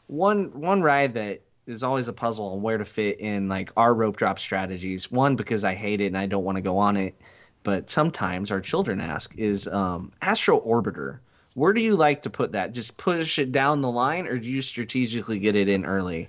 one 0.07 0.61
one 0.61 0.83
ride 0.83 1.15
that 1.15 1.43
is 1.67 1.83
always 1.83 2.09
a 2.09 2.13
puzzle 2.13 2.53
on 2.53 2.63
where 2.63 2.79
to 2.79 2.85
fit 2.85 3.21
in 3.21 3.49
like 3.49 3.71
our 3.77 3.93
rope 3.93 4.17
drop 4.17 4.39
strategies. 4.39 5.11
One 5.11 5.37
because 5.37 5.65
I 5.65 5.75
hate 5.75 6.01
it 6.01 6.07
and 6.07 6.19
I 6.19 6.27
don't 6.27 6.45
want 6.45 6.57
to 6.57 6.63
go 6.63 6.79
on 6.79 6.97
it, 6.97 7.21
but 7.63 7.91
sometimes 7.91 8.51
our 8.51 8.61
children 8.61 9.01
ask 9.01 9.35
is 9.37 9.67
um 9.67 10.13
Astro 10.23 10.61
Orbiter. 10.61 11.19
Where 11.55 11.73
do 11.73 11.81
you 11.81 11.97
like 11.97 12.23
to 12.23 12.31
put 12.31 12.53
that? 12.53 12.73
Just 12.73 12.97
push 12.97 13.39
it 13.39 13.51
down 13.51 13.81
the 13.81 13.91
line, 13.91 14.27
or 14.27 14.39
do 14.39 14.51
you 14.51 14.61
strategically 14.61 15.39
get 15.39 15.57
it 15.57 15.69
in 15.69 15.87
early? 15.87 16.29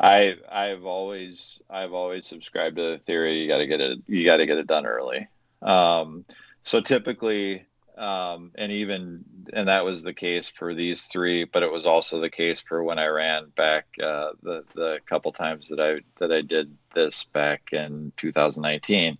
I 0.00 0.36
I've 0.50 0.86
always 0.86 1.60
I've 1.68 1.92
always 1.92 2.26
subscribed 2.26 2.76
to 2.76 2.82
the 2.82 2.98
theory 3.04 3.40
you 3.40 3.48
got 3.48 3.58
to 3.58 3.66
get 3.66 3.80
it 3.80 3.98
you 4.06 4.24
got 4.24 4.38
to 4.38 4.46
get 4.46 4.56
it 4.56 4.66
done 4.66 4.86
early. 4.86 5.28
Um, 5.60 6.24
so 6.62 6.80
typically, 6.80 7.66
um, 7.98 8.50
and 8.54 8.72
even 8.72 9.24
and 9.52 9.68
that 9.68 9.84
was 9.84 10.02
the 10.02 10.14
case 10.14 10.48
for 10.48 10.74
these 10.74 11.02
three, 11.02 11.44
but 11.44 11.62
it 11.62 11.70
was 11.70 11.86
also 11.86 12.18
the 12.18 12.30
case 12.30 12.62
for 12.62 12.82
when 12.82 12.98
I 12.98 13.08
ran 13.08 13.50
back 13.56 13.86
uh, 14.02 14.30
the 14.42 14.64
the 14.74 15.00
couple 15.04 15.32
times 15.32 15.68
that 15.68 15.80
I 15.80 16.00
that 16.18 16.32
I 16.32 16.40
did 16.40 16.74
this 16.94 17.24
back 17.24 17.68
in 17.72 18.12
2019, 18.16 19.18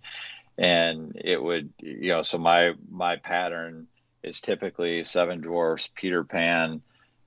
and 0.56 1.12
it 1.22 1.42
would 1.42 1.70
you 1.80 2.08
know 2.08 2.22
so 2.22 2.38
my 2.38 2.72
my 2.90 3.16
pattern 3.16 3.86
is 4.22 4.40
typically 4.40 5.04
Seven 5.04 5.42
Dwarfs, 5.42 5.90
Peter 5.94 6.24
Pan, 6.24 6.80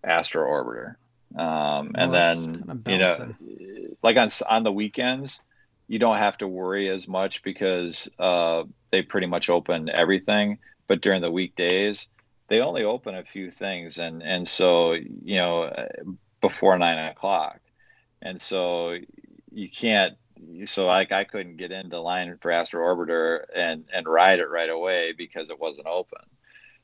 Astro 0.04 0.44
Orbiter. 0.48 0.96
Um, 1.38 1.91
and 1.96 2.13
that's 2.13 2.36
then 2.36 2.80
kinda 2.86 2.86
you 2.86 2.98
know, 3.00 3.96
like 4.04 4.17
on 4.17 4.30
on 4.50 4.63
the 4.63 4.72
weekends, 4.72 5.41
you 5.88 6.00
don't 6.00 6.17
have 6.17 6.38
to 6.39 6.48
worry 6.48 6.89
as 6.89 7.08
much 7.08 7.43
because 7.43 8.08
uh, 8.19 8.63
they 8.91 9.02
pretty 9.02 9.28
much 9.28 9.50
open 9.50 9.89
everything. 9.89 10.60
But 10.88 11.02
during 11.02 11.22
the 11.22 11.32
weekdays, 11.32 12.10
they 12.50 12.62
only 12.62 12.84
open 12.84 13.15
a 13.15 13.24
few 13.24 13.50
things, 13.50 13.98
and 13.98 14.22
and 14.22 14.48
so 14.48 14.93
you 14.93 15.38
know 15.38 15.63
uh, 15.63 15.88
before 16.41 16.78
nine 16.78 17.00
o'clock, 17.10 17.60
and 18.22 18.39
so 18.39 18.98
you 19.52 19.69
can't. 19.69 20.13
So 20.65 20.88
like 20.88 21.12
I 21.12 21.24
couldn't 21.24 21.58
get 21.58 21.72
into 21.72 22.00
line 22.00 22.38
for 22.41 22.52
Astro 22.52 22.84
Orbiter 22.84 23.43
and 23.56 23.86
and 23.93 24.08
ride 24.08 24.39
it 24.39 24.50
right 24.50 24.69
away 24.69 25.13
because 25.17 25.50
it 25.50 25.60
wasn't 25.60 25.88
open. 25.88 26.22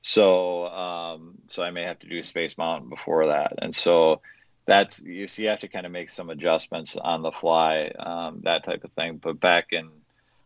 So 0.01 0.67
um, 0.67 1.35
so 1.49 1.63
I 1.63 1.71
may 1.71 1.83
have 1.83 1.99
to 1.99 2.07
do 2.09 2.23
Space 2.23 2.57
Mountain 2.57 2.89
before 2.89 3.27
that, 3.27 3.53
and 3.61 3.73
so 3.75 4.21
that's 4.65 5.01
you 5.01 5.27
see 5.27 5.43
you 5.43 5.49
have 5.49 5.59
to 5.59 5.67
kind 5.67 5.85
of 5.85 5.91
make 5.91 6.09
some 6.09 6.29
adjustments 6.29 6.95
on 6.95 7.21
the 7.21 7.31
fly, 7.31 7.91
um, 7.97 8.41
that 8.43 8.63
type 8.63 8.83
of 8.83 8.91
thing. 8.91 9.17
But 9.17 9.39
back 9.39 9.67
in 9.71 9.89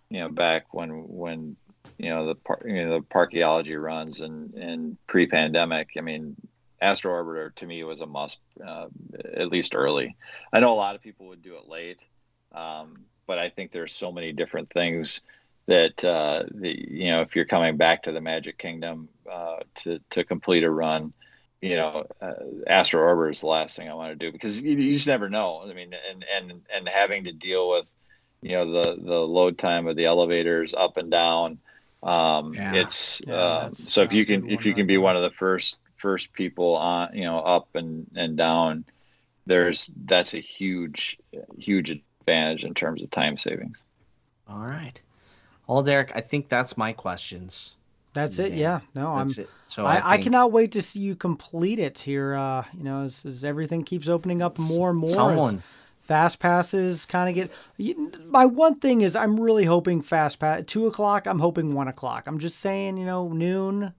you 0.10 0.20
know 0.20 0.30
back 0.30 0.74
when 0.74 1.06
when 1.08 1.56
you 1.98 2.10
know 2.10 2.28
the 2.28 2.36
par- 2.36 2.62
you 2.66 2.86
know 2.86 3.00
the 3.00 3.06
parkeology 3.06 3.82
runs 3.82 4.22
and 4.22 4.54
and 4.54 4.98
pre-pandemic, 5.08 5.90
I 5.98 6.02
mean. 6.02 6.36
Astro 6.82 7.14
Orbiter 7.14 7.56
to 7.56 7.66
me 7.66 7.82
was 7.86 8.02
a 8.02 8.06
must, 8.06 8.40
uh, 8.62 8.88
at 9.36 9.48
least 9.48 9.74
early. 9.74 10.18
I 10.52 10.60
know 10.60 10.74
a 10.74 10.76
lot 10.76 10.96
of 10.96 11.02
people 11.02 11.28
would 11.28 11.42
do 11.42 11.56
it 11.56 11.70
late, 11.70 12.00
um, 12.52 13.06
but 13.26 13.40
I 13.40 13.48
think 13.48 13.72
there's 13.72 13.96
so 13.96 14.12
many 14.12 14.34
different 14.34 14.70
things 14.70 15.22
that 15.68 16.04
uh, 16.04 16.44
the, 16.52 16.78
you 16.92 17.12
know 17.12 17.22
if 17.22 17.36
you're 17.36 17.46
coming 17.46 17.78
back 17.78 18.04
to 18.04 18.12
the 18.12 18.22
Magic 18.22 18.58
Kingdom 18.58 19.08
uh, 19.32 19.60
to 19.76 20.00
to 20.10 20.24
complete 20.24 20.64
a 20.64 20.70
run, 20.70 21.14
you 21.64 21.78
know, 21.78 22.06
uh, 22.22 22.34
Astro 22.68 23.02
Orbiter 23.02 23.32
is 23.32 23.40
the 23.40 23.48
last 23.48 23.78
thing 23.78 23.88
I 23.88 23.94
want 23.94 24.12
to 24.12 24.18
do 24.18 24.34
because 24.34 24.62
you, 24.62 24.76
you 24.76 24.94
just 24.94 25.08
never 25.08 25.30
know. 25.30 25.62
I 25.64 25.74
mean, 25.74 25.94
and 26.12 26.26
and 26.36 26.62
and 26.74 26.90
having 26.90 27.24
to 27.24 27.32
deal 27.32 27.70
with, 27.70 27.92
you 28.42 28.52
know, 28.52 28.70
the 28.70 29.02
the 29.02 29.20
load 29.20 29.58
time 29.58 29.88
of 29.88 29.96
the 29.96 30.06
elevators 30.06 30.74
up 30.74 30.98
and 30.98 31.10
down. 31.10 31.60
Um, 32.04 32.54
Yeah. 32.54 32.76
It's 32.76 33.22
Yeah, 33.26 33.34
uh, 33.34 33.70
so 33.74 34.02
if 34.02 34.14
you 34.14 34.26
can 34.26 34.50
if 34.50 34.66
you 34.66 34.74
can 34.74 34.88
be 34.88 34.98
one 34.98 35.16
of 35.16 35.24
the 35.24 35.32
first 35.32 35.78
first 35.96 36.34
people 36.34 36.76
on, 36.76 37.16
you 37.16 37.24
know, 37.24 37.40
up 37.40 37.70
and 37.76 38.08
and 38.14 38.36
down, 38.36 38.84
there's 39.46 39.90
that's 40.06 40.34
a 40.34 40.42
huge 40.42 41.18
huge 41.58 41.92
advantage 41.92 42.66
in 42.66 42.74
terms 42.74 43.02
of 43.02 43.10
time 43.10 43.38
savings. 43.38 43.82
All 44.50 44.66
right. 44.66 45.00
Well, 45.66 45.82
Derek, 45.82 46.12
I 46.14 46.20
think 46.20 46.50
that's 46.50 46.76
my 46.76 46.92
questions. 46.92 47.76
That's 48.14 48.40
it. 48.40 48.54
Yeah, 48.54 48.58
Yeah. 48.58 48.80
No, 48.96 49.14
I'm. 49.14 49.28
It. 49.28 49.50
So 49.68 49.86
I, 49.86 50.08
I 50.08 50.12
think 50.14 50.26
cannot 50.26 50.52
wait 50.52 50.72
to 50.74 50.82
see 50.82 51.00
you 51.00 51.16
complete 51.16 51.80
it 51.80 51.98
here. 51.98 52.36
Uh, 52.36 52.64
you 52.78 52.84
know, 52.84 53.02
as, 53.02 53.26
as 53.26 53.44
everything 53.44 53.84
keeps 53.84 54.08
opening 54.08 54.42
up 54.42 54.60
more 54.60 54.92
and 54.92 55.00
more. 55.00 55.10
Someone. 55.10 55.64
fast 56.02 56.40
passes 56.40 57.06
kind 57.06 57.28
of 57.30 57.36
get. 57.36 57.52
you- 57.78 58.12
My 58.28 58.46
one 58.46 58.80
thing 58.80 59.02
is, 59.02 59.16
I'm 59.16 59.40
really 59.40 59.66
hoping 59.66 60.02
fast 60.02 60.40
pass 60.40 60.64
two 60.68 60.86
o'clock. 60.86 61.26
I'm 61.26 61.40
hoping 61.40 61.74
one 61.74 61.88
o'clock. 61.88 62.26
I'm 62.28 62.38
just 62.40 62.60
saying, 62.60 62.98
you 62.98 63.06
know, 63.06 63.30
noon. 63.30 63.94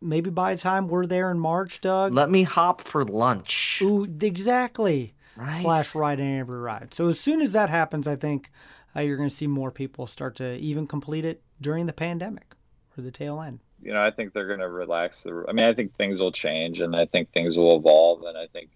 maybe 0.00 0.30
by 0.30 0.54
the 0.54 0.60
time 0.60 0.88
we're 0.88 1.06
there 1.06 1.30
in 1.30 1.38
March, 1.38 1.80
Doug. 1.80 2.12
Let 2.12 2.30
me 2.30 2.42
hop 2.42 2.82
for 2.82 3.04
lunch. 3.04 3.80
Ooh, 3.82 4.04
exactly. 4.20 5.14
Right. 5.36 5.62
Slash 5.62 5.94
ride 5.94 6.20
in 6.20 6.38
every 6.38 6.58
ride. 6.58 6.92
So 6.92 7.08
as 7.08 7.18
soon 7.18 7.40
as 7.40 7.52
that 7.52 7.70
happens, 7.70 8.06
I 8.06 8.16
think 8.16 8.50
uh, 8.94 9.00
you're 9.00 9.16
going 9.16 9.28
to 9.30 9.34
see 9.34 9.46
more 9.46 9.70
people 9.70 10.06
start 10.06 10.36
to 10.36 10.56
even 10.56 10.86
complete 10.86 11.24
it 11.24 11.42
during 11.62 11.86
the 11.86 11.92
pandemic 11.94 12.54
or 13.00 13.04
the 13.04 13.10
tail 13.10 13.40
end. 13.40 13.60
You 13.82 13.92
know, 13.92 14.02
I 14.02 14.10
think 14.10 14.32
they're 14.32 14.46
going 14.46 14.60
to 14.60 14.68
relax 14.68 15.22
the. 15.22 15.44
I 15.48 15.52
mean, 15.52 15.66
I 15.66 15.74
think 15.74 15.96
things 15.96 16.20
will 16.20 16.32
change, 16.32 16.80
and 16.80 16.94
I 16.94 17.06
think 17.06 17.32
things 17.32 17.56
will 17.56 17.76
evolve, 17.76 18.22
and 18.24 18.36
I 18.36 18.46
think 18.46 18.70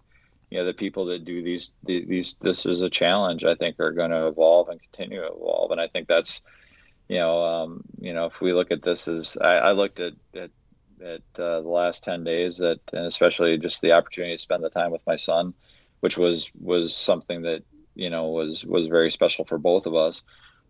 you 0.49 0.57
know 0.57 0.65
the 0.65 0.73
people 0.73 1.05
that 1.05 1.25
do 1.25 1.41
these 1.43 1.73
these 1.83 2.35
this 2.41 2.65
is 2.65 2.81
a 2.81 2.89
challenge. 2.89 3.43
I 3.43 3.55
think 3.55 3.79
are 3.79 3.91
going 3.91 4.11
to 4.11 4.27
evolve 4.27 4.69
and 4.69 4.81
continue 4.81 5.21
to 5.21 5.27
evolve, 5.27 5.71
and 5.71 5.79
I 5.79 5.87
think 5.87 6.07
that's 6.07 6.41
you 7.07 7.17
know 7.17 7.43
um, 7.43 7.83
you 7.99 8.13
know 8.13 8.25
if 8.25 8.41
we 8.41 8.53
look 8.53 8.71
at 8.71 8.81
this 8.81 9.07
as 9.07 9.37
I, 9.39 9.57
I 9.57 9.71
looked 9.73 9.99
at 9.99 10.13
at, 10.33 10.49
at 11.03 11.21
uh, 11.39 11.61
the 11.61 11.69
last 11.69 12.03
ten 12.03 12.23
days 12.23 12.57
that 12.57 12.79
and 12.93 13.05
especially 13.05 13.57
just 13.57 13.81
the 13.81 13.91
opportunity 13.91 14.33
to 14.33 14.39
spend 14.39 14.63
the 14.63 14.69
time 14.69 14.91
with 14.91 15.05
my 15.05 15.15
son, 15.15 15.53
which 15.99 16.17
was 16.17 16.49
was 16.59 16.95
something 16.95 17.43
that 17.43 17.63
you 17.93 18.09
know 18.09 18.29
was 18.29 18.65
was 18.65 18.87
very 18.87 19.11
special 19.11 19.45
for 19.45 19.57
both 19.57 19.85
of 19.85 19.95
us. 19.95 20.23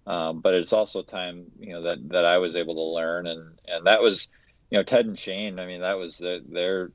Um, 0.08 0.40
but 0.42 0.54
it's 0.54 0.74
also 0.74 1.02
time 1.02 1.46
you 1.60 1.72
know 1.72 1.82
that 1.84 2.10
that 2.10 2.26
I 2.26 2.38
was 2.38 2.56
able 2.56 2.76
to 2.76 2.96
learn 2.96 3.26
and 3.28 3.58
and 3.68 3.86
that 3.88 4.02
was 4.02 4.28
you 4.70 4.78
know 4.78 4.84
Ted 4.84 5.08
and 5.08 5.18
Shane 5.18 5.60
I 5.60 5.66
mean 5.66 5.82
that 5.82 5.98
was 5.98 6.18
the, 6.18 6.44
their 6.48 6.92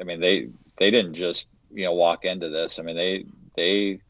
I 0.00 0.04
mean 0.04 0.20
they 0.20 0.48
they 0.76 0.90
didn't 0.90 1.14
just 1.14 1.48
you 1.72 1.84
know 1.84 1.94
walk 1.94 2.24
into 2.24 2.48
this. 2.48 2.78
I 2.78 2.82
mean 2.82 2.96
they 2.96 3.24
they 3.56 4.00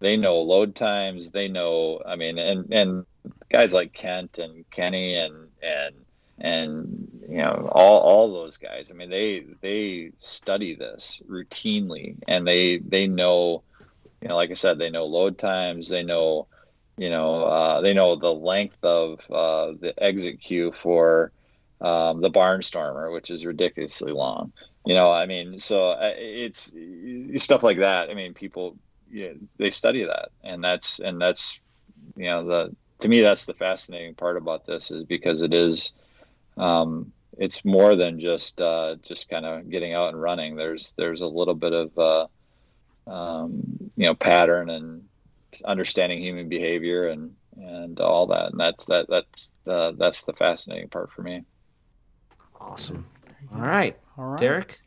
they 0.00 0.16
know 0.16 0.40
load 0.40 0.74
times 0.74 1.30
they 1.30 1.48
know 1.48 2.02
I 2.06 2.16
mean 2.16 2.38
and 2.38 2.72
and 2.72 3.06
guys 3.50 3.72
like 3.72 3.92
Kent 3.92 4.38
and 4.38 4.68
Kenny 4.70 5.14
and 5.14 5.48
and 5.62 5.94
and 6.40 7.08
you 7.28 7.38
know 7.38 7.70
all 7.72 8.00
all 8.00 8.32
those 8.32 8.58
guys 8.58 8.90
I 8.90 8.94
mean 8.94 9.10
they 9.10 9.46
they 9.62 10.12
study 10.18 10.74
this 10.74 11.22
routinely 11.28 12.16
and 12.28 12.46
they 12.46 12.78
they 12.78 13.06
know 13.06 13.62
you 14.20 14.28
know 14.28 14.36
like 14.36 14.50
I 14.50 14.54
said 14.54 14.78
they 14.78 14.90
know 14.90 15.06
load 15.06 15.38
times 15.38 15.88
they 15.88 16.02
know 16.02 16.46
you 16.98 17.10
know, 17.10 17.44
uh, 17.44 17.80
they 17.80 17.94
know 17.94 18.16
the 18.16 18.32
length 18.32 18.82
of 18.82 19.20
uh, 19.30 19.72
the 19.80 19.94
exit 20.02 20.40
queue 20.40 20.72
for 20.72 21.32
um, 21.80 22.20
the 22.20 22.30
Barnstormer, 22.30 23.12
which 23.12 23.30
is 23.30 23.44
ridiculously 23.44 24.12
long. 24.12 24.52
You 24.84 24.94
know, 24.94 25.10
I 25.10 25.26
mean, 25.26 25.60
so 25.60 25.90
uh, 25.90 26.12
it's 26.16 26.72
stuff 27.36 27.62
like 27.62 27.78
that. 27.78 28.10
I 28.10 28.14
mean, 28.14 28.34
people, 28.34 28.76
they 29.10 29.70
study 29.70 30.04
that, 30.04 30.30
and 30.42 30.62
that's 30.62 30.98
and 30.98 31.20
that's, 31.20 31.60
you 32.16 32.26
know, 32.26 32.44
the 32.44 32.76
to 33.00 33.08
me 33.08 33.20
that's 33.20 33.44
the 33.44 33.54
fascinating 33.54 34.14
part 34.14 34.36
about 34.36 34.66
this 34.66 34.90
is 34.90 35.04
because 35.04 35.40
it 35.40 35.54
is, 35.54 35.92
um, 36.56 37.12
it's 37.36 37.64
more 37.64 37.94
than 37.94 38.18
just 38.18 38.60
uh, 38.60 38.96
just 39.04 39.28
kind 39.28 39.46
of 39.46 39.70
getting 39.70 39.92
out 39.94 40.08
and 40.08 40.20
running. 40.20 40.56
There's 40.56 40.94
there's 40.96 41.20
a 41.20 41.28
little 41.28 41.54
bit 41.54 41.72
of 41.72 41.98
uh, 41.98 42.26
um, 43.06 43.62
you 43.96 44.06
know 44.06 44.14
pattern 44.14 44.70
and 44.70 45.04
understanding 45.64 46.20
human 46.20 46.48
behavior 46.48 47.08
and 47.08 47.34
and 47.56 47.98
all 48.00 48.26
that. 48.28 48.52
And 48.52 48.60
that's 48.60 48.84
that 48.86 49.08
that's 49.08 49.50
the 49.64 49.94
that's 49.98 50.22
the 50.22 50.32
fascinating 50.32 50.88
part 50.88 51.10
for 51.12 51.22
me. 51.22 51.44
Awesome. 52.60 53.06
All 53.54 53.60
right. 53.60 53.96
All 54.16 54.26
right. 54.26 54.40
Derek 54.40 54.80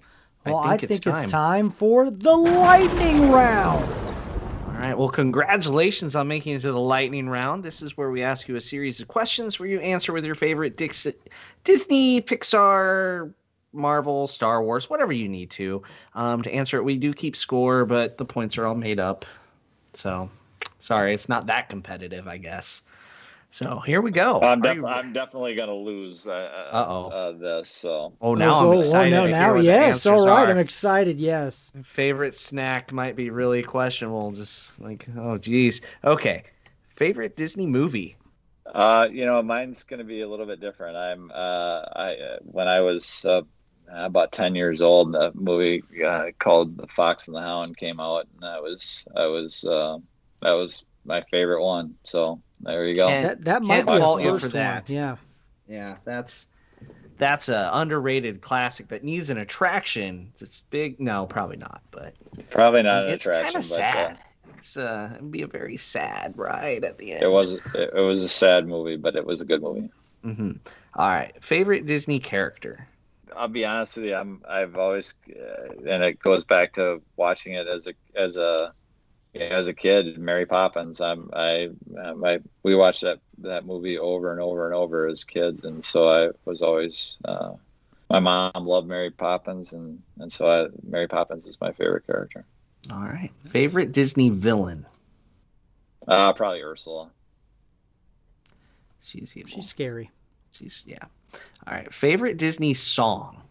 well 0.46 0.58
i 0.58 0.76
think, 0.76 0.84
I 0.84 0.88
think 0.88 0.92
it's, 0.92 1.06
time. 1.06 1.24
it's 1.24 1.32
time 1.32 1.70
for 1.70 2.10
the 2.10 2.36
lightning 2.36 3.32
round. 3.32 3.86
All 4.68 4.74
right. 4.74 4.98
Well 4.98 5.10
congratulations 5.10 6.16
on 6.16 6.28
making 6.28 6.56
it 6.56 6.62
to 6.62 6.72
the 6.72 6.80
lightning 6.80 7.30
round. 7.30 7.64
This 7.64 7.82
is 7.82 7.96
where 7.98 8.10
we 8.10 8.24
ask 8.24 8.48
you 8.48 8.56
a 8.56 8.62
series 8.62 9.00
of 9.00 9.08
questions 9.08 9.60
where 9.60 9.70
you 9.70 9.80
answer 9.80 10.14
with 10.14 10.26
your 10.26 10.36
favorite 10.36 10.78
Dix- 10.78 11.08
disney 11.64 12.22
pixar 12.22 13.34
Marvel, 13.74 14.28
Star 14.28 14.62
Wars, 14.62 14.90
whatever 14.90 15.14
you 15.14 15.30
need 15.30 15.50
to 15.52 15.82
um, 16.14 16.42
to 16.42 16.52
answer 16.52 16.78
it. 16.78 16.84
We 16.84 16.98
do 16.98 17.14
keep 17.14 17.36
score, 17.36 17.86
but 17.86 18.18
the 18.18 18.26
points 18.26 18.58
are 18.58 18.66
all 18.66 18.76
made 18.76 19.00
up. 19.00 19.26
So 19.94 20.30
sorry, 20.82 21.14
it's 21.14 21.30
not 21.30 21.48
that 21.48 21.70
competitive, 21.70 22.28
I 22.28 22.38
guess. 22.38 22.82
So 23.54 23.80
here 23.80 24.00
we 24.00 24.12
go. 24.12 24.40
I'm, 24.42 24.62
def- 24.62 24.78
you... 24.78 24.88
I'm 24.88 25.12
definitely 25.12 25.56
gonna 25.56 25.76
lose. 25.76 26.26
Uh, 26.26 26.70
Uh-oh. 26.72 27.10
Uh, 27.10 27.32
this. 27.34 27.70
So. 27.70 28.14
Oh, 28.22 28.34
now 28.34 28.60
oh, 28.66 28.72
I'm 28.72 28.80
excited. 28.80 29.14
Oh, 29.14 29.26
no, 29.26 29.30
now 29.30 29.56
yes. 29.56 30.06
All 30.06 30.26
right, 30.26 30.48
are. 30.48 30.52
I'm 30.52 30.58
excited. 30.58 31.20
Yes. 31.20 31.70
Favorite 31.84 32.34
snack 32.34 32.94
might 32.94 33.18
be 33.18 33.30
really 33.30 33.62
questionable. 33.62 34.32
Just 34.32 34.80
like, 34.80 35.06
oh, 35.18 35.38
geez. 35.38 35.82
Okay. 36.06 36.44
Favorite 36.96 37.36
Disney 37.36 37.68
movie. 37.68 38.16
Uh, 38.66 39.10
you 39.12 39.26
know, 39.26 39.44
mine's 39.44 39.84
gonna 39.84 40.06
be 40.06 40.22
a 40.22 40.30
little 40.30 40.46
bit 40.46 40.62
different. 40.62 40.96
I'm. 40.96 41.30
Uh, 41.34 41.82
I 41.94 42.16
uh, 42.16 42.38
when 42.44 42.70
I 42.70 42.80
was 42.80 43.26
uh, 43.26 43.42
about 43.94 44.32
10 44.32 44.56
years 44.56 44.82
old 44.82 45.14
a 45.16 45.32
movie 45.36 45.84
uh, 46.06 46.28
called 46.40 46.78
the 46.78 46.88
fox 46.88 47.28
and 47.28 47.36
the 47.36 47.42
hound 47.42 47.78
came 47.78 48.00
out 48.00 48.28
and 48.34 48.42
that 48.42 48.62
was 48.62 49.06
i 49.16 49.26
was 49.26 49.64
uh, 49.66 49.98
that 50.42 50.54
was 50.54 50.84
my 51.06 51.22
favorite 51.32 51.64
one. 51.64 51.96
So 52.04 52.42
there 52.62 52.86
you 52.86 52.96
go. 52.96 53.08
Can't, 53.08 53.28
that, 53.28 53.46
that 53.46 53.64
might 53.64 53.86
be 53.86 53.98
fault 53.98 54.22
you 54.22 54.38
for 54.38 54.48
that. 54.50 54.90
one. 54.90 54.96
yeah. 54.96 55.16
Yeah 55.68 55.96
that's 56.04 56.48
that's 57.18 57.50
a 57.50 57.70
underrated 57.74 58.42
classic 58.42 58.88
that 58.90 59.04
needs 59.04 59.30
an 59.30 59.38
attraction. 59.38 60.32
It's 60.40 60.62
big 60.62 61.00
no 61.00 61.26
probably 61.26 61.58
not 61.58 61.82
but 61.92 62.14
probably 62.50 62.84
not 62.84 63.06
an 63.06 63.12
it's 63.12 63.26
attraction 63.26 63.46
kind 63.46 63.56
of 63.56 63.66
sad. 63.66 64.18
Uh, 64.18 64.52
it's 64.58 64.78
uh 64.78 65.10
it'd 65.16 65.32
be 65.32 65.44
a 65.44 65.48
very 65.48 65.78
sad 65.78 66.38
ride 66.38 66.84
at 66.84 66.98
the 66.98 67.14
end. 67.14 67.24
It 67.24 67.32
was 67.32 67.54
it, 67.54 67.62
it 67.76 68.02
was 68.02 68.24
a 68.24 68.30
sad 68.30 68.68
movie 68.68 68.98
but 68.98 69.16
it 69.16 69.26
was 69.26 69.42
a 69.42 69.46
good 69.46 69.62
movie. 69.62 69.90
Mm-hmm. 70.26 70.52
All 70.96 71.08
right. 71.08 71.34
Favorite 71.44 71.86
disney 71.86 72.20
character? 72.20 72.88
I'll 73.36 73.48
be 73.48 73.66
honest 73.66 73.98
with 73.98 74.06
you. 74.08 74.16
I'm 74.16 74.42
I've 74.48 74.76
always, 74.76 75.14
uh, 75.30 75.72
and 75.88 76.04
it 76.04 76.20
goes 76.20 76.44
back 76.44 76.74
to 76.74 77.02
watching 77.16 77.54
it 77.54 77.68
as 77.68 77.88
a 77.88 77.94
as 78.16 78.36
a 78.36 78.74
as 79.36 79.68
a 79.68 79.74
kid, 79.74 80.18
Mary 80.18 80.46
Poppins. 80.46 81.02
I'm 81.02 81.30
I 81.34 81.70
I 82.26 82.40
we 82.64 82.76
watched 82.76 83.02
that 83.02 83.20
that 83.40 83.66
movie 83.66 83.98
over 83.98 84.32
and 84.32 84.42
over 84.42 84.66
and 84.66 84.76
over 84.76 85.08
as 85.08 85.24
kids, 85.24 85.66
and 85.66 85.84
so 85.84 86.10
I 86.10 86.30
was 86.46 86.62
always. 86.62 87.18
Uh, 87.26 87.54
my 88.10 88.20
mom 88.20 88.64
loved 88.66 88.88
Mary 88.88 89.10
Poppins, 89.10 89.72
and 89.74 90.02
and 90.20 90.32
so 90.32 90.50
I, 90.50 90.68
Mary 90.84 91.08
Poppins 91.08 91.46
is 91.46 91.60
my 91.62 91.72
favorite 91.72 92.06
character. 92.06 92.46
All 92.92 93.00
right, 93.00 93.32
favorite 93.48 93.92
Disney 93.94 94.30
villain. 94.30 94.86
Uh, 96.08 96.34
probably 96.34 96.62
Ursula. 96.62 97.10
She's 99.02 99.36
evil. 99.38 99.50
She's 99.50 99.68
scary. 99.68 100.12
She's 100.52 100.84
yeah. 100.88 101.04
All 101.68 101.74
right. 101.74 101.94
Favorite 101.94 102.38
Disney 102.38 102.74
song? 102.74 103.42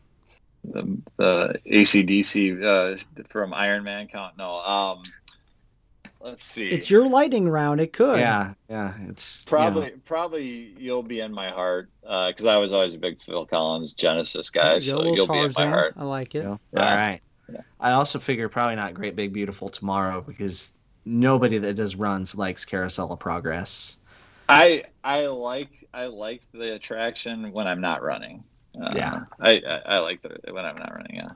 The, 0.65 0.99
the 1.17 1.61
ACDC 1.67 2.63
uh, 2.63 3.23
from 3.29 3.55
Iron 3.55 3.83
Man 3.83 4.09
count? 4.09 4.37
No. 4.37 4.59
Um, 4.59 5.03
let's 6.21 6.45
see. 6.45 6.69
It's 6.69 6.91
your 6.91 7.09
lighting 7.09 7.49
round. 7.49 7.81
It 7.81 7.93
could. 7.93 8.19
Yeah, 8.19 8.55
yeah. 8.69 8.95
It's 9.09 9.45
probably 9.45 9.87
you 9.87 9.93
know. 9.93 10.01
probably 10.05 10.75
you'll 10.79 11.03
be 11.03 11.21
in 11.21 11.33
my 11.33 11.51
heart 11.51 11.91
because 12.03 12.45
uh, 12.45 12.51
I 12.51 12.57
was 12.57 12.73
always 12.73 12.95
a 12.95 12.99
big 12.99 13.23
Phil 13.23 13.47
Collins 13.47 13.95
Genesis 13.95 14.51
guy. 14.51 14.77
You 14.77 14.81
so 14.81 15.03
go, 15.03 15.15
you'll 15.15 15.27
Tarzan. 15.27 15.55
be 15.55 15.63
in 15.63 15.71
my 15.71 15.77
heart. 15.77 15.95
I 15.97 16.05
like 16.05 16.35
it. 16.35 16.43
Yeah. 16.43 16.51
All 16.51 16.59
right. 16.97 17.21
Yeah. 17.53 17.61
I 17.81 17.93
also 17.93 18.19
figure 18.19 18.49
probably 18.49 18.77
not 18.77 18.95
Great 18.95 19.17
Big 19.17 19.33
Beautiful 19.33 19.69
Tomorrow 19.69 20.21
because 20.21 20.73
nobody 21.05 21.59
that 21.59 21.75
does 21.75 21.97
runs 21.97 22.37
likes 22.37 22.65
Carousel 22.65 23.13
of 23.13 23.19
Progress. 23.19 23.97
I 24.49 24.85
I 25.05 25.27
like 25.27 25.89
I 25.95 26.07
like 26.07 26.43
the 26.53 26.75
attraction 26.75 27.53
when 27.53 27.67
I'm 27.67 27.81
not 27.81 28.03
running. 28.03 28.45
Uh, 28.81 28.93
yeah, 28.95 29.21
I, 29.41 29.63
I, 29.67 29.97
I 29.97 29.99
like 29.99 30.23
the 30.23 30.53
when 30.53 30.65
I'm 30.65 30.77
not 30.77 30.95
running. 30.95 31.17
Yeah. 31.17 31.31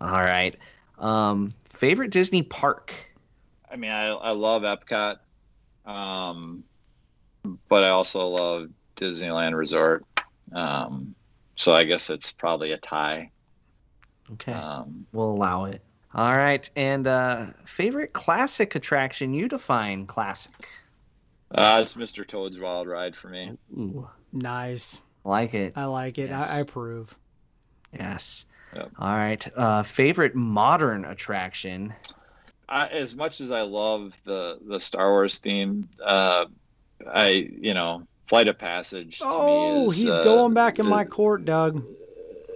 All 0.00 0.22
right. 0.22 0.54
Um, 0.98 1.54
favorite 1.70 2.10
Disney 2.10 2.42
park. 2.42 2.94
I 3.70 3.76
mean, 3.76 3.90
I 3.90 4.08
I 4.08 4.30
love 4.32 4.62
Epcot, 4.62 5.18
um, 5.86 6.64
but 7.68 7.84
I 7.84 7.90
also 7.90 8.28
love 8.28 8.68
Disneyland 8.96 9.56
Resort. 9.56 10.04
Um, 10.52 11.14
so 11.54 11.74
I 11.74 11.84
guess 11.84 12.10
it's 12.10 12.32
probably 12.32 12.72
a 12.72 12.78
tie. 12.78 13.30
Okay. 14.32 14.52
Um, 14.52 15.06
we'll 15.12 15.30
allow 15.30 15.66
it. 15.66 15.82
All 16.14 16.36
right. 16.36 16.68
And 16.76 17.06
uh, 17.06 17.46
favorite 17.64 18.12
classic 18.12 18.74
attraction? 18.74 19.32
You 19.32 19.48
define 19.48 20.06
classic. 20.06 20.52
Uh, 21.52 21.80
it's 21.82 21.94
Mr. 21.94 22.26
Toad's 22.26 22.58
Wild 22.58 22.86
Ride 22.86 23.16
for 23.16 23.28
me. 23.28 23.56
Ooh, 23.76 24.08
nice. 24.32 25.00
Like 25.24 25.54
it. 25.54 25.74
I 25.76 25.84
like 25.84 26.18
it. 26.18 26.30
Yes. 26.30 26.50
I, 26.50 26.56
I 26.56 26.60
approve. 26.60 27.16
Yes. 27.92 28.46
Yep. 28.74 28.90
All 28.98 29.16
right. 29.16 29.48
Uh, 29.56 29.82
favorite 29.82 30.34
modern 30.34 31.04
attraction. 31.04 31.92
I, 32.70 32.86
as 32.86 33.16
much 33.16 33.40
as 33.40 33.50
I 33.50 33.62
love 33.62 34.14
the 34.24 34.58
the 34.66 34.78
Star 34.78 35.10
Wars 35.10 35.38
theme, 35.38 35.88
uh, 36.02 36.46
I 37.06 37.48
you 37.60 37.74
know 37.74 38.06
Flight 38.28 38.48
of 38.48 38.58
Passage. 38.58 39.20
oh, 39.22 39.90
is, 39.90 39.96
he's 39.96 40.12
uh, 40.12 40.22
going 40.22 40.54
back 40.54 40.78
in 40.78 40.84
the, 40.84 40.90
my 40.90 41.04
court, 41.04 41.44
Doug. 41.44 41.84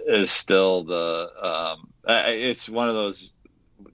Is 0.07 0.31
still 0.31 0.83
the 0.83 1.29
um, 1.41 1.89
it's 2.07 2.69
one 2.69 2.87
of 2.87 2.95
those 2.95 3.33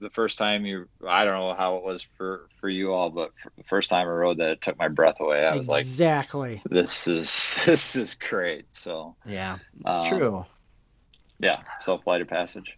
the 0.00 0.10
first 0.10 0.38
time 0.38 0.64
you 0.64 0.86
I 1.06 1.24
don't 1.24 1.34
know 1.34 1.54
how 1.54 1.76
it 1.76 1.82
was 1.82 2.02
for 2.02 2.48
for 2.60 2.68
you 2.68 2.92
all, 2.92 3.10
but 3.10 3.32
the 3.56 3.64
first 3.64 3.90
time 3.90 4.06
I 4.06 4.10
rode 4.10 4.38
that, 4.38 4.50
it 4.50 4.60
took 4.60 4.78
my 4.78 4.88
breath 4.88 5.20
away. 5.20 5.44
I 5.44 5.56
was 5.56 5.66
exactly. 5.66 5.74
like, 5.74 5.80
exactly, 5.80 6.62
"This 6.70 7.08
is 7.08 7.62
this 7.66 7.96
is 7.96 8.14
great." 8.14 8.66
So 8.74 9.16
yeah, 9.26 9.58
it's 9.80 9.94
um, 9.94 10.08
true. 10.08 10.46
yeah, 11.40 11.56
self 11.80 12.04
flight 12.04 12.20
of 12.20 12.28
passage. 12.28 12.76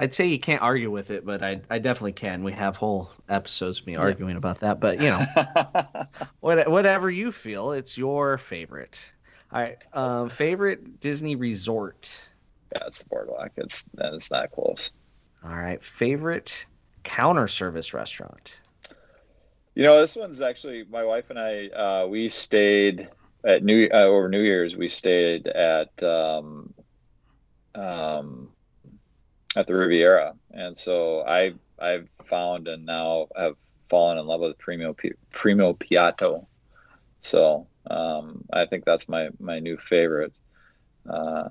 I'd 0.00 0.14
say 0.14 0.26
you 0.26 0.38
can't 0.38 0.62
argue 0.62 0.92
with 0.92 1.10
it, 1.10 1.26
but 1.26 1.42
I 1.42 1.60
I 1.68 1.80
definitely 1.80 2.12
can. 2.12 2.44
We 2.44 2.52
have 2.52 2.76
whole 2.76 3.10
episodes 3.28 3.80
of 3.80 3.86
me 3.86 3.96
arguing 3.96 4.36
about 4.36 4.60
that. 4.60 4.78
But 4.78 5.00
you 5.00 5.08
know, 5.08 5.20
what, 6.40 6.70
whatever 6.70 7.10
you 7.10 7.32
feel, 7.32 7.72
it's 7.72 7.98
your 7.98 8.38
favorite. 8.38 9.12
All 9.52 9.60
right, 9.60 9.78
um, 9.92 10.30
favorite 10.30 11.00
Disney 11.00 11.34
resort. 11.34 12.28
Yeah, 12.72 12.84
it's 12.86 13.02
the 13.02 13.08
boardwalk. 13.08 13.50
It's 13.56 13.84
that 13.94 14.14
it's 14.14 14.30
not 14.30 14.52
close. 14.52 14.92
All 15.42 15.56
right, 15.56 15.82
favorite 15.82 16.66
counter 17.02 17.48
service 17.48 17.92
restaurant. 17.92 18.60
You 19.74 19.82
know, 19.82 20.00
this 20.00 20.14
one's 20.14 20.40
actually 20.40 20.84
my 20.88 21.02
wife 21.02 21.30
and 21.30 21.40
I. 21.40 21.68
Uh, 21.68 22.06
we 22.06 22.28
stayed 22.28 23.08
at 23.44 23.64
New 23.64 23.88
uh, 23.92 24.04
over 24.04 24.28
New 24.28 24.42
Year's. 24.42 24.76
We 24.76 24.88
stayed 24.88 25.48
at 25.48 26.00
um, 26.04 26.72
um, 27.74 28.50
at 29.58 29.66
the 29.66 29.74
Riviera, 29.74 30.34
and 30.52 30.76
so 30.76 31.22
I 31.26 31.52
I've 31.80 32.08
found 32.24 32.68
and 32.68 32.86
now 32.86 33.26
have 33.36 33.56
fallen 33.90 34.16
in 34.18 34.26
love 34.26 34.40
with 34.40 34.56
Primo 34.58 34.94
Primo 35.32 35.72
Piatto. 35.74 36.46
So 37.20 37.66
um, 37.90 38.44
I 38.52 38.66
think 38.66 38.84
that's 38.84 39.08
my 39.08 39.30
my 39.40 39.58
new 39.58 39.76
favorite 39.76 40.32
uh, 41.10 41.48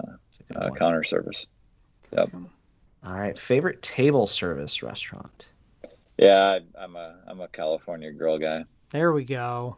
uh, 0.55 0.69
counter 0.77 1.03
service. 1.03 1.47
Yep. 2.13 2.31
All 3.05 3.13
right, 3.13 3.37
favorite 3.37 3.81
table 3.81 4.25
service 4.25 4.81
restaurant. 4.81 5.49
Yeah, 6.17 6.59
I, 6.79 6.83
am 6.83 6.95
a 6.95 7.15
I'm 7.27 7.41
a 7.41 7.49
California 7.49 8.11
Grill 8.13 8.39
guy. 8.39 8.63
There 8.91 9.11
we 9.11 9.25
go. 9.25 9.77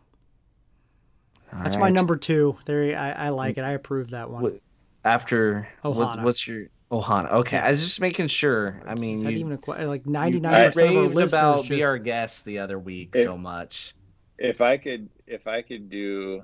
All 1.51 1.63
That's 1.63 1.75
right. 1.75 1.85
my 1.85 1.89
number 1.89 2.15
two. 2.15 2.55
There, 2.65 2.95
I, 2.95 3.11
I 3.11 3.29
like 3.29 3.57
it. 3.57 3.63
I 3.63 3.71
approve 3.71 4.11
that 4.11 4.29
one. 4.29 4.59
After 5.03 5.67
Ohana. 5.83 6.23
what's 6.23 6.47
your 6.47 6.67
Ohana? 6.91 7.31
Okay. 7.31 7.57
I 7.57 7.71
was 7.71 7.83
just 7.83 8.01
making 8.01 8.27
sure. 8.27 8.81
I 8.85 8.95
mean, 8.95 9.21
you, 9.21 9.29
even 9.29 9.59
a, 9.67 9.85
like 9.85 10.05
ninety 10.05 10.39
nine 10.39 10.71
percent 10.71 10.97
of 10.97 11.15
our 11.15 11.23
about 11.23 11.57
just... 11.57 11.69
be 11.69 11.83
our 11.83 11.97
guest 11.97 12.45
the 12.45 12.59
other 12.59 12.79
week 12.79 13.11
if, 13.13 13.25
so 13.25 13.37
much. 13.37 13.93
If 14.37 14.61
I 14.61 14.77
could, 14.77 15.09
if 15.27 15.47
I 15.47 15.61
could 15.61 15.89
do, 15.89 16.43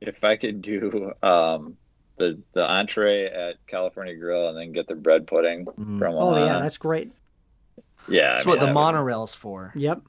if 0.00 0.22
I 0.22 0.36
could 0.36 0.62
do 0.62 1.12
um, 1.22 1.76
the 2.18 2.38
the 2.52 2.68
entree 2.68 3.26
at 3.26 3.64
California 3.66 4.16
Grill 4.16 4.48
and 4.48 4.56
then 4.56 4.72
get 4.72 4.86
the 4.86 4.94
bread 4.94 5.26
pudding 5.26 5.64
mm. 5.64 5.98
from. 5.98 6.14
Oh 6.14 6.36
yeah, 6.36 6.58
that's 6.58 6.78
great. 6.78 7.10
Yeah, 8.08 8.34
that's 8.34 8.46
I 8.46 8.50
mean, 8.50 8.58
what 8.58 8.66
the 8.66 8.72
monorail's 8.72 9.34
for. 9.34 9.72
Yep. 9.74 10.02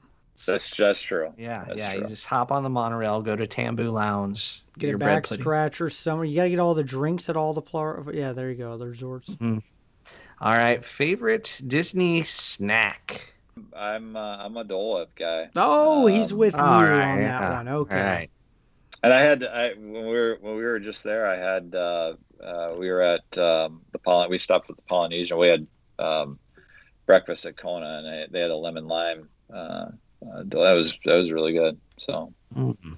That's 0.46 0.70
just 0.70 1.04
true. 1.04 1.32
Yeah, 1.38 1.64
That's 1.66 1.80
yeah. 1.80 1.92
True. 1.92 2.02
You 2.02 2.08
just 2.08 2.26
hop 2.26 2.52
on 2.52 2.62
the 2.62 2.70
monorail, 2.70 3.22
go 3.22 3.36
to 3.36 3.46
Tambu 3.46 3.92
Lounge, 3.92 4.62
get, 4.78 4.86
get 4.86 4.94
a 4.96 4.98
back 4.98 5.26
scratch 5.26 5.80
or 5.80 5.88
something. 5.88 6.28
You 6.28 6.36
gotta 6.36 6.50
get 6.50 6.58
all 6.58 6.74
the 6.74 6.84
drinks 6.84 7.28
at 7.28 7.36
all 7.36 7.54
the 7.54 7.62
pl- 7.62 8.10
Yeah, 8.12 8.32
there 8.32 8.50
you 8.50 8.56
go. 8.56 8.76
The 8.76 8.88
resorts. 8.88 9.30
Mm-hmm. 9.30 9.58
All 10.40 10.52
right, 10.52 10.84
favorite 10.84 11.60
Disney 11.66 12.22
snack. 12.22 13.32
I'm 13.74 14.16
uh, 14.16 14.36
I'm 14.38 14.56
a 14.56 14.64
Dole 14.64 14.96
Whip 14.98 15.14
guy. 15.14 15.48
Oh, 15.56 16.06
um, 16.08 16.12
he's 16.12 16.34
with 16.34 16.54
you 16.54 16.60
right, 16.60 17.12
on 17.12 17.18
yeah. 17.18 17.40
that 17.40 17.52
one. 17.52 17.68
Okay. 17.68 17.96
All 17.96 18.02
right. 18.04 18.30
And 19.02 19.12
I 19.12 19.20
had 19.20 19.44
I 19.44 19.74
when 19.74 19.92
we 19.92 20.14
were 20.14 20.38
when 20.40 20.56
we 20.56 20.64
were 20.64 20.80
just 20.80 21.04
there, 21.04 21.26
I 21.26 21.36
had 21.36 21.74
uh, 21.74 22.14
uh, 22.42 22.74
we 22.78 22.90
were 22.90 23.00
at 23.00 23.38
um, 23.38 23.82
the 23.92 23.98
Poly- 23.98 24.28
we 24.28 24.38
stopped 24.38 24.70
at 24.70 24.76
the 24.76 24.82
Polynesian. 24.82 25.38
We 25.38 25.48
had 25.48 25.66
um, 25.98 26.38
breakfast 27.06 27.46
at 27.46 27.56
Kona, 27.56 27.98
and 27.98 28.08
I, 28.08 28.26
they 28.30 28.40
had 28.40 28.50
a 28.50 28.56
lemon 28.56 28.88
lime 28.88 29.28
uh, 30.32 30.42
that 30.46 30.72
was 30.72 30.98
that 31.04 31.14
was 31.14 31.30
really 31.30 31.52
good. 31.52 31.78
So. 31.98 32.32
Mm-hmm. 32.56 32.94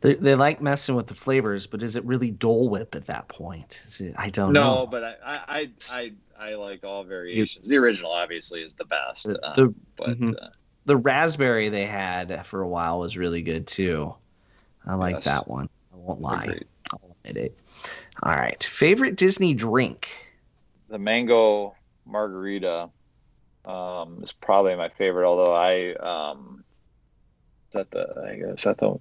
They, 0.00 0.14
they 0.14 0.36
like 0.36 0.62
messing 0.62 0.94
with 0.94 1.08
the 1.08 1.14
flavors, 1.14 1.66
but 1.66 1.82
is 1.82 1.96
it 1.96 2.04
really 2.04 2.30
Dole 2.30 2.68
Whip 2.68 2.94
at 2.94 3.06
that 3.06 3.26
point? 3.26 3.84
It, 3.98 4.14
I 4.16 4.30
don't 4.30 4.52
no, 4.52 4.62
know. 4.62 4.74
No, 4.76 4.86
but 4.86 5.02
I, 5.24 5.40
I 5.48 5.70
I 5.90 6.12
I 6.38 6.54
like 6.54 6.84
all 6.84 7.02
variations. 7.02 7.66
The 7.66 7.76
original 7.78 8.12
obviously 8.12 8.62
is 8.62 8.74
the 8.74 8.84
best. 8.84 9.26
The, 9.26 9.44
uh, 9.44 9.54
the 9.54 9.74
but 9.96 10.10
mm-hmm. 10.10 10.34
uh, 10.40 10.50
the 10.84 10.96
raspberry 10.96 11.68
they 11.68 11.84
had 11.84 12.46
for 12.46 12.62
a 12.62 12.68
while 12.68 13.00
was 13.00 13.16
really 13.16 13.42
good 13.42 13.66
too. 13.66 14.14
I 14.86 14.94
like 14.94 15.16
yes. 15.16 15.24
that 15.24 15.48
one. 15.48 15.68
I 15.92 15.96
won't 15.96 16.20
lie. 16.20 16.44
Agreed. 16.44 16.66
I'll 16.92 17.16
admit 17.24 17.44
it. 17.44 17.58
All 18.22 18.32
right, 18.32 18.62
favorite 18.62 19.16
Disney 19.16 19.52
drink. 19.52 20.10
The 20.88 20.98
mango 20.98 21.74
margarita 22.06 22.88
um, 23.68 24.20
is 24.22 24.32
probably 24.32 24.74
my 24.74 24.88
favorite. 24.88 25.28
Although 25.28 25.54
I 25.54 25.94
um, 25.94 26.64
is 27.68 27.74
that 27.74 27.90
the 27.90 28.24
I 28.26 28.36
guess 28.36 28.64
that 28.64 28.78
the 28.78 28.98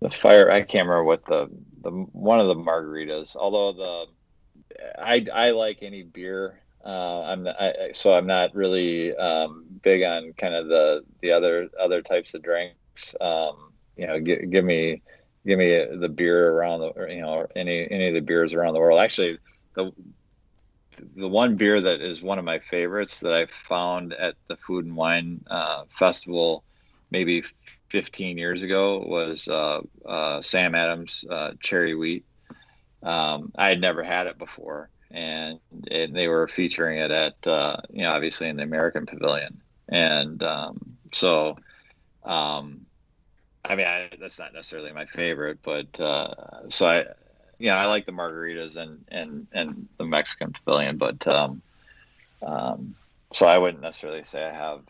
the 0.00 0.10
fire 0.10 0.50
I 0.50 0.62
can't 0.62 0.88
remember 0.88 1.04
what 1.04 1.24
the 1.26 1.50
the 1.82 1.90
one 1.90 2.38
of 2.38 2.46
the 2.46 2.54
margaritas. 2.54 3.36
Although 3.36 3.72
the 3.72 4.06
I 4.98 5.26
I 5.32 5.50
like 5.50 5.78
any 5.82 6.02
beer. 6.02 6.60
Uh, 6.84 7.22
I'm 7.22 7.48
I, 7.48 7.90
so 7.92 8.14
I'm 8.14 8.28
not 8.28 8.54
really 8.54 9.14
um, 9.16 9.64
big 9.82 10.04
on 10.04 10.32
kind 10.34 10.54
of 10.54 10.68
the 10.68 11.04
the 11.20 11.32
other 11.32 11.68
other 11.80 12.00
types 12.00 12.34
of 12.34 12.42
drinks. 12.42 13.14
Um, 13.20 13.72
you 13.96 14.06
know, 14.06 14.20
give, 14.20 14.48
give 14.50 14.64
me 14.64 15.02
give 15.44 15.58
me 15.58 15.84
the 15.98 16.08
beer 16.08 16.52
around 16.52 16.80
the 16.80 17.06
you 17.08 17.22
know 17.22 17.46
any 17.56 17.90
any 17.90 18.08
of 18.08 18.14
the 18.14 18.20
beers 18.20 18.54
around 18.54 18.74
the 18.74 18.80
world. 18.80 19.00
Actually, 19.00 19.38
the 19.74 19.90
the 21.16 21.28
one 21.28 21.56
beer 21.56 21.80
that 21.80 22.00
is 22.00 22.22
one 22.22 22.38
of 22.38 22.44
my 22.44 22.58
favorites 22.58 23.20
that 23.20 23.32
I 23.32 23.46
found 23.46 24.12
at 24.14 24.34
the 24.48 24.56
Food 24.56 24.84
and 24.84 24.96
Wine 24.96 25.44
uh, 25.48 25.84
Festival 25.88 26.64
maybe 27.10 27.44
15 27.88 28.36
years 28.36 28.62
ago 28.62 29.04
was 29.06 29.48
uh, 29.48 29.80
uh, 30.04 30.42
Sam 30.42 30.74
Adams 30.74 31.24
uh, 31.30 31.52
Cherry 31.60 31.94
Wheat. 31.94 32.24
Um, 33.02 33.52
I 33.56 33.68
had 33.68 33.80
never 33.80 34.02
had 34.02 34.26
it 34.26 34.38
before, 34.38 34.88
and, 35.10 35.60
and 35.90 36.14
they 36.14 36.28
were 36.28 36.48
featuring 36.48 36.98
it 36.98 37.10
at 37.10 37.46
uh, 37.46 37.76
you 37.90 38.02
know 38.02 38.12
obviously 38.12 38.48
in 38.48 38.56
the 38.56 38.62
American 38.62 39.06
Pavilion, 39.06 39.60
and 39.88 40.42
um, 40.42 40.96
so. 41.12 41.56
Um, 42.24 42.86
I 43.64 43.74
mean, 43.74 43.86
I, 43.86 44.10
that's 44.20 44.38
not 44.38 44.52
necessarily 44.52 44.92
my 44.92 45.06
favorite, 45.06 45.58
but 45.62 45.98
uh, 45.98 46.68
so 46.68 46.88
I, 46.88 47.04
yeah, 47.58 47.78
I 47.78 47.86
like 47.86 48.06
the 48.06 48.12
margaritas 48.12 48.76
and 48.76 49.04
and 49.08 49.46
and 49.52 49.88
the 49.98 50.04
Mexican 50.04 50.52
pavilion, 50.52 50.96
but 50.96 51.26
um, 51.26 51.62
um, 52.42 52.94
so 53.32 53.46
I 53.46 53.58
wouldn't 53.58 53.82
necessarily 53.82 54.22
say 54.24 54.44
I 54.44 54.52
have 54.52 54.82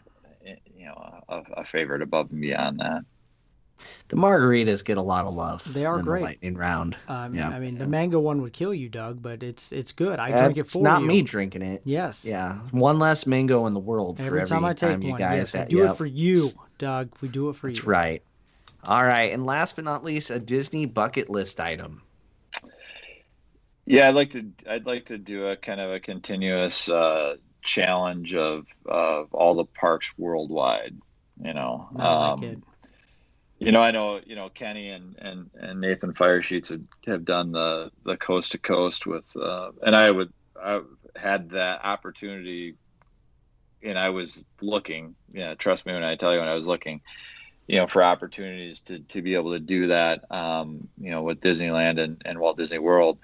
you 0.45 0.87
know 0.87 1.23
a, 1.29 1.43
a 1.59 1.65
favorite 1.65 2.03
above 2.03 2.31
and 2.31 2.41
beyond 2.41 2.81
that. 2.81 3.05
The 4.09 4.17
margaritas 4.17 4.85
get 4.85 4.97
a 4.97 5.03
lot 5.03 5.27
of 5.27 5.35
love. 5.35 5.63
They 5.71 5.85
are 5.85 6.01
great. 6.01 6.21
The 6.21 6.25
lightning 6.27 6.57
round. 6.57 6.97
Um, 7.09 7.35
yeah. 7.35 7.51
I 7.51 7.59
mean, 7.59 7.77
the 7.77 7.87
mango 7.87 8.19
one 8.19 8.41
would 8.41 8.55
kill 8.55 8.73
you, 8.73 8.89
Doug, 8.89 9.21
but 9.21 9.43
it's 9.43 9.71
it's 9.71 9.93
good. 9.93 10.19
I 10.19 10.37
drink 10.37 10.57
it 10.57 10.71
for 10.71 10.83
not 10.83 11.01
you. 11.01 11.07
Not 11.07 11.13
me 11.13 11.23
drinking 11.23 11.63
it. 11.63 11.83
Yes. 11.85 12.25
Yeah. 12.25 12.55
One 12.71 12.99
less 12.99 13.27
mango 13.27 13.67
in 13.67 13.75
the 13.75 13.81
world 13.81 14.21
every, 14.21 14.41
every 14.41 14.49
time 14.49 14.65
I 14.65 14.73
take 14.73 15.01
time 15.01 15.11
one. 15.11 15.21
yes, 15.21 15.55
I 15.55 15.67
do 15.67 15.79
yep. 15.79 15.91
it 15.91 15.97
for 15.97 16.07
you, 16.07 16.51
Doug. 16.79 17.11
We 17.21 17.29
do 17.29 17.51
it 17.51 17.57
for 17.57 17.67
That's 17.69 17.79
you. 17.79 17.83
That's 17.83 17.89
right. 17.89 18.23
All 18.85 19.03
right, 19.03 19.33
and 19.33 19.45
last 19.45 19.75
but 19.75 19.85
not 19.85 20.05
least, 20.05 20.31
a 20.31 20.39
Disney 20.39 20.87
bucket 20.87 21.29
list 21.29 21.59
item. 21.59 22.03
Yeah, 23.87 24.09
I'd 24.09 24.17
like 24.17 24.31
to. 24.33 24.45
I'd 24.69 24.85
like 24.85 25.07
to 25.07 25.19
do 25.19 25.47
a 25.47 25.57
kind 25.57 25.81
of 25.81 25.93
a 25.93 26.01
continuous 26.01 26.89
uh, 26.89 27.37
challenge 27.63 28.35
of 28.35 28.67
of 28.85 29.33
all 29.33 29.55
the 29.55 29.65
parks 29.65 30.13
worldwide. 30.19 30.97
You 31.41 31.55
know, 31.55 31.89
um, 31.97 32.41
like 32.41 32.59
you 33.59 33.71
know, 33.71 33.81
I 33.81 33.93
know 33.93 34.21
you 34.27 34.35
know 34.35 34.49
Kenny 34.49 34.89
and 34.91 35.17
and, 35.19 35.51
and 35.55 35.81
Nathan 35.81 36.15
Firesheets 36.15 36.71
have, 36.71 36.83
have 37.07 37.25
done 37.25 37.53
the 37.53 37.93
the 38.05 38.17
coast 38.17 38.53
to 38.53 38.59
coast 38.59 39.07
with, 39.07 39.35
uh, 39.37 39.71
and 39.85 39.95
I 39.95 40.11
would 40.11 40.33
I 40.61 40.81
had 41.15 41.51
that 41.51 41.85
opportunity, 41.85 42.75
and 43.85 43.97
I 43.97 44.11
was 44.11 44.45
looking. 44.61 45.15
Yeah, 45.31 45.55
trust 45.55 45.87
me 45.87 45.93
when 45.93 46.03
I 46.03 46.17
tell 46.17 46.33
you 46.33 46.41
when 46.41 46.49
I 46.49 46.55
was 46.55 46.67
looking 46.67 47.03
you 47.69 47.79
know, 47.79 47.87
for 47.87 48.03
opportunities 48.03 48.81
to, 48.83 49.01
to 49.01 49.23
be 49.23 49.35
able 49.35 49.53
to 49.53 49.59
do 49.59 49.89
that, 49.89 50.31
um, 50.31 50.89
you 50.99 51.11
know, 51.11 51.23
with 51.23 51.41
Disneyland 51.41 52.01
and, 52.01 52.23
and 52.25 52.39
Walt 52.39 52.57
Disney 52.57 52.79
World. 52.79 53.19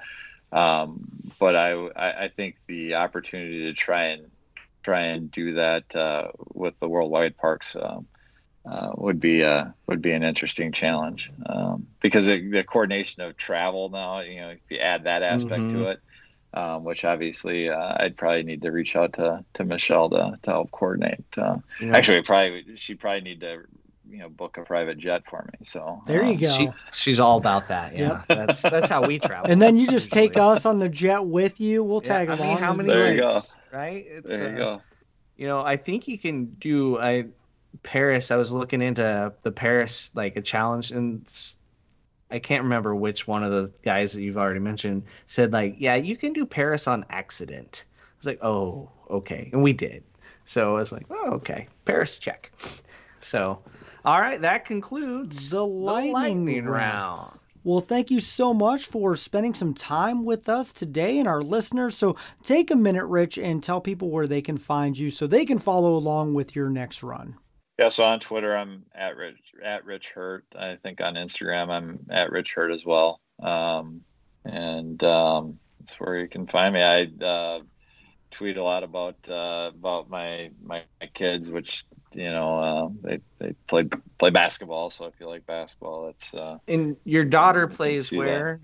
Um, 0.53 1.33
but 1.39 1.57
I, 1.57 2.25
I 2.25 2.29
think 2.29 2.57
the 2.67 2.95
opportunity 2.95 3.63
to 3.63 3.73
try 3.73 4.09
and 4.09 4.31
try 4.83 5.01
and 5.07 5.31
do 5.31 5.55
that 5.55 5.95
uh, 5.95 6.29
with 6.53 6.79
the 6.81 6.89
worldwide 6.89 7.37
parks 7.37 7.75
uh, 7.75 8.01
uh, 8.65 8.91
would 8.95 9.19
be 9.19 9.43
uh, 9.43 9.67
would 9.87 10.03
be 10.03 10.13
an 10.13 10.23
interesting 10.23 10.73
challenge 10.73 11.31
um, 11.47 11.87
because 12.01 12.29
it, 12.29 12.51
the 12.51 12.63
coordination 12.63 13.23
of 13.23 13.37
travel 13.37 13.89
now, 13.89 14.21
you 14.21 14.41
know, 14.41 14.51
if 14.51 14.61
you 14.69 14.79
add 14.79 15.05
that 15.05 15.23
aspect 15.23 15.63
mm-hmm. 15.63 15.79
to 15.79 15.85
it, 15.89 16.01
um, 16.55 16.85
which 16.85 17.05
obviously 17.05 17.69
uh, 17.69 17.97
I'd 17.99 18.17
probably 18.17 18.43
need 18.43 18.63
to 18.63 18.71
reach 18.71 18.95
out 18.95 19.15
to, 19.15 19.45
to 19.55 19.65
Michelle 19.65 20.11
to, 20.11 20.39
to 20.43 20.51
help 20.51 20.71
coordinate. 20.71 21.25
Uh, 21.37 21.59
yeah. 21.81 21.97
Actually, 21.97 22.23
probably 22.23 22.77
she'd 22.77 23.01
probably 23.01 23.23
need 23.23 23.41
to 23.41 23.63
you 24.13 24.19
know 24.19 24.29
book 24.29 24.59
a 24.59 24.63
private 24.63 24.99
jet 24.99 25.23
for 25.29 25.49
me. 25.53 25.65
So 25.65 26.03
there 26.07 26.23
you 26.23 26.33
um, 26.33 26.37
go. 26.37 26.51
She, 26.51 26.69
she's 26.93 27.19
all 27.19 27.39
about 27.39 27.67
that. 27.69 27.97
Yeah, 27.97 28.23
yep. 28.29 28.29
that's 28.29 28.63
that's 28.63 28.91
how 28.91 29.07
we 29.07 29.19
travel. 29.19 29.51
And 29.51 29.61
then 29.61 29.77
you 29.77 29.87
just 29.89 30.13
take 30.13 30.37
us 30.37 30.67
on 30.67 30.79
the 30.79 30.89
jet 30.89 31.25
with 31.25 31.61
you. 31.61 31.83
We'll 31.83 32.03
tag 32.03 32.29
yeah, 32.29 32.37
along. 32.37 32.49
Mean, 32.49 32.59
how 32.59 32.75
many 32.75 32.89
there 32.91 33.15
you 33.15 33.21
go. 33.21 33.41
Right? 33.73 34.05
It's, 34.07 34.29
there 34.29 34.51
you 34.51 34.63
uh, 34.63 34.77
go. 34.77 34.83
You 35.37 35.47
know, 35.49 35.63
I 35.63 35.77
think 35.77 36.07
you 36.07 36.19
can 36.19 36.45
do 36.59 36.99
I 36.99 37.27
Paris. 37.83 38.31
I 38.31 38.37
was 38.37 38.53
looking 38.53 38.83
into 38.83 39.33
the 39.43 39.51
Paris 39.51 40.11
like 40.15 40.37
a 40.37 40.43
challenge, 40.43 40.93
and 40.93 41.27
I 42.31 42.39
can't 42.39 42.65
remember 42.65 42.95
which 42.95 43.27
one 43.27 43.43
of 43.43 43.51
the 43.51 43.73
guys 43.83 44.13
that 44.13 44.23
you've 44.23 44.39
already 44.39 44.61
mentioned 44.61 45.05
said 45.27 45.53
like, 45.53 45.77
yeah, 45.79 45.95
you 45.95 46.17
can 46.17 46.35
do 46.35 46.45
Paris 46.45 46.87
on 46.87 47.07
accident. 47.09 47.87
I 47.97 48.17
was 48.19 48.27
like, 48.27 48.45
oh, 48.45 48.91
okay, 49.11 49.49
and 49.53 49.63
we 49.63 49.73
did. 49.73 50.05
So 50.45 50.77
I 50.77 50.79
was 50.79 50.93
like, 50.93 51.07
oh, 51.11 51.31
okay, 51.33 51.69
Paris 51.87 52.19
check. 52.19 52.53
So, 53.21 53.61
all 54.05 54.21
right, 54.21 54.41
that 54.41 54.65
concludes 54.65 55.51
The 55.51 55.65
lightning 55.65 56.65
round. 56.65 56.69
round. 56.69 57.39
Well, 57.65 57.81
thank 57.81 58.11
you 58.11 58.19
so 58.19 58.53
much 58.53 58.87
for 58.87 59.17
spending 59.17 59.55
some 59.55 59.73
time 59.73 60.25
with 60.25 60.49
us 60.49 60.73
today 60.73 61.19
and 61.21 61.29
our 61.29 61.41
listeners. 61.41 61.97
So 61.97 62.17
take 62.43 62.73
a 62.73 62.77
minute, 62.77 63.05
Rich, 63.05 63.39
and 63.39 63.63
tell 63.63 63.81
people 63.81 64.11
where 64.11 64.27
they 64.27 64.43
can 64.43 64.57
find 64.57 64.99
you 64.99 65.11
so 65.11 65.29
they 65.29 65.45
can 65.45 65.59
follow 65.61 65.95
along 65.95 66.35
with 66.35 66.57
your 66.57 66.69
next 66.69 67.05
run. 67.05 67.37
Yeah, 67.79 67.89
so 67.89 68.05
on 68.05 68.19
Twitter 68.21 68.57
I'm 68.57 68.85
at 68.95 69.17
Rich 69.17 69.39
at 69.65 69.85
Rich 69.85 70.11
Hurt. 70.11 70.45
I 70.59 70.77
think 70.83 71.01
on 71.01 71.15
Instagram 71.15 71.71
I'm 71.71 72.01
at 72.11 72.31
Rich 72.33 72.55
Hurt 72.55 72.73
as 72.73 72.85
well. 72.85 73.21
Um, 73.41 74.03
and 74.45 75.03
um, 75.05 75.59
that's 75.79 75.95
where 75.95 76.19
you 76.19 76.29
can 76.29 76.47
find 76.49 76.75
me. 76.75 76.83
I 76.83 77.05
uh, 77.25 77.61
tweet 78.33 78.57
a 78.57 78.63
lot 78.65 78.83
about 78.83 79.17
uh, 79.29 79.71
about 79.75 80.11
my, 80.11 80.51
my 80.63 80.83
my 81.01 81.07
kids, 81.15 81.49
which 81.49 81.85
you 82.15 82.31
know 82.31 82.59
uh, 82.59 82.89
they 83.03 83.19
they 83.39 83.55
play 83.67 83.85
play 84.19 84.31
basketball. 84.31 84.91
So 84.91 85.07
if 85.07 85.15
you 85.21 85.27
like 85.29 85.47
basketball, 85.47 86.09
it's 86.09 86.33
uh, 86.35 86.59
And 86.69 86.97
your 87.05 87.25
daughter 87.25 87.67
plays 87.67 88.09
see 88.09 88.17
that. 88.17 88.25
where? 88.25 88.61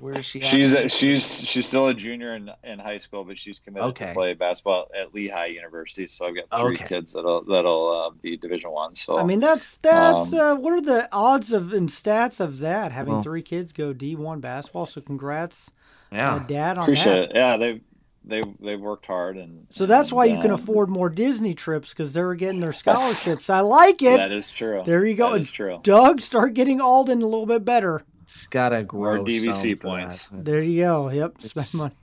Where 0.00 0.18
is 0.18 0.24
she? 0.26 0.40
At? 0.40 0.46
she's 0.48 0.74
she's 0.92 1.44
she's 1.48 1.66
still 1.66 1.86
a 1.86 1.94
junior 1.94 2.34
in, 2.34 2.50
in 2.64 2.80
high 2.80 2.98
school, 2.98 3.22
but 3.22 3.38
she's 3.38 3.60
committed 3.60 3.90
Okay. 3.90 4.06
to 4.06 4.12
play 4.12 4.34
basketball 4.34 4.88
at 4.98 5.14
Lehigh 5.14 5.46
University. 5.46 6.08
So 6.08 6.26
I've 6.26 6.34
got 6.34 6.58
three 6.58 6.74
Okay. 6.74 6.86
kids 6.88 7.12
that'll 7.12 7.44
that'll 7.44 8.02
uh, 8.06 8.10
be 8.20 8.36
Division 8.36 8.72
One. 8.72 8.96
So 8.96 9.18
I 9.18 9.22
mean, 9.22 9.38
that's 9.38 9.76
that's 9.76 10.32
Um, 10.32 10.38
uh, 10.40 10.54
what 10.56 10.72
are 10.72 10.80
the 10.80 11.08
odds 11.12 11.52
of 11.52 11.72
and 11.72 11.88
stats 11.88 12.40
of 12.40 12.58
that 12.58 12.90
having 12.90 13.14
Well- 13.14 13.22
three 13.22 13.42
kids 13.42 13.72
go 13.72 13.92
D 13.92 14.16
one 14.16 14.40
basketball? 14.40 14.86
So 14.86 15.00
congrats, 15.00 15.70
yeah. 16.10 16.34
uh, 16.34 16.38
Dad, 16.40 16.76
on 16.76 16.82
appreciate 16.84 17.12
that. 17.12 17.30
it. 17.30 17.36
Yeah, 17.36 17.56
they 17.56 17.80
they 18.24 18.42
they've 18.60 18.80
worked 18.80 19.06
hard 19.06 19.36
and 19.36 19.66
So 19.70 19.86
that's 19.86 20.12
why 20.12 20.24
you 20.26 20.38
can 20.38 20.50
um, 20.50 20.54
afford 20.60 20.88
more 20.88 21.08
Disney 21.08 21.54
trips 21.54 21.90
because 21.90 22.12
they're 22.12 22.34
getting 22.34 22.60
their 22.60 22.72
scholarships. 22.72 23.50
I 23.50 23.60
like 23.60 24.02
it. 24.02 24.16
That 24.16 24.32
is 24.32 24.50
true. 24.50 24.82
There 24.84 25.04
you 25.04 25.14
go. 25.14 25.32
That 25.32 25.42
is 25.42 25.50
true. 25.50 25.80
Doug, 25.82 26.20
start 26.20 26.54
getting 26.54 26.80
Alden 26.80 27.22
a 27.22 27.26
little 27.26 27.46
bit 27.46 27.64
better. 27.64 28.02
It's 28.22 28.46
gotta 28.46 28.82
grow. 28.82 29.22
DVC 29.24 29.78
points. 29.80 30.26
that. 30.28 30.44
There 30.44 30.62
you 30.62 30.82
go. 30.82 31.10
Yep. 31.10 31.34
It's- 31.44 31.68
spend 31.68 31.78
money. 31.78 31.94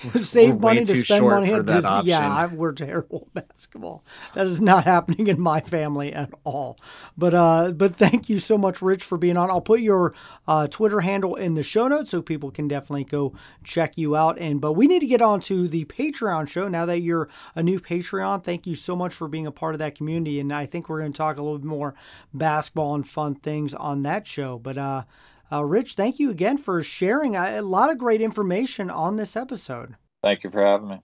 Save 0.18 0.56
We're 0.56 0.74
money 0.74 0.84
to 0.84 1.04
spend 1.04 1.26
money 1.26 1.50
for 1.50 1.60
at 1.60 1.66
that 1.66 1.82
Disney. 1.82 2.10
Yeah. 2.10 2.32
I, 2.32 2.46
we're 2.46 2.72
terrible 2.72 3.28
at 3.36 3.48
basketball. 3.48 4.04
That 4.34 4.46
is 4.46 4.60
not 4.60 4.84
happening 4.92 5.26
in 5.26 5.40
my 5.40 5.60
family 5.60 6.12
at 6.12 6.30
all. 6.44 6.78
But 7.18 7.34
uh, 7.34 7.72
but 7.72 7.96
thank 7.96 8.28
you 8.28 8.38
so 8.38 8.56
much, 8.56 8.80
Rich, 8.80 9.04
for 9.04 9.18
being 9.18 9.36
on. 9.36 9.50
I'll 9.50 9.60
put 9.60 9.80
your 9.80 10.14
uh, 10.48 10.68
Twitter 10.68 11.00
handle 11.00 11.34
in 11.34 11.54
the 11.54 11.62
show 11.62 11.88
notes 11.88 12.10
so 12.10 12.22
people 12.22 12.50
can 12.50 12.68
definitely 12.68 13.04
go 13.04 13.34
check 13.62 13.98
you 13.98 14.16
out. 14.16 14.38
And 14.38 14.60
but 14.60 14.72
we 14.72 14.86
need 14.86 15.00
to 15.00 15.06
get 15.06 15.22
on 15.22 15.40
to 15.42 15.68
the 15.68 15.84
Patreon 15.84 16.48
show 16.48 16.68
now 16.68 16.86
that 16.86 17.00
you're 17.00 17.28
a 17.54 17.62
new 17.62 17.78
Patreon. 17.78 18.42
Thank 18.42 18.66
you 18.66 18.74
so 18.74 18.96
much 18.96 19.12
for 19.12 19.28
being 19.28 19.46
a 19.46 19.52
part 19.52 19.74
of 19.74 19.80
that 19.80 19.94
community. 19.94 20.40
And 20.40 20.52
I 20.52 20.66
think 20.66 20.88
we're 20.88 21.00
going 21.00 21.12
to 21.12 21.16
talk 21.16 21.36
a 21.36 21.42
little 21.42 21.58
bit 21.58 21.66
more 21.66 21.94
basketball 22.32 22.94
and 22.94 23.06
fun 23.06 23.34
things 23.34 23.74
on 23.74 24.02
that 24.02 24.26
show. 24.26 24.58
But 24.58 24.78
uh, 24.78 25.04
uh, 25.52 25.64
Rich, 25.64 25.94
thank 25.94 26.18
you 26.18 26.30
again 26.30 26.58
for 26.58 26.82
sharing 26.82 27.36
a, 27.36 27.60
a 27.60 27.62
lot 27.62 27.90
of 27.90 27.98
great 27.98 28.20
information 28.20 28.90
on 28.90 29.16
this 29.16 29.36
episode. 29.36 29.96
Thank 30.22 30.44
you 30.44 30.50
for 30.50 30.64
having 30.64 30.88
me. 30.88 31.00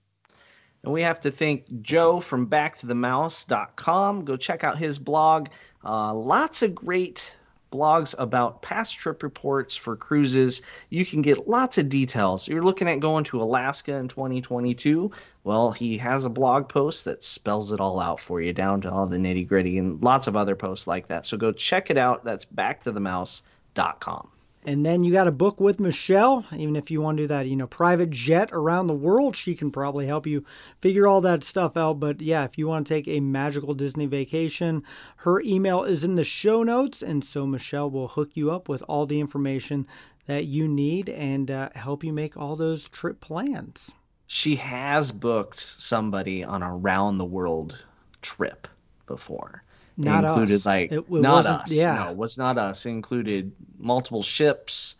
And 0.83 0.93
we 0.93 1.01
have 1.01 1.19
to 1.21 1.31
thank 1.31 1.81
Joe 1.81 2.19
from 2.19 2.47
backtothemouse.com. 2.47 4.25
Go 4.25 4.37
check 4.37 4.63
out 4.63 4.77
his 4.77 4.99
blog. 4.99 5.49
Uh, 5.83 6.13
lots 6.13 6.61
of 6.61 6.75
great 6.75 7.33
blogs 7.71 8.15
about 8.17 8.61
past 8.61 8.97
trip 8.97 9.21
reports 9.23 9.75
for 9.75 9.95
cruises. 9.95 10.61
You 10.89 11.05
can 11.05 11.21
get 11.21 11.49
lots 11.49 11.77
of 11.77 11.89
details. 11.89 12.47
You're 12.47 12.63
looking 12.63 12.87
at 12.87 13.01
going 13.01 13.25
to 13.25 13.41
Alaska 13.41 13.95
in 13.95 14.07
2022. 14.07 15.11
Well, 15.43 15.71
he 15.71 15.97
has 15.97 16.23
a 16.23 16.29
blog 16.29 16.69
post 16.69 17.03
that 17.05 17.23
spells 17.23 17.71
it 17.71 17.81
all 17.81 17.99
out 17.99 18.21
for 18.21 18.39
you, 18.39 18.53
down 18.53 18.81
to 18.81 18.91
all 18.91 19.05
the 19.05 19.17
nitty 19.17 19.47
gritty, 19.47 19.77
and 19.77 20.01
lots 20.01 20.27
of 20.27 20.35
other 20.35 20.55
posts 20.55 20.87
like 20.87 21.07
that. 21.07 21.25
So 21.25 21.35
go 21.35 21.51
check 21.51 21.89
it 21.89 21.97
out. 21.97 22.23
That's 22.23 22.45
backtothemouse.com. 22.45 24.29
And 24.65 24.85
then 24.85 25.03
you 25.03 25.13
got 25.13 25.27
a 25.27 25.31
book 25.31 25.61
with 25.61 25.79
Michelle. 25.79 26.45
Even 26.51 26.75
if 26.75 26.91
you 26.91 26.99
want 26.99 27.17
to 27.17 27.23
do 27.23 27.27
that, 27.27 27.47
you 27.47 27.55
know, 27.55 27.67
private 27.67 28.09
jet 28.09 28.49
around 28.51 28.87
the 28.87 28.93
world, 28.93 29.35
she 29.35 29.55
can 29.55 29.71
probably 29.71 30.07
help 30.07 30.27
you 30.27 30.43
figure 30.81 31.07
all 31.07 31.21
that 31.21 31.43
stuff 31.43 31.77
out. 31.77 32.01
But 32.01 32.21
yeah, 32.21 32.43
if 32.43 32.57
you 32.57 32.67
want 32.67 32.85
to 32.85 32.93
take 32.93 33.07
a 33.07 33.21
magical 33.21 33.73
Disney 33.73 34.07
vacation, 34.07 34.83
her 35.17 35.39
email 35.41 35.83
is 35.83 36.03
in 36.03 36.15
the 36.15 36.23
show 36.25 36.63
notes. 36.63 37.01
And 37.01 37.23
so 37.23 37.45
Michelle 37.45 37.89
will 37.89 38.09
hook 38.09 38.31
you 38.33 38.51
up 38.51 38.67
with 38.67 38.83
all 38.89 39.05
the 39.05 39.21
information 39.21 39.87
that 40.25 40.45
you 40.45 40.67
need 40.67 41.07
and 41.07 41.49
uh, 41.49 41.69
help 41.73 42.03
you 42.03 42.11
make 42.11 42.35
all 42.35 42.57
those 42.57 42.89
trip 42.89 43.21
plans. 43.21 43.91
she 44.27 44.57
has 44.57 45.11
booked 45.11 45.59
somebody 45.59 46.43
on 46.43 46.61
a 46.61 46.75
round 46.75 47.19
the 47.19 47.25
world 47.25 47.77
trip 48.21 48.67
before. 49.05 49.63
It 49.97 50.03
Not 50.05 50.23
included 50.25 50.55
us. 50.57 50.65
like 50.65 50.91
It- 50.91 50.99
it 50.99 51.09
not 51.11 51.45
us. 51.45 51.71
yeah. 51.71 51.95
No, 51.95 52.11
it 52.11 52.17
was 52.17 52.37
not 52.37 52.57
us. 52.57 52.85
It 52.85 52.89
included 52.89 53.51
multiple 53.79 54.21
ships. 54.23 54.95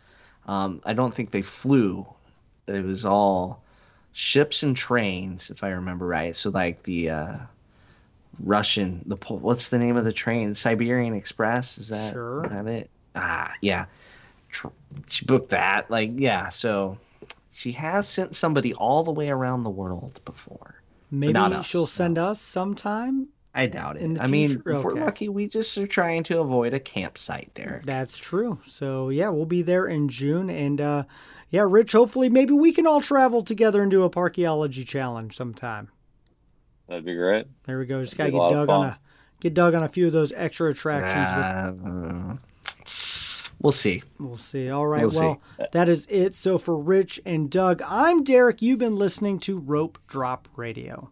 Um, 0.46 0.80
I 0.84 0.92
don't 0.92 1.14
think 1.14 1.30
they 1.30 1.42
flew. 1.42 2.06
It 2.66 2.84
was 2.84 3.04
all 3.04 3.62
ships 4.12 4.62
and 4.62 4.76
trains, 4.76 5.50
if 5.50 5.62
I 5.62 5.68
remember 5.68 6.06
right. 6.06 6.34
So 6.34 6.50
like 6.50 6.82
the 6.82 7.10
uh, 7.10 7.36
Russian, 8.40 9.02
the 9.06 9.16
what's 9.28 9.68
the 9.68 9.78
name 9.78 9.96
of 9.96 10.04
the 10.04 10.12
train? 10.12 10.54
Siberian 10.54 11.14
Express. 11.14 11.78
Is 11.78 11.88
that 11.88 12.12
Sure. 12.12 12.44
is 12.44 12.50
that 12.50 12.66
it? 12.66 12.90
Ah, 13.14 13.52
yeah. 13.60 13.86
She 15.08 15.24
booked 15.26 15.50
that. 15.50 15.90
Like, 15.90 16.10
yeah. 16.16 16.48
So 16.48 16.98
she 17.52 17.72
has 17.72 18.08
sent 18.08 18.34
somebody 18.34 18.74
all 18.74 19.02
the 19.04 19.12
way 19.12 19.28
around 19.28 19.62
the 19.62 19.70
world 19.70 20.20
before. 20.24 20.74
Maybe 21.10 21.34
us, 21.36 21.66
she'll 21.66 21.82
no. 21.82 21.86
send 21.86 22.18
us 22.18 22.40
sometime. 22.40 23.28
I 23.54 23.66
doubt 23.66 23.96
it. 23.96 24.02
In 24.02 24.14
the 24.14 24.22
I 24.22 24.26
mean, 24.26 24.50
future? 24.50 24.70
if 24.70 24.84
we're 24.84 24.94
lucky, 24.94 25.28
we 25.28 25.48
just 25.48 25.76
are 25.78 25.86
trying 25.86 26.22
to 26.24 26.38
avoid 26.40 26.74
a 26.74 26.80
campsite, 26.80 27.52
Derek. 27.54 27.86
That's 27.86 28.16
true. 28.16 28.58
So 28.66 29.08
yeah, 29.08 29.28
we'll 29.30 29.46
be 29.46 29.62
there 29.62 29.86
in 29.86 30.08
June, 30.08 30.50
and 30.50 30.80
uh, 30.80 31.04
yeah, 31.50 31.64
Rich. 31.66 31.92
Hopefully, 31.92 32.28
maybe 32.28 32.52
we 32.52 32.72
can 32.72 32.86
all 32.86 33.00
travel 33.00 33.42
together 33.42 33.82
and 33.82 33.90
do 33.90 34.04
a 34.04 34.10
parkeology 34.10 34.86
challenge 34.86 35.36
sometime. 35.36 35.88
That'd 36.88 37.04
be 37.04 37.14
great. 37.14 37.46
There 37.64 37.78
we 37.78 37.86
go. 37.86 38.00
Just 38.02 38.16
That'd 38.16 38.32
gotta 38.34 38.50
get 38.50 38.56
a 38.56 38.58
lot 38.58 38.62
of 38.62 38.66
Doug 38.68 38.70
on 38.70 38.86
a 38.86 38.98
get 39.40 39.54
Doug 39.54 39.74
on 39.74 39.82
a 39.82 39.88
few 39.88 40.06
of 40.06 40.12
those 40.12 40.32
extra 40.36 40.70
attractions. 40.70 41.36
with- 41.36 41.92
Uh, 41.92 42.34
we'll 43.60 43.72
see. 43.72 44.02
We'll 44.18 44.36
see. 44.36 44.70
All 44.70 44.86
right. 44.86 45.00
We'll 45.00 45.10
see. 45.10 45.20
well, 45.20 45.42
that 45.72 45.88
is 45.88 46.06
it. 46.10 46.34
So 46.34 46.58
for 46.58 46.76
Rich 46.76 47.20
and 47.26 47.50
Doug, 47.50 47.82
I'm 47.84 48.24
Derek. 48.24 48.62
You've 48.62 48.78
been 48.78 48.96
listening 48.96 49.38
to 49.40 49.58
Rope 49.58 49.98
Drop 50.06 50.48
Radio. 50.56 51.10